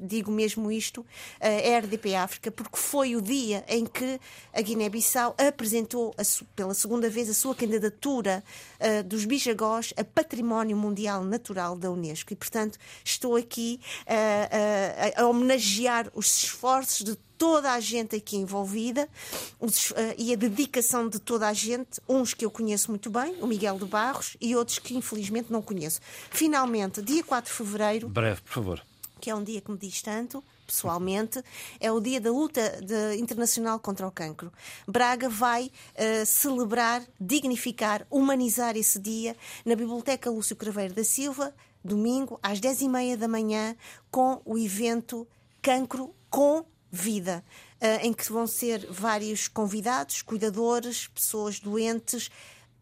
digo 0.00 0.30
mesmo 0.30 0.70
isto, 0.70 1.04
a 1.40 1.78
RDP 1.78 2.14
África, 2.14 2.50
porque 2.50 2.76
foi 2.76 3.16
o 3.16 3.22
dia 3.22 3.64
em 3.68 3.84
que 3.84 4.20
a 4.52 4.60
Guiné-Bissau 4.60 5.34
apresentou 5.38 6.14
a, 6.18 6.22
pela 6.54 6.74
segunda 6.74 7.08
vez 7.08 7.28
a 7.28 7.34
sua 7.34 7.54
candidatura 7.54 8.42
uh, 8.80 9.02
dos 9.04 9.24
bijagós 9.24 9.92
a 9.96 10.04
Património 10.04 10.76
Mundial 10.76 11.24
Natural 11.24 11.76
da 11.76 11.90
Unesco. 11.90 12.32
E, 12.32 12.36
portanto, 12.36 12.78
estou 13.04 13.36
aqui 13.36 13.80
uh, 14.06 15.20
uh, 15.20 15.22
a 15.22 15.26
homenagear 15.26 16.10
os 16.14 16.42
esforços 16.42 17.04
de 17.04 17.16
toda 17.42 17.72
a 17.72 17.80
gente 17.80 18.14
aqui 18.14 18.36
envolvida 18.36 19.08
os, 19.58 19.90
uh, 19.90 19.94
e 20.16 20.32
a 20.32 20.36
dedicação 20.36 21.08
de 21.08 21.18
toda 21.18 21.48
a 21.48 21.52
gente, 21.52 22.00
uns 22.08 22.34
que 22.34 22.44
eu 22.44 22.50
conheço 22.50 22.90
muito 22.90 23.10
bem, 23.10 23.34
o 23.40 23.46
Miguel 23.46 23.78
de 23.78 23.84
Barros, 23.84 24.36
e 24.40 24.54
outros 24.54 24.78
que 24.78 24.94
infelizmente 24.96 25.50
não 25.50 25.60
conheço. 25.60 26.00
Finalmente, 26.30 27.02
dia 27.02 27.24
4 27.24 27.50
de 27.50 27.56
fevereiro. 27.56 28.08
Breve, 28.08 28.40
por 28.42 28.52
favor 28.52 28.91
que 29.22 29.30
é 29.30 29.34
um 29.36 29.44
dia 29.44 29.60
que 29.60 29.70
me 29.70 29.78
diz 29.78 30.02
tanto, 30.02 30.42
pessoalmente, 30.66 31.40
é 31.78 31.92
o 31.92 32.00
dia 32.00 32.20
da 32.20 32.32
luta 32.32 32.80
de, 32.82 33.16
internacional 33.16 33.78
contra 33.78 34.04
o 34.04 34.10
cancro. 34.10 34.52
Braga 34.84 35.28
vai 35.28 35.66
uh, 35.66 36.26
celebrar, 36.26 37.04
dignificar, 37.20 38.04
humanizar 38.10 38.76
esse 38.76 38.98
dia 38.98 39.36
na 39.64 39.76
Biblioteca 39.76 40.28
Lúcio 40.28 40.56
Craveiro 40.56 40.92
da 40.92 41.04
Silva, 41.04 41.54
domingo, 41.84 42.40
às 42.42 42.60
10h30 42.60 43.16
da 43.16 43.28
manhã, 43.28 43.76
com 44.10 44.42
o 44.44 44.58
evento 44.58 45.24
Cancro 45.62 46.12
com 46.28 46.64
Vida. 46.90 47.44
Uh, 47.80 48.06
em 48.06 48.12
que 48.12 48.30
vão 48.30 48.48
ser 48.48 48.88
vários 48.90 49.46
convidados, 49.46 50.20
cuidadores, 50.20 51.06
pessoas 51.06 51.60
doentes, 51.60 52.28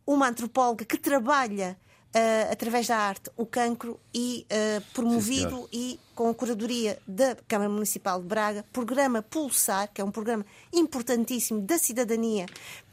uma 0.07 0.29
antropóloga 0.29 0.87
que 0.87 0.97
trabalha 0.97 1.79
uh, 2.15 2.53
através 2.53 2.87
da 2.87 2.97
arte, 2.97 3.31
o 3.37 3.47
cancro 3.47 3.99
e 4.15 4.47
uh, 4.51 4.83
promovido 4.93 5.63
Sim, 5.63 5.69
e 5.73 6.01
com 6.15 6.29
a 6.29 6.35
curadoria 6.35 6.99
da 7.07 7.37
Câmara 7.49 7.71
Municipal 7.71 8.21
de 8.21 8.27
Braga, 8.27 8.65
programa 8.73 9.23
Pulsar, 9.23 9.89
que 9.93 10.01
é 10.01 10.05
um 10.05 10.11
programa 10.11 10.45
importantíssimo 10.73 11.61
da 11.63 11.79
cidadania 11.79 12.47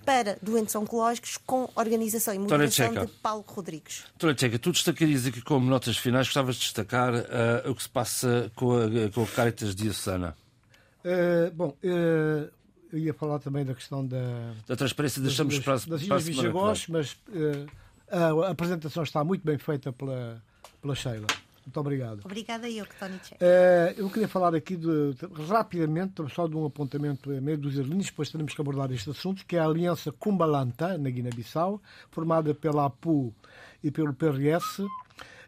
para 0.06 0.38
doentes 0.42 0.74
oncológicos, 0.74 1.38
com 1.46 1.70
organização 1.76 2.34
e 2.34 2.40
moderação 2.40 2.94
de 2.94 3.08
Paulo 3.22 3.44
Rodrigues. 3.46 4.06
Doutora 4.12 4.34
Tcheca, 4.34 4.58
tu 4.58 4.72
destacarias 4.72 5.26
aqui 5.26 5.42
como 5.42 5.70
notas 5.70 5.98
finais, 5.98 6.28
gostavas 6.28 6.56
de 6.56 6.62
destacar 6.62 7.14
uh, 7.14 7.70
o 7.70 7.76
que 7.76 7.84
se 7.84 7.90
passa 7.90 8.50
com 8.56 8.72
a, 8.72 9.12
com 9.14 9.24
a 9.24 9.28
Caritas 9.28 9.76
Diocesana? 9.76 10.38
Uh, 11.04 11.52
bom, 11.54 11.76
uh, 11.84 12.50
eu 12.94 13.00
ia 13.00 13.14
falar 13.14 13.40
também 13.40 13.66
da 13.66 13.74
questão 13.74 14.06
da... 14.06 14.54
Da 14.66 14.78
transparência, 14.78 15.22
deixamos 15.22 15.56
das, 15.56 15.64
para, 15.66 15.74
das, 15.74 15.86
das 15.86 16.04
para 16.08 16.16
a 16.16 16.22
semana. 16.22 16.76
mas 16.88 17.18
a 18.10 18.50
apresentação 18.50 19.04
está 19.04 19.24
muito 19.24 19.46
bem 19.46 19.58
feita 19.58 19.92
pela, 19.92 20.42
pela 20.82 20.96
Sheila. 20.96 21.28
Muito 21.68 21.82
obrigado. 21.82 22.22
Obrigada 22.24 22.70
eu, 22.70 22.86
Tony 22.98 23.20
Tchek. 23.20 23.44
Uh, 23.44 24.00
eu 24.00 24.10
queria 24.10 24.28
falar 24.30 24.56
aqui 24.56 24.78
de, 24.78 25.14
rapidamente, 25.50 26.24
só 26.34 26.48
de 26.48 26.56
um 26.56 26.66
apontamento 26.66 27.34
em 27.34 27.42
meio 27.42 27.58
dos 27.58 27.76
linhas, 27.76 28.06
depois 28.06 28.30
teremos 28.30 28.54
que 28.54 28.62
abordar 28.62 28.90
este 28.94 29.10
assunto, 29.10 29.46
que 29.46 29.58
é 29.58 29.60
a 29.60 29.66
Aliança 29.66 30.10
Cumbalanta, 30.14 30.98
na 30.98 31.10
Guiné-Bissau, 31.10 31.82
formada 32.10 32.56
pela 32.56 32.86
APU 32.86 33.36
e 33.84 33.92
pelo 33.92 34.14
PRS, 34.14 34.82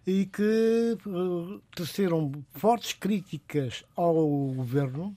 e 0.06 0.26
que 0.26 0.98
uh, 1.06 1.62
teceram 1.74 2.34
fortes 2.52 2.92
críticas 2.92 3.86
ao 3.96 4.14
governo, 4.14 5.16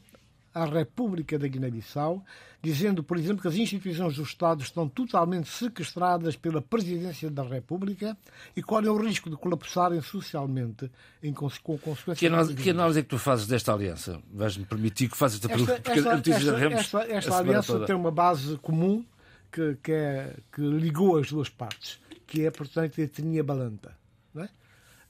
à 0.55 0.65
República 0.65 1.39
da 1.39 1.47
Guiné-Bissau, 1.47 2.23
dizendo, 2.63 3.03
por 3.03 3.17
exemplo, 3.17 3.43
que 3.43 3.49
as 3.49 3.57
instituições 3.57 4.17
do 4.17 4.23
Estado 4.23 4.63
estão 4.63 4.89
totalmente 4.89 5.49
sequestradas 5.49 6.37
pela 6.37 6.63
Presidência 6.63 7.31
da 7.31 7.43
República 7.43 8.17
e 8.57 8.63
correm 8.63 8.89
o 8.89 8.97
risco 8.97 9.29
de 9.29 9.37
colapsarem 9.37 10.01
socialmente 10.01 10.91
em, 11.23 11.33
com 11.33 11.49
consequências. 11.49 12.19
Que 12.19 12.27
análise, 12.27 12.55
que 12.55 12.71
análise 12.71 13.01
é 13.01 13.03
que 13.03 13.09
tu 13.09 13.19
fazes 13.19 13.47
desta 13.47 13.73
aliança? 13.73 14.21
Vais-me 14.33 14.65
permitir 14.65 15.09
que 15.09 15.17
faças 15.17 15.37
esta 15.37 15.49
pergunta? 15.49 15.75
Porque 15.75 15.99
esta, 15.99 16.15
esta, 16.15 16.75
esta, 16.75 17.13
esta 17.13 17.37
aliança 17.37 17.73
toda. 17.73 17.87
tem 17.87 17.97
uma 17.97 18.11
base 18.11 18.57
comum 18.59 19.05
que, 19.51 19.77
que, 19.83 19.93
é, 19.93 20.37
que 20.53 20.63
ligou 20.63 21.19
as 21.19 21.31
duas 21.31 21.49
partes, 21.49 22.01
que 22.27 22.47
é, 22.47 22.51
portanto, 22.51 23.01
a 23.01 23.05
etnia 23.05 23.43
balanta. 23.43 23.97
Não 24.33 24.45
é? 24.45 24.49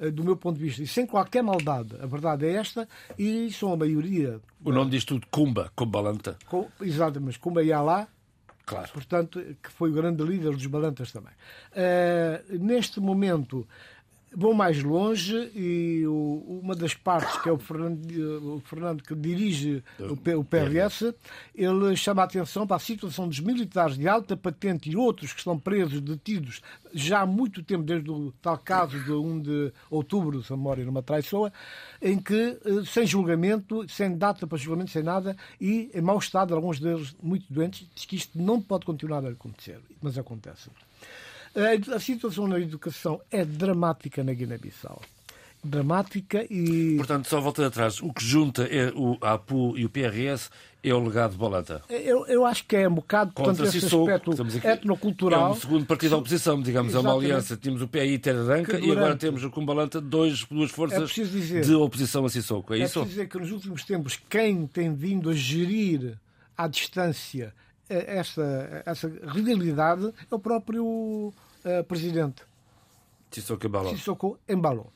Eh, 0.02 0.10
do 0.10 0.24
meu 0.24 0.36
ponto 0.36 0.58
de 0.58 0.64
vista, 0.64 0.82
e 0.82 0.86
sem 0.86 1.06
qualquer 1.06 1.42
maldade. 1.42 1.94
A 2.02 2.06
verdade 2.06 2.44
é 2.44 2.54
esta, 2.54 2.88
e 3.16 3.52
são 3.52 3.72
a 3.72 3.76
maioria. 3.76 4.40
O 4.64 4.72
nome 4.72 4.90
diz 4.90 5.04
tudo 5.04 5.24
Cumba, 5.30 5.70
Cumbalanta. 5.76 6.36
Com, 6.46 6.68
exatamente, 6.80 7.26
mas 7.26 7.36
Cumba 7.36 7.62
Yalá, 7.62 8.08
claro. 8.66 8.90
portanto, 8.92 9.40
que 9.62 9.70
foi 9.70 9.90
o 9.90 9.92
grande 9.92 10.24
líder 10.24 10.50
dos 10.50 10.66
Balantas 10.66 11.12
também. 11.12 11.32
Uh, 11.72 12.58
neste 12.58 12.98
momento, 12.98 13.64
Vou 14.34 14.54
mais 14.54 14.82
longe 14.82 15.50
e 15.54 16.06
o, 16.06 16.60
uma 16.62 16.74
das 16.74 16.94
partes, 16.94 17.40
que 17.42 17.48
é 17.48 17.52
o 17.52 17.58
Fernando, 17.58 18.56
o 18.56 18.60
Fernando 18.60 19.02
que 19.02 19.14
dirige 19.14 19.82
o, 19.98 20.14
o 20.38 20.44
PRS, 20.44 21.14
ele 21.54 21.96
chama 21.96 22.22
a 22.22 22.24
atenção 22.24 22.66
para 22.66 22.76
a 22.76 22.80
situação 22.80 23.28
dos 23.28 23.40
militares 23.40 23.96
de 23.96 24.08
alta 24.08 24.36
patente 24.36 24.90
e 24.90 24.96
outros 24.96 25.32
que 25.32 25.38
estão 25.38 25.58
presos, 25.58 26.00
detidos 26.00 26.62
já 26.92 27.20
há 27.20 27.26
muito 27.26 27.62
tempo, 27.62 27.82
desde 27.82 28.10
o 28.10 28.32
tal 28.42 28.58
caso 28.58 28.98
de 29.02 29.12
1 29.12 29.40
de 29.40 29.72
outubro, 29.90 30.42
se 30.42 30.52
a 30.52 30.56
memória 30.56 30.84
numa 30.84 31.02
traiçoa, 31.02 31.52
em 32.00 32.18
que, 32.18 32.34
eh, 32.34 32.84
sem 32.86 33.06
julgamento, 33.06 33.88
sem 33.88 34.16
data 34.16 34.46
para 34.46 34.58
julgamento, 34.58 34.90
sem 34.90 35.02
nada, 35.02 35.36
e 35.60 35.90
em 35.94 36.00
mau 36.00 36.18
estado, 36.18 36.54
alguns 36.54 36.78
deles 36.78 37.14
muito 37.22 37.46
doentes, 37.52 37.86
diz 37.94 38.04
que 38.04 38.16
isto 38.16 38.38
não 38.38 38.60
pode 38.60 38.84
continuar 38.84 39.24
a 39.24 39.30
acontecer, 39.30 39.80
mas 40.00 40.18
acontece. 40.18 40.70
A, 41.54 41.98
situação 42.00 42.46
na 42.46 42.58
educação 42.58 43.20
é 43.30 43.44
dramática 43.44 44.24
na 44.24 44.32
Guiné-Bissau 44.32 45.00
dramática 45.64 46.44
e. 46.50 46.96
Portanto, 46.96 47.28
só 47.28 47.40
volta 47.40 47.66
atrás. 47.66 48.00
O 48.02 48.12
que 48.12 48.24
junta 48.24 48.64
é 48.64 48.92
o 48.94 49.16
APU 49.20 49.78
e 49.78 49.84
o 49.84 49.88
PRS 49.90 50.50
é 50.82 50.92
o 50.92 50.98
legado 50.98 51.32
de 51.32 51.36
Bolanta. 51.36 51.82
Eu, 51.88 52.26
eu 52.26 52.44
acho 52.44 52.66
que 52.66 52.74
é 52.74 52.88
um 52.88 52.94
bocado 52.94 53.32
portanto, 53.32 53.64
esse 53.64 53.86
aspecto 53.86 54.32
etnocultural. 54.64 55.50
É 55.50 55.50
um 55.52 55.54
segundo 55.60 55.86
partido 55.86 56.10
da 56.10 56.16
oposição, 56.16 56.60
digamos, 56.60 56.92
Exatamente. 56.92 57.14
é 57.14 57.16
uma 57.16 57.24
aliança. 57.24 57.56
Tínhamos 57.56 57.82
o 57.82 57.88
PI 57.88 58.18
Terranca 58.18 58.72
durante... 58.72 58.88
e 58.88 58.90
agora 58.90 59.16
temos 59.16 59.44
o 59.44 59.50
Cumbalanta, 59.50 60.00
dois, 60.00 60.44
duas 60.44 60.72
forças 60.72 61.16
é 61.16 61.22
dizer, 61.22 61.62
de 61.62 61.74
oposição 61.74 62.24
a 62.24 62.28
Sissoko. 62.28 62.74
É, 62.74 62.80
é 62.80 62.84
isso? 62.84 62.98
É 62.98 63.02
preciso 63.02 63.08
dizer 63.08 63.28
que 63.28 63.38
nos 63.38 63.52
últimos 63.52 63.84
tempos 63.84 64.18
quem 64.28 64.66
tem 64.66 64.92
vindo 64.92 65.30
a 65.30 65.34
gerir 65.34 66.18
à 66.56 66.66
distância 66.66 67.54
essa, 67.88 68.82
essa 68.86 69.08
realidade 69.08 70.12
é 70.30 70.34
o 70.34 70.38
próprio 70.38 70.84
uh, 70.84 71.84
presidente. 71.86 72.42
Sissoko 73.32 73.66
Embalon. 73.66 73.90
Sissoko 73.90 74.38
Embalon. 74.48 74.86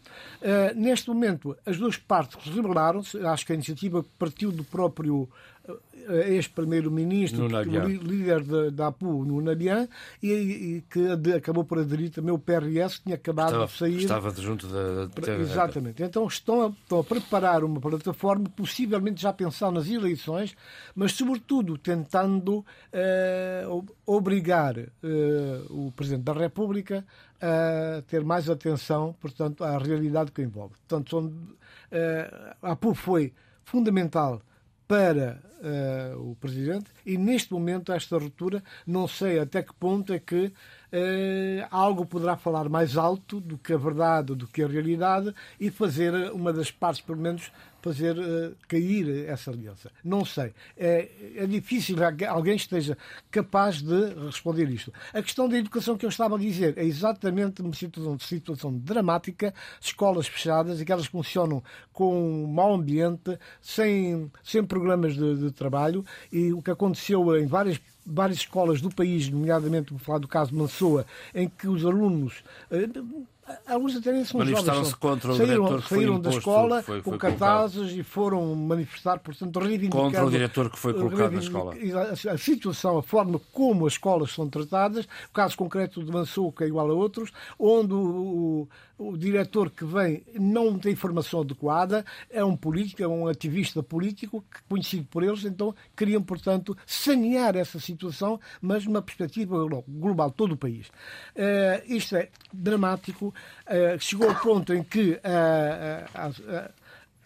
Uh, 0.41 0.74
neste 0.74 1.09
momento, 1.09 1.57
as 1.64 1.76
duas 1.78 1.97
partes 1.97 2.37
rebelaram-se. 2.53 3.18
Acho 3.18 3.47
que 3.47 3.53
a 3.53 3.55
iniciativa 3.55 4.05
partiu 4.18 4.53
do 4.53 4.64
próprio 4.64 5.28
ex-primeiro-ministro, 6.09 7.49
líder 7.49 8.45
da, 8.45 8.70
da 8.70 8.87
APU 8.89 9.24
no 9.24 9.41
Nabian, 9.41 9.89
e, 10.22 10.30
e, 10.30 10.84
que 10.89 11.16
de, 11.16 11.34
acabou 11.34 11.64
por 11.64 11.78
aderir 11.78 12.11
também 12.11 12.32
o 12.32 12.39
PRS, 12.39 12.99
que 12.99 13.05
tinha 13.05 13.16
acabado 13.16 13.49
estava, 13.49 13.66
de 13.66 13.72
sair. 13.72 13.97
Estava 13.97 14.30
junto 14.41 14.66
da. 14.68 15.09
Exatamente. 15.41 16.03
Então 16.03 16.26
estão 16.26 16.66
a, 16.66 16.68
estão 16.68 17.01
a 17.01 17.05
preparar 17.05 17.64
uma 17.64 17.80
plataforma, 17.80 18.49
possivelmente 18.51 19.20
já 19.20 19.32
pensar 19.32 19.72
nas 19.72 19.89
eleições, 19.89 20.57
mas 20.95 21.12
sobretudo 21.12 21.76
tentando 21.76 22.59
uh, 22.59 23.87
obrigar 24.07 24.78
uh, 24.78 24.87
o 25.70 25.93
Presidente 25.93 26.22
da 26.22 26.32
República 26.32 27.05
a 27.41 28.03
ter 28.03 28.24
mais 28.24 28.49
atenção, 28.49 29.14
portanto, 29.20 29.64
à 29.64 29.78
realidade 29.78 30.32
que 30.32 30.43
envolve. 30.43 30.74
Portanto, 30.74 31.11
são, 31.11 31.26
uh, 31.26 32.57
a 32.62 32.72
APU 32.72 32.95
foi 32.95 33.32
fundamental 33.64 34.41
para 34.87 35.43
uh, 35.61 36.30
o 36.30 36.37
Presidente 36.37 36.91
e 37.05 37.18
neste 37.18 37.53
momento 37.53 37.93
esta 37.93 38.16
ruptura 38.16 38.62
não 38.87 39.09
sei 39.09 39.39
até 39.39 39.62
que 39.62 39.74
ponto 39.74 40.12
é 40.12 40.18
que 40.18 40.53
uh, 40.93 41.66
algo 41.70 42.05
poderá 42.07 42.37
falar 42.37 42.68
mais 42.68 42.97
alto 42.97 43.41
do 43.41 43.59
que 43.59 43.72
a 43.72 43.76
verdade, 43.76 44.34
do 44.34 44.47
que 44.47 44.62
a 44.62 44.68
realidade 44.68 45.34
e 45.59 45.70
fazer 45.70 46.12
uma 46.32 46.53
das 46.53 46.70
partes 46.70 47.01
pelo 47.01 47.18
menos 47.18 47.51
fazer 47.87 48.18
uh, 48.18 48.57
cair 48.66 49.28
essa 49.28 49.51
aliança. 49.51 49.93
Não 50.03 50.24
sei. 50.24 50.53
É, 50.76 51.09
é 51.37 51.47
difícil 51.47 51.97
alguém 52.28 52.57
esteja 52.57 52.99
capaz 53.30 53.80
de 53.80 54.14
responder 54.26 54.68
isto. 54.68 54.93
A 55.14 55.22
questão 55.22 55.49
da 55.49 55.57
educação 55.57 55.97
que 55.97 56.05
eu 56.05 56.11
estava 56.11 56.34
a 56.34 56.39
dizer 56.39 56.76
é 56.76 56.84
exatamente 56.84 57.62
uma 57.62 57.72
situação, 57.72 58.18
situação 58.18 58.76
dramática, 58.76 59.55
escolas 59.80 60.26
fechadas, 60.26 60.80
aquelas 60.80 61.07
que 61.07 61.12
funcionam 61.12 61.62
com 61.93 62.45
um 62.45 62.47
mau 62.49 62.74
ambiente, 62.74 63.39
sem, 63.61 64.30
sem 64.43 64.64
programas 64.64 65.14
de, 65.14 65.37
de 65.37 65.51
trabalho, 65.53 66.05
e 66.32 66.53
o 66.53 66.61
que 66.61 66.70
aconteceu 66.72 67.37
em 67.37 67.47
várias 67.47 67.78
várias 68.07 68.38
escolas 68.38 68.80
do 68.80 68.90
país, 68.90 69.28
nomeadamente, 69.28 69.90
vou 69.90 69.98
falar 69.98 70.18
do 70.18 70.28
caso 70.28 70.50
de 70.50 70.57
Mansoa, 70.57 71.04
em 71.34 71.48
que 71.48 71.66
os 71.66 71.84
alunos 71.84 72.44
eh, 72.70 72.88
alguns 73.66 73.96
até 73.96 74.12
nem 74.12 74.24
são 74.24 74.44
jovens. 74.44 74.94
contra 74.94 75.32
o 75.32 75.36
saíram, 75.36 75.64
diretor 75.64 75.82
saíram 75.82 76.20
da 76.20 76.30
escola 76.30 76.82
foi, 76.82 77.00
foi 77.00 77.12
com 77.12 77.18
cartazes 77.18 77.92
e 77.92 78.02
foram 78.02 78.54
manifestar, 78.54 79.18
portanto, 79.18 79.59
reivindicando... 79.59 80.04
Contra 80.04 80.26
o 80.26 80.30
diretor 80.30 80.70
que 80.70 80.78
foi 80.78 80.94
colocado 80.94 81.32
na 81.32 81.38
escola. 81.38 81.74
A, 82.32 82.38
situação, 82.38 82.98
a 82.98 83.02
forma 83.02 83.40
como 83.52 83.86
as 83.86 83.94
escolas 83.94 84.32
são 84.32 84.48
tratadas, 84.48 85.04
o 85.04 85.32
caso 85.32 85.57
concreto 85.57 86.02
de 86.02 86.11
Mansouca 86.11 86.64
é 86.64 86.68
igual 86.68 86.90
a 86.90 86.94
outros, 86.94 87.32
onde 87.59 87.92
o, 87.92 87.98
o, 87.98 88.68
o 88.99 89.16
diretor 89.16 89.70
que 89.70 89.84
vem 89.84 90.22
não 90.34 90.78
tem 90.78 90.94
formação 90.94 91.40
adequada, 91.40 92.05
é 92.30 92.44
um 92.44 92.57
político, 92.57 93.03
é 93.03 93.09
um 93.09 93.28
ativista 93.28 93.82
político, 93.82 94.44
conhecido 94.68 95.07
por 95.07 95.22
eles, 95.22 95.44
então 95.44 95.74
queriam, 95.97 96.22
portanto, 96.22 96.76
sanear 96.86 97.57
essa 97.57 97.78
situação, 97.78 98.40
mas 98.61 98.86
numa 98.86 99.03
perspectiva 99.03 99.57
global, 99.86 100.30
todo 100.30 100.53
o 100.53 100.57
país. 100.57 100.88
Uh, 100.88 101.82
isto 101.86 102.16
é 102.16 102.28
dramático, 102.53 103.34
uh, 103.66 103.99
chegou 103.99 104.28
ao 104.28 104.34
ponto 104.36 104.72
em 104.72 104.82
que 104.82 105.20
a, 105.22 106.30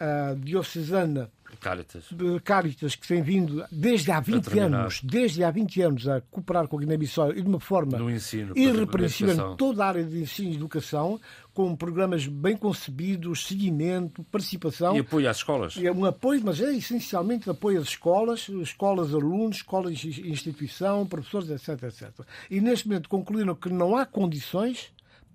a, 0.01 0.31
a 0.31 0.35
diocesana 0.35 1.31
Caritas. 1.61 2.07
Caritas, 2.43 2.95
que 2.95 3.07
tem 3.07 3.23
vindo 3.23 3.65
desde 3.71 4.11
há 4.11 4.19
20 4.19 4.59
anos, 4.59 5.01
desde 5.03 5.45
há 5.45 5.51
20 5.51 5.83
anos 5.83 6.09
a 6.09 6.21
cooperar 6.23 6.67
com 6.67 6.77
a 6.77 6.81
Guiné-Bissau 6.81 7.33
e 7.33 7.43
de 7.43 7.49
uma 7.49 7.61
forma 7.61 7.99
ensino, 8.11 8.57
irrepreensível 8.57 9.53
em 9.53 9.57
toda 9.57 9.85
a 9.85 9.89
área 9.89 10.05
de 10.05 10.19
ensino 10.19 10.51
e 10.51 10.55
educação, 10.55 11.21
com 11.53 11.77
programas 11.77 12.27
bem 12.27 12.57
concebidos, 12.57 13.47
seguimento, 13.47 14.25
participação. 14.25 14.97
E 14.97 15.01
apoio 15.01 15.29
às 15.29 15.37
escolas. 15.37 15.77
É 15.77 15.93
um 15.93 16.05
apoio, 16.05 16.41
mas 16.45 16.61
é 16.61 16.73
essencialmente 16.73 17.51
apoio 17.51 17.81
às 17.81 17.89
escolas, 17.89 18.49
escolas 18.49 19.15
alunos, 19.15 19.57
escolas 19.57 20.03
instituição, 20.05 21.07
professores, 21.07 21.51
etc, 21.51 21.83
etc. 21.85 22.27
E 22.51 22.61
neste 22.61 22.89
momento 22.89 23.09
concluíram 23.09 23.55
que 23.55 23.69
não 23.69 23.97
há 23.97 24.07
condições 24.07 24.91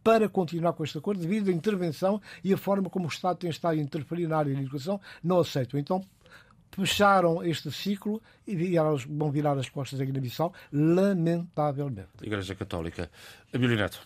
para 0.05 0.29
continuar 0.29 0.73
com 0.73 0.83
este 0.83 0.99
acordo 0.99 1.19
devido 1.19 1.49
à 1.49 1.51
intervenção 1.51 2.21
e 2.43 2.53
a 2.53 2.57
forma 2.57 2.91
como 2.91 3.05
o 3.05 3.07
Estado 3.07 3.37
tem 3.37 3.49
estado 3.49 3.73
a 3.73 3.81
interferir 3.81 4.27
na 4.27 4.37
área 4.37 4.53
da 4.53 4.61
educação, 4.61 5.01
não 5.23 5.39
aceitam. 5.39 5.79
Então, 5.79 5.99
fecharam 6.69 7.43
este 7.43 7.71
ciclo 7.71 8.21
e 8.45 8.55
vão 9.09 9.31
virar 9.31 9.57
as 9.57 9.67
costas 9.67 9.99
à 9.99 10.05
Guiné-Bissau, 10.05 10.53
lamentavelmente. 10.71 12.09
Igreja 12.21 12.53
Católica. 12.53 13.09
Abílio 13.51 13.75
Neto. 13.75 13.99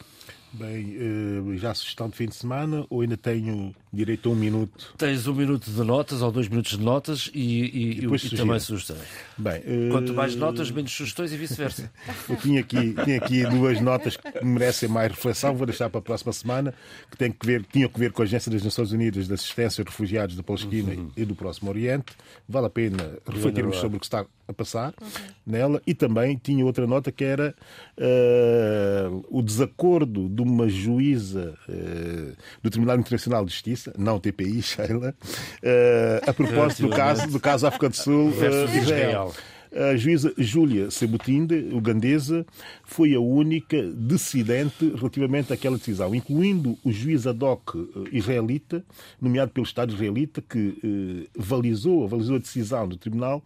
Bem, 0.51 0.97
eh, 0.97 1.57
já 1.57 1.73
sugestão 1.75 2.09
de 2.09 2.15
fim 2.15 2.25
de 2.25 2.35
semana 2.35 2.85
ou 2.89 3.01
ainda 3.01 3.15
tenho 3.15 3.73
direito 3.93 4.29
a 4.29 4.31
um 4.31 4.35
minuto? 4.35 4.93
Tens 4.97 5.27
um 5.27 5.33
minuto 5.33 5.69
de 5.69 5.83
notas 5.83 6.21
ou 6.21 6.31
dois 6.31 6.47
minutos 6.47 6.71
de 6.71 6.83
notas 6.83 7.29
e, 7.33 7.39
e, 7.39 8.05
e, 8.05 8.05
e 8.05 8.37
também 8.37 8.59
sugestões. 8.59 8.99
Bem. 9.37 9.61
Quanto 9.91 10.13
mais 10.13 10.35
notas, 10.35 10.71
menos 10.71 10.91
sugestões 10.91 11.31
e 11.31 11.37
vice-versa. 11.37 11.91
Eu 12.27 12.35
tinha 12.37 12.61
aqui, 12.61 12.95
tinha 13.03 13.17
aqui 13.17 13.45
duas 13.45 13.79
notas 13.79 14.17
que 14.17 14.43
merecem 14.43 14.89
mais 14.89 15.11
reflexão, 15.11 15.55
vou 15.55 15.67
deixar 15.67 15.89
para 15.89 15.99
a 15.99 16.03
próxima 16.03 16.33
semana, 16.33 16.73
que, 17.11 17.17
tem 17.17 17.31
que 17.31 17.45
ver, 17.45 17.63
tinham 17.71 17.89
que 17.89 17.99
ver 17.99 18.11
com 18.11 18.23
a 18.23 18.25
Agência 18.25 18.51
das 18.51 18.63
Nações 18.63 18.91
Unidas 18.91 19.27
de 19.27 19.33
Assistência 19.33 19.81
aos 19.81 19.89
Refugiados 19.89 20.35
da 20.35 20.41
Palestina 20.41 20.93
uhum. 20.93 21.11
e 21.15 21.25
do 21.25 21.35
Próximo 21.35 21.69
Oriente. 21.69 22.13
Vale 22.47 22.67
a 22.67 22.69
pena 22.71 23.19
refletirmos 23.27 23.77
sobre 23.77 23.97
o 23.97 23.99
que 23.99 24.05
está 24.05 24.25
a 24.49 24.53
passar 24.53 24.93
uhum. 24.99 25.07
nela. 25.45 25.81
E 25.85 25.93
também 25.93 26.35
tinha 26.35 26.65
outra 26.65 26.87
nota 26.87 27.11
que 27.11 27.23
era 27.23 27.53
uh, 27.97 29.25
o 29.29 29.43
desacordo 29.43 30.27
de 30.27 30.41
uma 30.41 30.67
juíza 30.67 31.53
uh, 31.69 32.35
do 32.63 32.69
Tribunal 32.71 32.97
Internacional 32.97 33.45
de 33.45 33.51
Justiça, 33.51 33.93
não 33.95 34.15
o 34.15 34.19
TPI, 34.19 34.61
Sheila, 34.63 35.13
uh, 35.13 36.29
a 36.29 36.33
propósito 36.33 36.87
do 36.87 36.89
caso, 36.89 37.27
do 37.27 37.39
caso 37.39 37.67
África 37.67 37.89
do 37.89 37.95
Sul 37.95 38.29
uh, 38.29 38.77
Israel. 38.77 39.33
A 39.71 39.95
juíza 39.95 40.33
Júlia 40.37 40.89
Sebutinde, 40.89 41.69
ugandesa, 41.71 42.45
foi 42.83 43.13
a 43.13 43.19
única 43.19 43.81
decidente 43.83 44.89
relativamente 44.95 45.53
àquela 45.53 45.77
decisão, 45.77 46.13
incluindo 46.15 46.77
o 46.83 46.91
juiz 46.91 47.27
ad 47.27 47.43
hoc 47.43 47.75
israelita, 48.11 48.83
nomeado 49.21 49.51
pelo 49.51 49.65
Estado 49.65 49.93
israelita, 49.93 50.41
que 50.41 50.77
eh, 50.83 51.29
valizou, 51.35 52.07
valizou 52.07 52.37
a 52.37 52.39
decisão 52.39 52.87
do 52.87 52.97
tribunal 52.97 53.43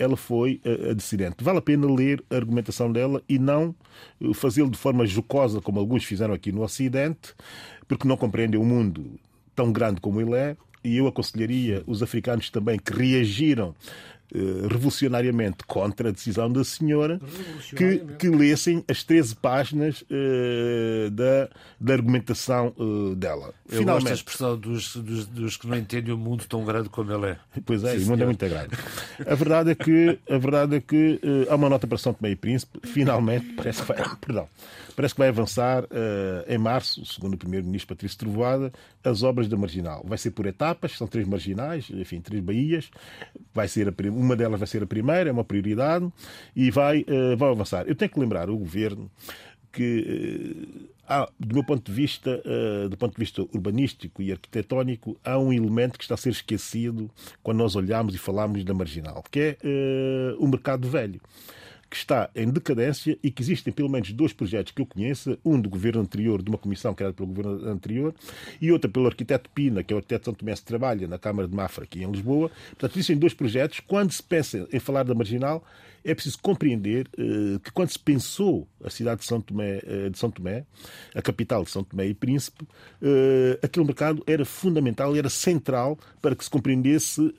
ela 0.00 0.16
foi 0.16 0.60
a, 0.64 0.90
a 0.90 0.94
dissidente. 0.94 1.44
Vale 1.44 1.58
a 1.58 1.62
pena 1.62 1.86
ler 1.86 2.24
a 2.30 2.36
argumentação 2.36 2.90
dela 2.90 3.22
e 3.28 3.38
não 3.38 3.74
eh, 4.20 4.32
fazê-lo 4.32 4.70
de 4.70 4.78
forma 4.78 5.04
jocosa, 5.04 5.60
como 5.60 5.78
alguns 5.78 6.04
fizeram 6.04 6.32
aqui 6.32 6.50
no 6.50 6.62
Ocidente, 6.62 7.34
porque 7.86 8.08
não 8.08 8.16
compreendem 8.16 8.58
o 8.58 8.64
mundo 8.64 9.18
tão 9.54 9.70
grande 9.70 10.00
como 10.00 10.20
ele 10.20 10.34
é. 10.34 10.56
E 10.82 10.96
eu 10.96 11.06
aconselharia 11.06 11.82
os 11.86 12.02
africanos 12.02 12.48
também 12.48 12.78
que 12.78 12.92
reagiram 12.92 13.74
eh, 13.74 14.19
revolucionariamente 14.68 15.64
contra 15.66 16.08
a 16.08 16.12
decisão 16.12 16.50
da 16.50 16.64
senhora 16.64 17.20
que, 17.76 17.98
que 18.18 18.28
lessem 18.28 18.84
as 18.88 19.02
13 19.02 19.36
páginas 19.36 20.02
uh, 20.02 21.10
da, 21.10 21.48
da 21.80 21.92
argumentação 21.92 22.72
uh, 22.78 23.14
dela. 23.14 23.52
Eu 23.68 23.78
Finalmente, 23.78 23.86
gosto 23.86 24.08
da 24.08 24.14
expressão 24.14 24.58
dos, 24.58 24.96
dos, 24.96 25.26
dos, 25.26 25.56
que 25.56 25.66
não 25.66 25.76
entendem 25.76 26.12
o 26.12 26.18
mundo 26.18 26.44
tão 26.48 26.64
grande 26.64 26.88
como 26.88 27.12
ele 27.12 27.32
é. 27.32 27.36
Pois 27.64 27.84
é, 27.84 27.98
Sim, 27.98 28.04
o 28.04 28.06
mundo 28.08 28.22
é 28.22 28.26
muito 28.26 28.48
grande. 28.48 28.70
A 29.26 29.34
verdade 29.34 29.70
é 29.70 29.74
que, 29.74 30.18
a 30.28 30.38
verdade 30.38 30.76
é 30.76 30.80
que 30.80 31.20
uh, 31.22 31.52
há 31.52 31.54
uma 31.54 31.68
nota 31.68 31.86
para 31.86 31.98
São 31.98 32.12
Tomé 32.12 32.30
e 32.30 32.36
Príncipe, 32.36 32.80
finalmente, 32.84 33.46
parece 33.54 33.82
que 33.82 33.88
vai, 33.88 34.16
perdão, 34.20 34.48
parece 35.00 35.14
que 35.14 35.18
vai 35.20 35.28
avançar 35.28 35.86
em 36.46 36.58
março, 36.58 37.04
segundo 37.06 37.32
o 37.34 37.38
Primeiro-Ministro 37.38 37.88
Patrício 37.88 38.18
Trovoada, 38.18 38.70
as 39.02 39.22
obras 39.22 39.48
da 39.48 39.56
Marginal. 39.56 40.04
Vai 40.06 40.18
ser 40.18 40.30
por 40.32 40.44
etapas, 40.44 40.92
são 40.92 41.06
três 41.06 41.26
marginais, 41.26 41.88
enfim, 41.90 42.20
três 42.20 42.42
baías, 42.42 42.90
vai 43.54 43.66
ser 43.66 43.88
a 43.88 43.92
uma 44.10 44.36
delas 44.36 44.60
vai 44.60 44.66
ser 44.66 44.82
a 44.82 44.86
primeira, 44.86 45.30
é 45.30 45.32
uma 45.32 45.44
prioridade 45.44 46.06
e 46.54 46.70
vai, 46.70 47.00
uh, 47.00 47.36
vai 47.36 47.50
avançar. 47.50 47.86
Eu 47.88 47.94
tenho 47.94 48.10
que 48.10 48.20
lembrar 48.20 48.50
o 48.50 48.58
governo 48.58 49.10
que 49.72 50.66
uh, 50.78 50.88
há, 51.08 51.28
do 51.38 51.54
meu 51.54 51.64
ponto 51.64 51.90
de 51.90 51.92
vista, 51.92 52.42
uh, 52.44 52.88
do 52.88 52.96
ponto 52.98 53.14
de 53.14 53.18
vista 53.18 53.40
urbanístico 53.42 54.20
e 54.20 54.30
arquitetónico, 54.30 55.18
há 55.24 55.38
um 55.38 55.52
elemento 55.52 55.98
que 55.98 56.04
está 56.04 56.14
a 56.14 56.18
ser 56.18 56.30
esquecido 56.30 57.10
quando 57.42 57.58
nós 57.58 57.74
olhamos 57.74 58.14
e 58.14 58.18
falamos 58.18 58.62
da 58.64 58.74
marginal, 58.74 59.24
que 59.30 59.40
é 59.40 59.56
o 60.38 60.46
mercado 60.46 60.88
velho 60.88 61.20
que 61.90 61.96
está 61.96 62.30
em 62.36 62.48
decadência 62.48 63.18
e 63.22 63.30
que 63.30 63.42
existem 63.42 63.72
pelo 63.72 63.88
menos 63.88 64.12
dois 64.12 64.32
projetos 64.32 64.72
que 64.72 64.80
eu 64.80 64.86
conheça, 64.86 65.36
um 65.44 65.60
do 65.60 65.68
governo 65.68 66.00
anterior, 66.00 66.40
de 66.40 66.48
uma 66.48 66.56
comissão 66.56 66.94
criada 66.94 67.12
pelo 67.12 67.28
governo 67.28 67.68
anterior, 67.68 68.14
e 68.60 68.70
outra 68.70 68.88
pelo 68.88 69.06
arquiteto 69.06 69.50
Pina, 69.50 69.82
que 69.82 69.92
é 69.92 69.96
o 69.96 69.98
arquiteto 69.98 70.26
São 70.26 70.34
Tomé, 70.34 70.54
que 70.54 70.62
trabalha 70.62 71.08
na 71.08 71.18
Câmara 71.18 71.48
de 71.48 71.54
Mafra, 71.54 71.82
aqui 71.82 72.04
em 72.04 72.10
Lisboa. 72.10 72.50
Portanto, 72.70 72.92
existem 72.94 73.16
dois 73.16 73.34
projetos. 73.34 73.80
Quando 73.80 74.12
se 74.12 74.22
pensa 74.22 74.68
em 74.72 74.78
falar 74.78 75.02
da 75.02 75.14
marginal, 75.14 75.64
é 76.04 76.14
preciso 76.14 76.38
compreender 76.40 77.08
uh, 77.18 77.58
que 77.60 77.70
quando 77.70 77.90
se 77.90 77.98
pensou 77.98 78.68
a 78.84 78.90
cidade 78.90 79.20
de 79.20 79.26
São 79.26 79.40
Tomé, 79.40 79.78
uh, 79.78 80.10
de 80.10 80.18
São 80.18 80.30
Tomé 80.30 80.64
a 81.14 81.22
capital 81.22 81.64
de 81.64 81.70
São 81.70 81.84
Tomé 81.84 82.06
e 82.06 82.14
Príncipe, 82.14 82.64
uh, 82.64 83.58
aquele 83.62 83.86
mercado 83.86 84.22
era 84.26 84.44
fundamental, 84.44 85.14
era 85.14 85.28
central 85.28 85.98
para 86.20 86.34
que 86.34 86.44
se 86.44 86.50
compreendesse 86.50 87.34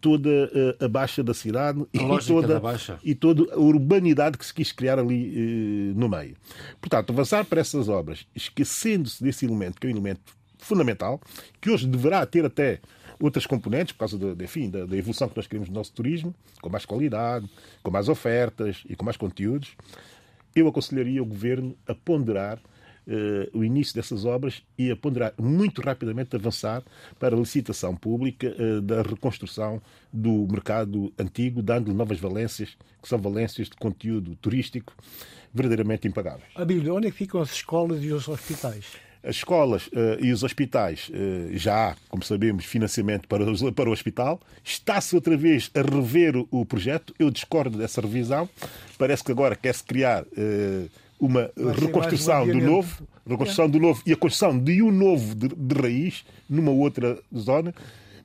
toda 0.00 0.30
a 0.80 0.88
baixa 0.88 1.22
da 1.22 1.34
cidade 1.34 1.84
e, 1.92 1.98
toda, 2.26 2.62
e 3.02 3.14
toda 3.14 3.54
a 3.54 3.58
urbanidade 3.58 4.38
que 4.38 4.44
se 4.44 4.52
quis 4.52 4.72
criar 4.72 4.98
ali 4.98 5.92
no 5.96 6.08
meio. 6.08 6.36
Portanto, 6.80 7.10
avançar 7.10 7.44
para 7.44 7.60
essas 7.60 7.88
obras, 7.88 8.26
esquecendo-se 8.34 9.22
desse 9.22 9.46
elemento, 9.46 9.80
que 9.80 9.86
é 9.86 9.90
um 9.90 9.92
elemento 9.92 10.20
fundamental, 10.58 11.20
que 11.60 11.70
hoje 11.70 11.86
deverá 11.86 12.24
ter 12.26 12.44
até 12.44 12.80
outras 13.20 13.46
componentes, 13.46 13.92
por 13.92 14.00
causa 14.00 14.18
de, 14.18 14.44
enfim, 14.44 14.70
da, 14.70 14.86
da, 14.86 14.96
evolução 14.96 15.28
que 15.28 15.36
nós 15.36 15.46
queremos 15.46 15.68
no 15.68 15.74
nosso 15.74 15.92
turismo, 15.92 16.34
com 16.60 16.68
mais 16.68 16.84
qualidade, 16.84 17.48
com 17.82 17.90
mais 17.90 18.08
ofertas 18.08 18.82
e 18.88 18.94
com 18.94 19.04
mais 19.04 19.16
conteúdos, 19.16 19.76
eu 20.54 20.68
aconselharia 20.68 21.22
o 21.22 21.26
Governo 21.26 21.76
a 21.86 21.94
ponderar 21.94 22.60
Uh, 23.10 23.48
o 23.58 23.64
início 23.64 23.94
dessas 23.94 24.26
obras 24.26 24.62
e 24.76 24.90
a 24.90 24.94
ponderar 24.94 25.32
muito 25.38 25.80
rapidamente 25.80 26.36
avançar 26.36 26.82
para 27.18 27.34
a 27.34 27.38
licitação 27.38 27.96
pública 27.96 28.54
uh, 28.58 28.82
da 28.82 29.00
reconstrução 29.00 29.80
do 30.12 30.46
mercado 30.46 31.10
antigo, 31.18 31.62
dando-lhe 31.62 31.96
novas 31.96 32.18
valências, 32.18 32.76
que 33.00 33.08
são 33.08 33.18
valências 33.18 33.70
de 33.70 33.76
conteúdo 33.76 34.36
turístico 34.36 34.94
verdadeiramente 35.54 36.06
impagáveis. 36.06 36.50
Abílio, 36.54 36.96
onde 36.96 37.08
é 37.08 37.10
que 37.10 37.16
ficam 37.16 37.40
as 37.40 37.50
escolas 37.50 38.04
e 38.04 38.12
os 38.12 38.28
hospitais? 38.28 39.07
As 39.28 39.36
escolas 39.36 39.88
uh, 39.88 40.24
e 40.24 40.32
os 40.32 40.42
hospitais 40.42 41.10
uh, 41.10 41.54
já 41.54 41.90
há, 41.90 41.96
como 42.08 42.24
sabemos, 42.24 42.64
financiamento 42.64 43.28
para, 43.28 43.44
os, 43.44 43.60
para 43.72 43.90
o 43.90 43.92
hospital. 43.92 44.40
Está-se 44.64 45.14
outra 45.14 45.36
vez 45.36 45.70
a 45.74 45.82
rever 45.82 46.34
o 46.50 46.64
projeto. 46.64 47.14
Eu 47.18 47.30
discordo 47.30 47.76
dessa 47.76 48.00
revisão. 48.00 48.48
Parece 48.96 49.22
que 49.22 49.30
agora 49.30 49.54
quer-se 49.54 49.84
criar 49.84 50.22
uh, 50.22 50.90
uma 51.20 51.50
reconstrução 51.78 52.46
do 52.46 52.58
novo, 52.58 53.06
reconstrução 53.28 53.68
do 53.68 53.78
novo 53.78 54.02
e 54.06 54.14
a 54.14 54.16
construção 54.16 54.58
de 54.58 54.82
um 54.82 54.90
novo 54.90 55.34
de, 55.34 55.48
de 55.48 55.74
raiz 55.78 56.24
numa 56.48 56.70
outra 56.70 57.18
zona 57.36 57.74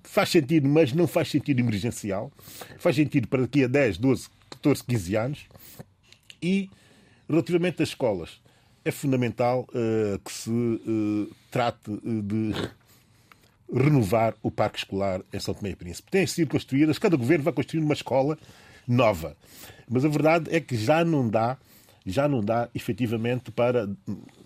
faz 0.03 0.29
sentido, 0.29 0.69
mas 0.69 0.93
não 0.93 1.05
faz 1.05 1.29
sentido 1.29 1.59
emergencial. 1.59 2.31
Faz 2.77 2.95
sentido 2.95 3.27
para 3.27 3.41
daqui 3.41 3.65
a 3.65 3.67
10, 3.67 3.97
12, 3.97 4.29
14, 4.51 4.83
15 4.85 5.15
anos. 5.15 5.39
E, 6.41 6.69
relativamente 7.27 7.83
às 7.83 7.89
escolas, 7.89 8.41
é 8.85 8.91
fundamental 8.91 9.67
uh, 9.69 10.19
que 10.19 10.31
se 10.31 10.49
uh, 10.49 11.35
trate 11.49 11.91
de 12.03 12.53
renovar 13.73 14.35
o 14.43 14.51
parque 14.51 14.79
escolar 14.79 15.21
em 15.31 15.39
São 15.39 15.53
Tomé 15.53 15.71
e 15.71 15.75
Príncipe. 15.75 16.11
Têm 16.11 16.27
sido 16.27 16.49
construídas, 16.49 16.99
cada 16.99 17.17
governo 17.17 17.43
vai 17.43 17.53
construir 17.53 17.81
uma 17.81 17.93
escola 17.93 18.37
nova. 18.87 19.35
Mas 19.89 20.05
a 20.05 20.09
verdade 20.09 20.53
é 20.53 20.59
que 20.59 20.75
já 20.75 21.03
não 21.03 21.27
dá, 21.27 21.57
já 22.05 22.27
não 22.27 22.43
dá 22.43 22.69
efetivamente 22.75 23.51
para 23.51 23.89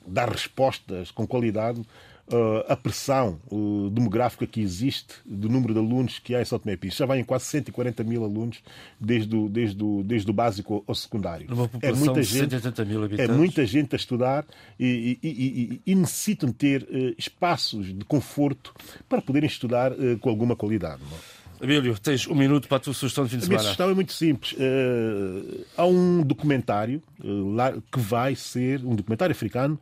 dar 0.06 0.30
respostas 0.30 1.12
com 1.12 1.28
qualidade 1.28 1.82
uh, 2.28 2.71
a 2.71 2.75
pressão 2.75 3.39
uh, 3.51 3.89
demográfica 3.89 4.45
que 4.45 4.61
existe 4.61 5.15
do 5.25 5.49
número 5.49 5.73
de 5.73 5.80
alunos 5.80 6.19
que 6.19 6.36
há 6.36 6.41
em 6.41 6.45
São 6.45 6.59
Tomé 6.59 6.73
e 6.73 6.78
Príncipe. 6.78 6.99
Já 6.99 7.05
vai 7.05 7.19
em 7.19 7.23
quase 7.23 7.45
140 7.45 8.03
mil 8.03 8.23
alunos 8.23 8.61
desde 8.99 9.36
o, 9.36 9.49
desde 9.49 9.84
o, 9.84 10.03
desde 10.03 10.30
o 10.30 10.34
básico 10.34 10.84
ao 10.88 10.95
secundário. 10.95 11.47
é 11.82 11.91
muita 11.91 12.23
gente, 12.23 12.55
mil 12.86 13.03
habitantes. 13.03 13.30
É 13.30 13.38
muita 13.38 13.65
gente 13.65 13.95
a 13.95 13.97
estudar 13.97 14.45
e, 14.80 15.17
e, 15.21 15.30
e, 15.30 15.82
e 15.91 15.95
necessitam 15.95 16.51
ter 16.51 16.84
uh, 16.84 17.15
espaços 17.17 17.88
de 17.88 18.05
conforto 18.05 18.73
para 19.07 19.21
poderem 19.21 19.47
estudar 19.47 19.91
uh, 19.91 20.17
com 20.19 20.30
alguma 20.30 20.55
qualidade. 20.55 21.01
É? 21.34 21.38
Abílio, 21.63 21.97
tens 21.97 22.28
um 22.28 22.36
minuto 22.36 22.67
para 22.67 22.78
a 22.78 22.80
tua 22.80 22.93
sugestão 22.93 23.23
de 23.23 23.32
fim 23.32 23.38
de 23.38 23.45
semana. 23.45 23.59
A 23.59 23.63
minha 23.63 23.63
sugestão 23.63 23.89
é 23.89 23.93
muito 23.95 24.13
simples. 24.13 24.53
Uh, 24.53 25.65
há 25.75 25.86
um 25.86 26.21
documentário 26.21 27.01
uh, 27.23 27.55
lá, 27.55 27.73
que 27.73 27.99
vai 27.99 28.36
ser 28.36 28.86
um 28.86 28.95
documentário 28.95 29.32
africano 29.32 29.80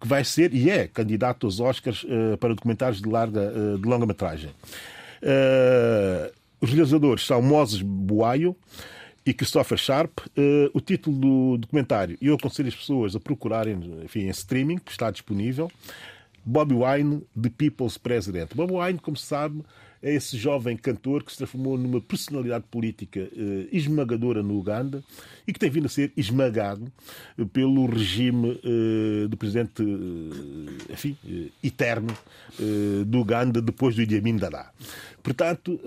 que 0.00 0.06
vai 0.06 0.24
ser 0.24 0.54
e 0.54 0.70
é 0.70 0.86
candidato 0.86 1.46
aos 1.46 1.60
Oscars 1.60 2.04
uh, 2.04 2.36
para 2.38 2.54
documentários 2.54 3.00
de, 3.00 3.08
larga, 3.08 3.52
uh, 3.52 3.78
de 3.78 3.88
longa-metragem. 3.88 4.50
Uh, 5.22 6.32
os 6.60 6.70
realizadores 6.70 7.24
são 7.24 7.42
Moses 7.42 7.82
Buaio 7.82 8.56
e 9.24 9.32
Christopher 9.34 9.78
Sharp. 9.78 10.20
o 10.72 10.80
título 10.80 11.16
do 11.18 11.58
documentário, 11.58 12.16
eu 12.20 12.34
aconselho 12.34 12.68
as 12.68 12.74
pessoas 12.74 13.14
a 13.14 13.20
procurarem 13.20 13.78
enfim, 14.02 14.20
em 14.20 14.30
streaming, 14.30 14.78
que 14.78 14.90
está 14.90 15.10
disponível, 15.10 15.70
Bob 16.44 16.72
Wine, 16.74 17.22
The 17.40 17.50
People's 17.50 17.98
President. 17.98 18.54
Bob 18.54 18.72
Wine, 18.72 18.98
como 18.98 19.16
se 19.16 19.26
sabe, 19.26 19.62
é 20.02 20.14
esse 20.14 20.36
jovem 20.36 20.76
cantor 20.76 21.22
que 21.22 21.30
se 21.30 21.38
transformou 21.38 21.76
numa 21.76 22.00
personalidade 22.00 22.64
política 22.70 23.28
esmagadora 23.70 24.42
no 24.42 24.58
Uganda 24.58 25.04
e 25.48 25.52
que 25.52 25.58
tem 25.58 25.70
vindo 25.70 25.86
a 25.86 25.88
ser 25.88 26.12
esmagado 26.14 26.92
pelo 27.54 27.86
regime 27.86 28.60
eh, 28.62 29.26
do 29.26 29.36
presidente 29.36 29.82
enfim, 30.90 31.16
eterno 31.64 32.14
do 33.06 33.20
Uganda 33.20 33.62
depois 33.62 33.94
do 33.94 34.02
Idi 34.02 34.18
Amin 34.18 34.36
Dada. 34.36 34.66
Portanto, 35.22 35.80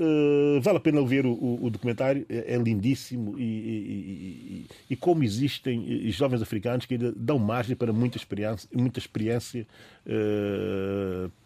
vale 0.61 0.77
a 0.77 0.79
pena 0.79 1.03
ver 1.05 1.25
o, 1.25 1.59
o 1.61 1.69
documentário, 1.69 2.25
é, 2.29 2.55
é 2.55 2.57
lindíssimo 2.57 3.37
e, 3.37 3.43
e, 3.43 3.45
e, 3.45 4.67
e, 4.91 4.95
como 4.95 5.23
existem 5.23 6.09
jovens 6.11 6.41
africanos 6.41 6.85
que 6.85 6.95
ainda 6.95 7.13
dão 7.15 7.37
margem 7.37 7.75
para 7.75 7.91
muita 7.91 8.17
experiência, 8.17 8.69
muita 8.73 8.99
experiência 8.99 9.67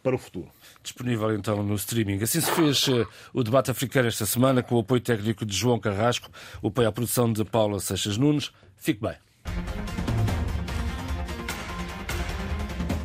para 0.01 0.16
o 0.16 0.18
futuro. 0.18 0.47
Disponível 0.82 1.34
então 1.36 1.63
no 1.63 1.76
streaming. 1.76 2.22
Assim 2.22 2.39
se 2.39 2.51
fez 2.51 2.88
uh, 2.88 3.07
o 3.34 3.43
debate 3.43 3.72
africano 3.72 4.07
esta 4.07 4.26
semana 4.26 4.61
com 4.61 4.76
o 4.76 4.80
apoio 4.80 5.01
técnico 5.01 5.45
de 5.45 5.55
João 5.55 5.80
Carrasco, 5.80 6.30
o 6.61 6.68
apoio 6.68 6.88
à 6.88 6.91
produção 6.91 7.32
de 7.32 7.43
Paula 7.43 7.80
Seixas 8.06 8.18
Nunes. 8.18 8.51
Fique 8.78 9.01
bem. 9.01 9.16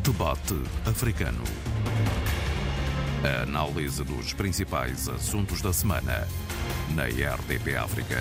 Debate 0.03 0.55
africano. 0.85 1.43
A 3.25 3.43
análise 3.45 4.05
dos 4.05 4.35
principais 4.35 5.09
assuntos 5.09 5.63
da 5.63 5.73
semana 5.73 6.29
na 6.95 7.05
RDP 7.05 7.77
África. 7.77 8.19